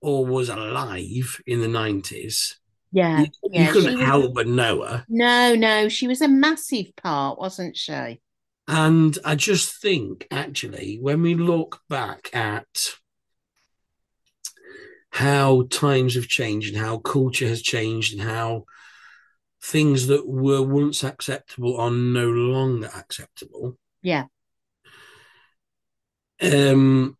or 0.00 0.26
was 0.26 0.48
alive 0.48 1.40
in 1.46 1.60
the 1.60 1.66
90s. 1.66 2.54
Yeah, 2.92 3.20
you, 3.20 3.26
yeah, 3.50 3.66
you 3.66 3.72
couldn't 3.72 4.00
help 4.00 4.34
but 4.34 4.46
know 4.46 4.82
her. 4.82 5.04
No, 5.08 5.54
no, 5.54 5.88
she 5.88 6.06
was 6.06 6.20
a 6.20 6.28
massive 6.28 6.94
part, 6.96 7.38
wasn't 7.38 7.76
she? 7.76 8.20
And 8.68 9.18
I 9.24 9.34
just 9.34 9.80
think, 9.82 10.26
actually, 10.30 10.98
when 11.00 11.20
we 11.20 11.34
look 11.34 11.80
back 11.88 12.30
at 12.32 12.94
how 15.10 15.62
times 15.70 16.14
have 16.14 16.28
changed 16.28 16.74
and 16.74 16.84
how 16.84 16.98
culture 16.98 17.46
has 17.46 17.62
changed 17.62 18.12
and 18.12 18.22
how 18.22 18.64
things 19.62 20.08
that 20.08 20.26
were 20.26 20.62
once 20.62 21.04
acceptable 21.04 21.76
are 21.76 21.90
no 21.90 22.28
longer 22.28 22.90
acceptable. 22.94 23.78
Yeah. 24.02 24.24
Um, 26.40 27.16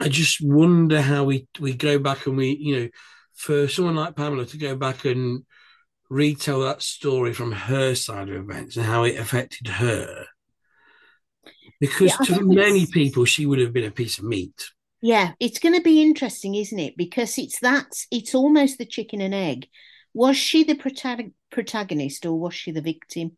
I 0.00 0.08
just 0.08 0.40
wonder 0.42 1.00
how 1.00 1.24
we 1.24 1.46
we 1.60 1.74
go 1.74 1.98
back 1.98 2.26
and 2.26 2.36
we 2.36 2.56
you 2.56 2.76
know 2.76 2.88
for 3.34 3.68
someone 3.68 3.96
like 3.96 4.16
Pamela 4.16 4.46
to 4.46 4.56
go 4.56 4.76
back 4.76 5.04
and 5.04 5.44
retell 6.08 6.60
that 6.60 6.82
story 6.82 7.32
from 7.32 7.52
her 7.52 7.94
side 7.94 8.28
of 8.28 8.36
events 8.36 8.76
and 8.76 8.86
how 8.86 9.04
it 9.04 9.18
affected 9.18 9.66
her. 9.66 10.26
Because 11.80 12.14
yeah, 12.20 12.36
to 12.36 12.42
many 12.42 12.86
people 12.86 13.24
she 13.24 13.46
would 13.46 13.58
have 13.58 13.72
been 13.72 13.84
a 13.84 13.90
piece 13.90 14.18
of 14.18 14.24
meat. 14.24 14.70
Yeah 15.00 15.32
it's 15.40 15.58
going 15.58 15.74
to 15.74 15.82
be 15.82 16.02
interesting 16.02 16.54
isn't 16.54 16.78
it? 16.78 16.96
Because 16.96 17.36
it's 17.38 17.60
that 17.60 18.06
it's 18.10 18.34
almost 18.34 18.78
the 18.78 18.86
chicken 18.86 19.20
and 19.20 19.34
egg. 19.34 19.66
Was 20.12 20.36
she 20.36 20.62
the 20.62 20.76
protagonist 21.50 22.24
or 22.24 22.38
was 22.38 22.54
she 22.54 22.70
the 22.70 22.80
victim? 22.80 23.36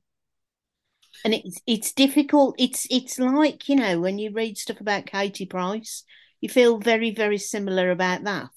And 1.24 1.32
it's 1.32 1.60
it's 1.66 1.92
difficult 1.92 2.56
it's 2.58 2.86
it's 2.90 3.18
like 3.18 3.68
you 3.68 3.76
know 3.76 4.00
when 4.00 4.18
you 4.18 4.30
read 4.32 4.58
stuff 4.58 4.80
about 4.80 5.06
katie 5.06 5.46
price 5.46 6.04
you 6.40 6.48
feel 6.48 6.78
very, 6.78 7.10
very 7.10 7.38
similar 7.38 7.90
about 7.90 8.24
that. 8.24 8.50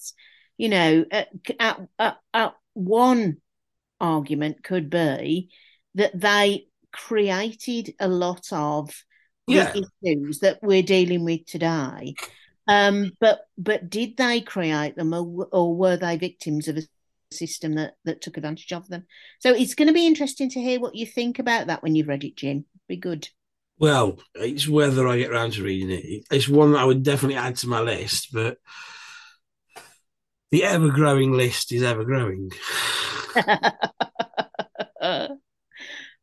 You 0.58 0.70
know, 0.70 1.06
at, 1.12 1.30
at, 1.60 2.20
at 2.34 2.54
one 2.74 3.38
argument 4.00 4.64
could 4.64 4.90
be 4.90 5.50
that 5.96 6.20
they 6.20 6.68
created 6.92 7.94
a 8.00 8.08
lot 8.08 8.48
of 8.52 8.92
yeah. 9.48 9.74
issues 10.04 10.40
that 10.40 10.60
we're 10.62 10.84
dealing 10.84 11.24
with 11.24 11.46
today. 11.46 12.16
Um, 12.68 13.12
but 13.20 13.42
but 13.58 13.90
did 13.90 14.16
they 14.18 14.42
create 14.42 14.96
them, 14.96 15.14
or, 15.14 15.48
or 15.52 15.76
were 15.76 15.98
they 15.98 16.18
victims 16.18 16.68
of 16.68 16.78
a 16.78 16.84
system 17.32 17.76
that 17.76 17.96
that 18.06 18.22
took 18.22 18.38
advantage 18.38 18.72
of 18.74 18.88
them? 18.88 19.06
So 19.40 19.54
it's 19.54 19.74
going 19.74 19.88
to 19.88 19.94
be 19.94 20.06
interesting 20.06 20.50
to 20.52 20.62
hear 20.62 20.80
what 20.80 20.96
you 20.96 21.06
think 21.06 21.40
about 21.40 21.68
that 21.68 21.82
when 21.82 21.96
you've 21.96 22.08
read 22.08 22.24
it, 22.24 22.36
Jim. 22.36 22.66
Be 22.88 22.98
good. 22.98 23.30
Well, 23.80 24.20
it's 24.36 24.68
whether 24.68 25.08
I 25.08 25.18
get 25.18 25.32
around 25.32 25.54
to 25.54 25.64
reading 25.64 25.90
it. 25.90 26.26
It's 26.32 26.50
one 26.50 26.74
that 26.74 26.80
I 26.80 26.86
would 26.86 27.02
definitely 27.02 27.38
add 27.38 27.56
to 27.58 27.68
my 27.68 27.80
list, 27.80 28.34
but 28.34 28.58
the 30.52 30.66
ever 30.66 30.90
growing 30.90 31.32
list 31.32 31.72
is 31.72 31.82
ever 31.82 32.04
growing. 32.04 32.52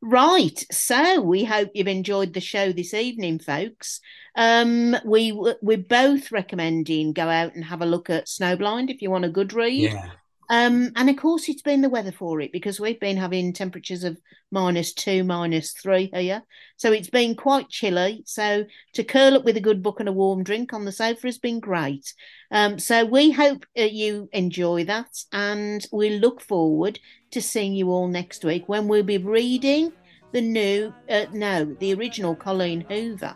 right. 0.03 0.65
So 0.71 1.21
we 1.23 1.45
hope 1.45 1.71
you've 1.75 1.87
enjoyed 1.89 2.35
the 2.35 2.41
show 2.41 2.73
this 2.73 2.93
evening, 2.93 3.39
folks. 3.39 4.01
Um, 4.37 4.95
we 5.07 5.33
we're 5.63 5.79
both 5.79 6.31
recommending 6.31 7.15
go 7.15 7.27
out 7.27 7.55
and 7.55 7.65
have 7.65 7.81
a 7.81 7.87
look 7.87 8.11
at 8.11 8.27
Snowblind 8.27 8.91
if 8.91 9.01
you 9.01 9.11
want 9.11 9.25
a 9.25 9.31
good 9.31 9.55
read. 9.55 9.93
Yeah. 9.93 10.11
Um, 10.49 10.92
and 10.97 11.11
of 11.11 11.16
course, 11.16 11.49
it's 11.49 11.62
been 11.62 11.82
the 11.82 11.88
weather 11.88 12.12
for 12.12 12.40
it 12.40 12.53
because 12.53 12.78
we've 12.78 13.01
been 13.01 13.16
having 13.16 13.53
temperatures 13.53 14.05
of 14.05 14.18
minus 14.51 14.92
two, 14.92 15.24
minus 15.24 15.72
three 15.72 16.11
here. 16.12 16.42
So 16.76 16.92
it's 16.92 17.11
been 17.11 17.34
quite 17.34 17.68
chilly. 17.68 18.22
So 18.26 18.64
to 18.94 19.05
curl 19.05 19.34
up 19.34 19.44
with 19.44 19.57
a 19.57 19.61
good 19.61 19.82
book 19.82 20.01
and 20.01 20.09
a 20.09 20.12
warm 20.12 20.44
drink 20.44 20.72
on 20.72 20.84
the 20.84 20.92
sofa 20.92 21.26
has 21.26 21.38
been 21.38 21.61
great. 21.61 22.14
Um, 22.51 22.78
so 22.78 23.05
we 23.05 23.32
hope 23.32 23.66
uh, 23.78 23.82
you 23.82 24.28
enjoy 24.32 24.84
that. 24.84 25.11
And 25.32 25.84
we 25.92 26.18
look 26.18 26.40
forward 26.40 27.01
to 27.32 27.42
seeing 27.42 27.74
you 27.74 27.90
all 27.90 28.09
next 28.09 28.44
week 28.44 28.68
when 28.68 28.88
we'll 28.88 29.03
be 29.03 29.18
reading 29.18 29.92
the 30.32 30.40
new, 30.40 30.94
uh, 31.09 31.26
no, 31.32 31.64
the 31.80 31.94
original 31.94 32.36
Colleen 32.36 32.82
Hoover. 32.82 33.34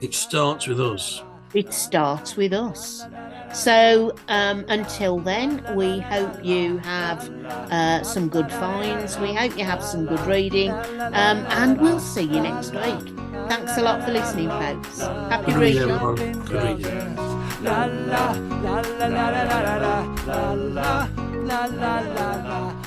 It 0.00 0.14
starts 0.14 0.66
with 0.66 0.80
us. 0.80 1.22
It 1.54 1.72
starts 1.72 2.36
with 2.36 2.52
us. 2.52 3.04
So 3.52 4.14
um, 4.28 4.64
until 4.68 5.18
then, 5.18 5.64
we 5.74 6.00
hope 6.00 6.44
you 6.44 6.78
have 6.78 7.28
uh, 7.70 8.02
some 8.02 8.28
good 8.28 8.50
finds. 8.52 9.18
We 9.18 9.32
hope 9.34 9.56
you 9.56 9.64
have 9.64 9.82
some 9.82 10.06
good 10.06 10.20
reading. 10.26 10.70
Um, 10.70 11.46
and 11.48 11.80
we'll 11.80 12.00
see 12.00 12.22
you 12.22 12.40
next 12.40 12.72
week. 12.72 13.14
Thanks 13.48 13.78
a 13.78 13.82
lot 13.82 14.04
for 14.04 14.10
listening, 14.12 14.48
folks. 14.48 15.00
Happy 15.00 15.52
Good 15.52 15.60
reading, 15.60 15.88
reading. 15.88 15.94
everyone. 15.94 16.44
Good 16.44 16.62
reading. 16.84 17.16
La 17.64 17.84
la 17.86 18.32
la 18.32 18.80
la 18.80 19.06
la 19.06 19.28
la 19.28 19.42
la 19.42 19.74
la 19.76 19.98
la 20.28 20.54
la 20.84 21.08
la 21.46 21.64
la 21.64 21.96
la 21.96 22.00
la 22.00 22.44
la 22.44 22.78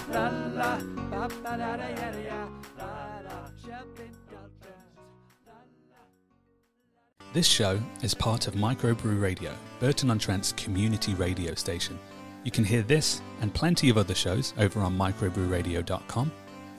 This 7.34 7.48
show 7.48 7.80
is 8.04 8.14
part 8.14 8.48
of 8.48 8.56
Microbrew 8.56 9.22
Radio, 9.22 9.54
Burton 9.80 10.12
on 10.12 10.20
Trent's 10.20 10.52
community 10.52 11.14
radio 11.14 11.54
station. 11.56 11.98
You 12.44 12.52
can 12.52 12.66
hear 12.66 12.82
this 12.82 13.22
and 13.40 13.54
plenty 13.54 13.90
of 13.90 13.98
other 13.98 14.14
shows 14.14 14.54
over 14.58 14.82
on 14.82 14.98
microbrewradio.com. 14.98 16.30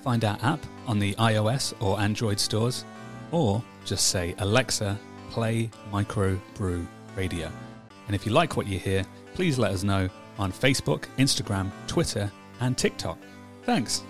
Find 0.03 0.25
our 0.27 0.37
app 0.43 0.61
on 0.87 0.99
the 0.99 1.15
iOS 1.15 1.73
or 1.81 1.99
Android 1.99 2.39
stores, 2.39 2.85
or 3.31 3.65
just 3.87 4.09
say, 4.09 4.35
Alexa, 4.41 4.99
play 5.31 5.71
Microbrew 5.91 6.87
Radio. 7.17 7.51
And 8.07 8.15
if 8.15 8.27
you 8.27 8.33
like 8.33 8.55
what 8.55 8.67
you 8.67 8.79
hear, 8.79 9.07
please 9.33 9.59
let 9.59 9.73
us 9.73 9.85
know 9.85 10.07
on 10.39 10.53
Facebook, 10.53 11.05
Instagram, 11.17 11.71
Twitter, 11.87 12.31
and 12.61 12.77
TikTok. 12.77 13.17
Thanks. 13.63 14.03